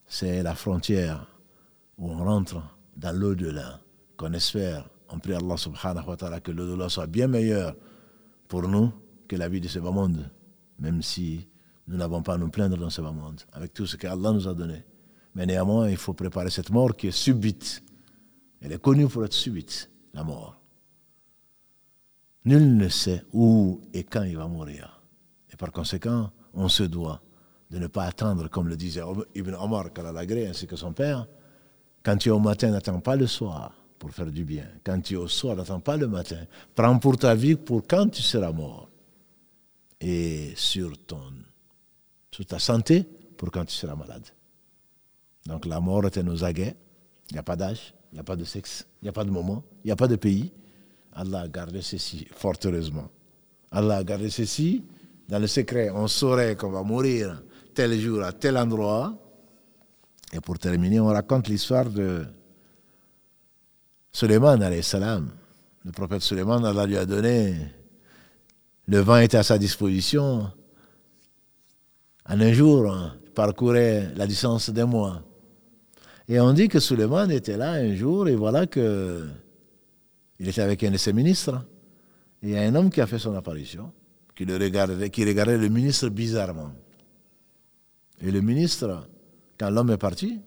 C'est 0.07 0.43
la 0.43 0.55
frontière 0.55 1.27
où 1.97 2.09
on 2.09 2.23
rentre 2.23 2.61
dans 2.95 3.15
l'au-delà, 3.15 3.79
qu'on 4.17 4.33
espère. 4.33 4.87
On 5.09 5.19
prie 5.19 5.33
Allah 5.33 5.57
subhanahu 5.57 6.07
wa 6.07 6.15
ta'ala 6.15 6.39
que 6.39 6.51
l'au-delà 6.51 6.89
soit 6.89 7.07
bien 7.07 7.27
meilleur 7.27 7.75
pour 8.47 8.67
nous 8.67 8.91
que 9.27 9.35
la 9.35 9.49
vie 9.49 9.61
de 9.61 9.67
ce 9.67 9.79
bas 9.79 9.91
monde, 9.91 10.29
même 10.79 11.01
si 11.01 11.47
nous 11.87 11.97
n'avons 11.97 12.21
pas 12.21 12.35
à 12.35 12.37
nous 12.37 12.49
plaindre 12.49 12.77
dans 12.77 12.89
ce 12.89 13.01
bas 13.01 13.11
monde, 13.11 13.41
avec 13.53 13.73
tout 13.73 13.85
ce 13.85 13.97
qu'Allah 13.97 14.31
nous 14.31 14.47
a 14.47 14.53
donné. 14.53 14.83
Mais 15.35 15.45
néanmoins, 15.45 15.89
il 15.89 15.97
faut 15.97 16.13
préparer 16.13 16.49
cette 16.49 16.69
mort 16.69 16.95
qui 16.95 17.07
est 17.07 17.11
subite. 17.11 17.83
Elle 18.61 18.73
est 18.73 18.81
connue 18.81 19.07
pour 19.07 19.25
être 19.25 19.33
subite, 19.33 19.89
la 20.13 20.23
mort. 20.23 20.60
Nul 22.45 22.75
ne 22.75 22.89
sait 22.89 23.23
où 23.33 23.81
et 23.93 24.03
quand 24.03 24.23
il 24.23 24.37
va 24.37 24.47
mourir. 24.47 25.01
Et 25.53 25.55
par 25.57 25.71
conséquent, 25.71 26.31
on 26.53 26.69
se 26.69 26.83
doit 26.83 27.21
de 27.69 27.77
ne 27.77 27.87
pas 27.87 28.05
attendre, 28.05 28.49
comme 28.49 28.67
le 28.67 28.75
disait 28.75 29.01
Ibn 29.35 29.53
Omar 29.55 29.93
Kalalagré 29.93 30.47
ainsi 30.47 30.67
que 30.67 30.75
son 30.75 30.91
père, 30.91 31.27
quand 32.03 32.17
tu 32.17 32.29
es 32.29 32.31
au 32.31 32.39
matin, 32.39 32.71
n'attends 32.71 32.99
pas 32.99 33.15
le 33.15 33.27
soir 33.27 33.73
pour 33.99 34.11
faire 34.11 34.31
du 34.31 34.43
bien. 34.43 34.65
Quand 34.83 34.99
tu 34.99 35.13
es 35.13 35.17
au 35.17 35.27
soir, 35.27 35.55
n'attends 35.55 35.79
pas 35.79 35.95
le 35.95 36.07
matin. 36.07 36.43
Prends 36.75 36.97
pour 36.97 37.17
ta 37.17 37.35
vie 37.35 37.55
pour 37.55 37.83
quand 37.87 38.09
tu 38.09 38.21
seras 38.21 38.51
mort. 38.51 38.89
Et 39.99 40.53
sur, 40.55 40.97
ton, 41.05 41.21
sur 42.31 42.45
ta 42.45 42.57
santé 42.57 43.07
pour 43.37 43.51
quand 43.51 43.65
tu 43.65 43.75
seras 43.75 43.95
malade. 43.95 44.25
Donc 45.45 45.65
la 45.65 45.79
mort 45.79 46.05
est 46.05 46.23
nos 46.23 46.43
aguets. 46.43 46.75
Il 47.29 47.33
n'y 47.33 47.39
a 47.39 47.43
pas 47.43 47.55
d'âge, 47.55 47.93
il 48.11 48.15
n'y 48.15 48.19
a 48.19 48.23
pas 48.23 48.35
de 48.35 48.43
sexe, 48.43 48.85
il 49.01 49.05
n'y 49.05 49.09
a 49.09 49.13
pas 49.13 49.23
de 49.23 49.29
moment, 49.29 49.63
il 49.83 49.87
n'y 49.87 49.91
a 49.91 49.95
pas 49.95 50.07
de 50.07 50.15
pays. 50.15 50.51
Allah 51.13 51.41
a 51.41 51.47
gardé 51.47 51.81
ceci, 51.81 52.27
fort 52.31 52.55
heureusement. 52.63 53.09
Allah 53.71 53.97
a 53.97 54.03
gardé 54.03 54.29
ceci 54.29 54.83
dans 55.27 55.39
le 55.39 55.47
secret. 55.47 55.89
On 55.89 56.07
saurait 56.07 56.55
qu'on 56.55 56.71
va 56.71 56.83
mourir 56.83 57.41
tel 57.73 57.99
jour 57.99 58.23
à 58.23 58.31
tel 58.31 58.57
endroit. 58.57 59.13
Et 60.33 60.39
pour 60.39 60.57
terminer, 60.59 60.99
on 60.99 61.07
raconte 61.07 61.47
l'histoire 61.47 61.89
de 61.89 62.25
Suleiman, 64.11 64.59
salam. 64.81 65.31
Le 65.83 65.91
prophète 65.91 66.21
Suleiman, 66.21 66.63
Allah 66.63 66.85
lui 66.85 66.97
a 66.97 67.05
donné. 67.05 67.55
Le 68.87 68.99
vent 68.99 69.17
était 69.17 69.37
à 69.37 69.43
sa 69.43 69.57
disposition. 69.57 70.51
En 72.29 72.39
un 72.39 72.53
jour, 72.53 72.93
il 73.23 73.31
parcourait 73.31 74.11
la 74.15 74.27
distance 74.27 74.69
d'un 74.69 74.85
mois. 74.85 75.21
Et 76.27 76.39
on 76.39 76.53
dit 76.53 76.67
que 76.69 76.79
Suleiman 76.79 77.29
était 77.29 77.57
là 77.57 77.71
un 77.71 77.95
jour, 77.95 78.27
et 78.27 78.35
voilà 78.35 78.67
que 78.67 79.27
il 80.41 80.49
était 80.49 80.61
avec 80.61 80.83
un 80.83 80.89
de 80.89 80.97
ses 80.97 81.13
ministres. 81.13 81.63
Il 82.41 82.49
y 82.49 82.57
a 82.57 82.61
un 82.61 82.73
homme 82.73 82.89
qui 82.89 82.99
a 82.99 83.05
fait 83.05 83.19
son 83.19 83.35
apparition, 83.35 83.93
qui, 84.35 84.43
le 84.43 84.57
regardait, 84.57 85.11
qui 85.11 85.23
regardait 85.23 85.55
le 85.55 85.69
ministre 85.69 86.09
bizarrement. 86.09 86.71
Et 88.19 88.31
le 88.31 88.41
ministre, 88.41 89.07
quand 89.59 89.69
l'homme 89.69 89.91
est 89.91 89.97
parti, 89.97 90.39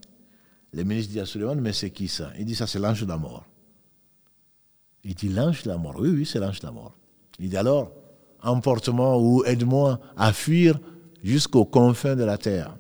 le 0.73 0.83
ministre 0.83 1.13
dit 1.13 1.21
à 1.21 1.27
Suleiman, 1.27 1.61
mais 1.61 1.73
c'est 1.73 1.91
qui 1.91 2.09
ça? 2.09 2.33
Il 2.37 2.45
dit, 2.45 2.57
ça 2.57 2.67
c'est 2.67 2.81
l'ange 2.81 3.03
de 3.03 3.07
la 3.07 3.17
mort. 3.17 3.47
Il 5.05 5.15
dit, 5.15 5.29
l'ange 5.29 5.63
de 5.63 5.69
la 5.69 5.79
mort? 5.79 5.95
Oui, 6.01 6.09
oui, 6.09 6.27
c'est 6.27 6.41
l'ange 6.41 6.59
de 6.59 6.67
la 6.67 6.73
mort. 6.73 6.97
Il 7.39 7.51
dit 7.51 7.57
alors, 7.57 7.93
emporte-moi 8.43 9.17
ou 9.21 9.45
aide-moi 9.45 10.01
à 10.17 10.33
fuir 10.33 10.81
jusqu'aux 11.23 11.67
confins 11.67 12.17
de 12.17 12.25
la 12.25 12.37
terre. 12.37 12.77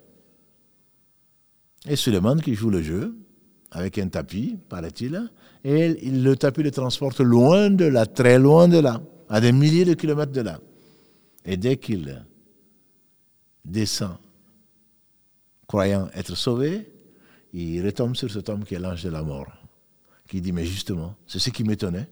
Et 1.87 1.95
Suleiman 1.95 2.41
qui 2.41 2.57
joue 2.57 2.71
le 2.71 2.83
jeu, 2.83 3.17
avec 3.71 3.99
un 3.99 4.09
tapis, 4.09 4.59
paraît-il, 4.69 5.31
et 5.65 5.95
le 6.11 6.37
tapis 6.37 6.63
le 6.63 6.71
transporte 6.71 7.21
loin 7.21 7.71
de 7.71 7.87
là, 7.87 8.05
très 8.05 8.39
loin 8.39 8.69
de 8.69 8.79
là, 8.79 9.01
à 9.29 9.41
des 9.41 9.53
milliers 9.53 9.87
de 9.87 9.95
kilomètres 9.95 10.33
de 10.33 10.43
là. 10.43 10.61
Et 11.47 11.57
dès 11.57 11.79
qu'il 11.79 12.23
descend, 13.65 14.17
croyant 15.67 16.09
être 16.15 16.37
sauvé, 16.37 16.87
il 17.55 17.85
retombe 17.85 18.15
sur 18.15 18.31
cet 18.31 18.49
homme 18.49 18.65
qui 18.65 18.75
est 18.75 18.79
l'ange 18.79 19.03
de 19.03 19.11
la 19.11 19.23
mort, 19.23 19.51
qui 20.29 20.41
dit, 20.41 20.53
mais 20.53 20.67
justement, 20.67 21.15
c'est 21.27 21.39
ce 21.39 21.51
qui 21.51 21.65
m'étonnait. 21.65 22.09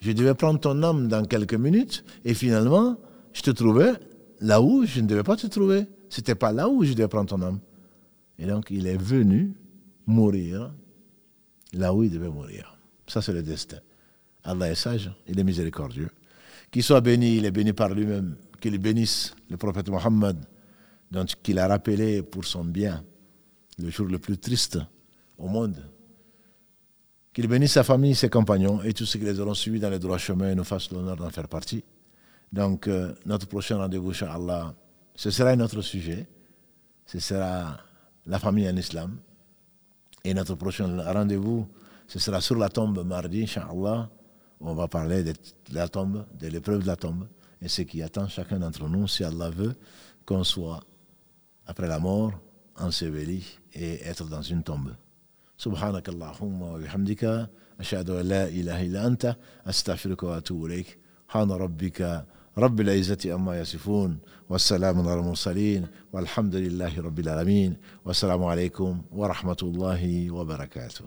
Je 0.00 0.12
devais 0.12 0.34
prendre 0.34 0.60
ton 0.60 0.82
âme 0.82 1.08
dans 1.08 1.24
quelques 1.24 1.54
minutes, 1.54 2.04
et 2.24 2.34
finalement, 2.34 2.98
je 3.32 3.42
te 3.42 3.50
trouvais 3.50 3.92
là 4.40 4.60
où 4.60 4.84
je 4.84 5.00
ne 5.00 5.06
devais 5.06 5.22
pas 5.22 5.36
te 5.36 5.46
trouver. 5.46 5.86
Ce 6.08 6.20
n'était 6.20 6.34
pas 6.34 6.52
là 6.52 6.68
où 6.68 6.82
je 6.84 6.92
devais 6.92 7.08
prendre 7.08 7.28
ton 7.30 7.40
âme. 7.42 7.60
Et 8.38 8.46
donc, 8.46 8.66
il 8.70 8.86
est 8.86 8.96
venu 8.96 9.54
mourir 10.06 10.72
là 11.72 11.94
où 11.94 12.02
il 12.02 12.10
devait 12.10 12.30
mourir. 12.30 12.79
Ça, 13.10 13.20
c'est 13.20 13.32
le 13.32 13.42
destin. 13.42 13.78
Allah 14.44 14.70
est 14.70 14.76
sage, 14.76 15.10
il 15.26 15.36
est 15.38 15.42
miséricordieux. 15.42 16.10
Qu'il 16.70 16.84
soit 16.84 17.00
béni, 17.00 17.38
il 17.38 17.44
est 17.44 17.50
béni 17.50 17.72
par 17.72 17.88
lui-même. 17.92 18.36
Qu'il 18.60 18.78
bénisse 18.78 19.34
le 19.50 19.56
prophète 19.56 19.88
Mohammed, 19.88 20.36
qu'il 21.42 21.58
a 21.58 21.66
rappelé 21.66 22.22
pour 22.22 22.44
son 22.44 22.64
bien 22.64 23.02
le 23.78 23.90
jour 23.90 24.06
le 24.06 24.20
plus 24.20 24.38
triste 24.38 24.78
au 25.38 25.48
monde. 25.48 25.82
Qu'il 27.32 27.48
bénisse 27.48 27.72
sa 27.72 27.82
famille, 27.82 28.14
ses 28.14 28.28
compagnons 28.28 28.80
et 28.84 28.92
tous 28.92 29.06
ceux 29.06 29.18
qui 29.18 29.24
les 29.24 29.40
auront 29.40 29.54
suivis 29.54 29.80
dans 29.80 29.90
les 29.90 29.98
droits 29.98 30.18
chemins 30.18 30.52
et 30.52 30.54
nous 30.54 30.62
fassent 30.62 30.92
l'honneur 30.92 31.16
d'en 31.16 31.30
faire 31.30 31.48
partie. 31.48 31.82
Donc, 32.52 32.86
euh, 32.86 33.12
notre 33.26 33.48
prochain 33.48 33.78
rendez-vous, 33.78 34.12
Allah, 34.22 34.72
ce 35.16 35.32
sera 35.32 35.50
un 35.50 35.58
autre 35.58 35.82
sujet. 35.82 36.28
Ce 37.06 37.18
sera 37.18 37.76
la 38.26 38.38
famille 38.38 38.68
en 38.68 38.76
islam. 38.76 39.16
Et 40.22 40.32
notre 40.32 40.54
prochain 40.54 41.02
rendez-vous, 41.12 41.66
ce 42.09 42.19
sera 42.19 42.41
sur 42.41 42.55
la 42.55 42.69
tombe 42.69 43.03
mardi, 43.05 43.43
Inch'Allah. 43.43 44.09
On 44.61 44.73
va 44.73 44.87
parler 44.87 45.23
de 45.23 45.33
la 45.71 45.87
tombe, 45.87 46.25
de 46.39 46.47
l'épreuve 46.47 46.81
de 46.81 46.87
la 46.87 46.95
tombe, 46.95 47.27
et 47.61 47.67
ce 47.67 47.81
qui 47.81 48.01
attend 48.01 48.27
chacun 48.27 48.59
d'entre 48.59 48.87
nous, 48.87 49.07
si 49.07 49.23
Allah 49.23 49.49
veut, 49.49 49.75
qu'on 50.25 50.43
soit, 50.43 50.79
après 51.65 51.87
la 51.87 51.99
mort, 51.99 52.31
enseveli 52.77 53.43
et 53.73 54.01
être 54.03 54.25
dans 54.25 54.41
une 54.41 54.63
tombe. 54.63 54.95
سبحانك 55.57 56.09
اللهم 56.09 56.61
وبحمدك 56.61 57.49
أشهد 57.79 58.09
أن 58.09 58.25
لا 58.25 58.47
إله 58.47 58.81
إلا 58.81 59.07
أنت 59.07 59.35
أستغفرك 59.67 60.23
وأتوب 60.23 60.65
إليك 60.65 60.99
سبحان 61.27 61.51
ربك 61.51 62.25
رب 62.57 62.81
العزة 62.81 63.35
أما 63.35 63.59
يصفون 63.59 64.17
والسلام 64.49 65.07
على 65.07 65.19
المرسلين 65.19 65.87
والحمد 66.13 66.55
لله 66.55 67.01
رب 67.01 67.19
العالمين 67.19 67.77
والسلام 68.05 68.43
عليكم 68.43 69.01
ورحمة 69.11 69.57
الله 69.63 70.31
وبركاته 70.31 71.05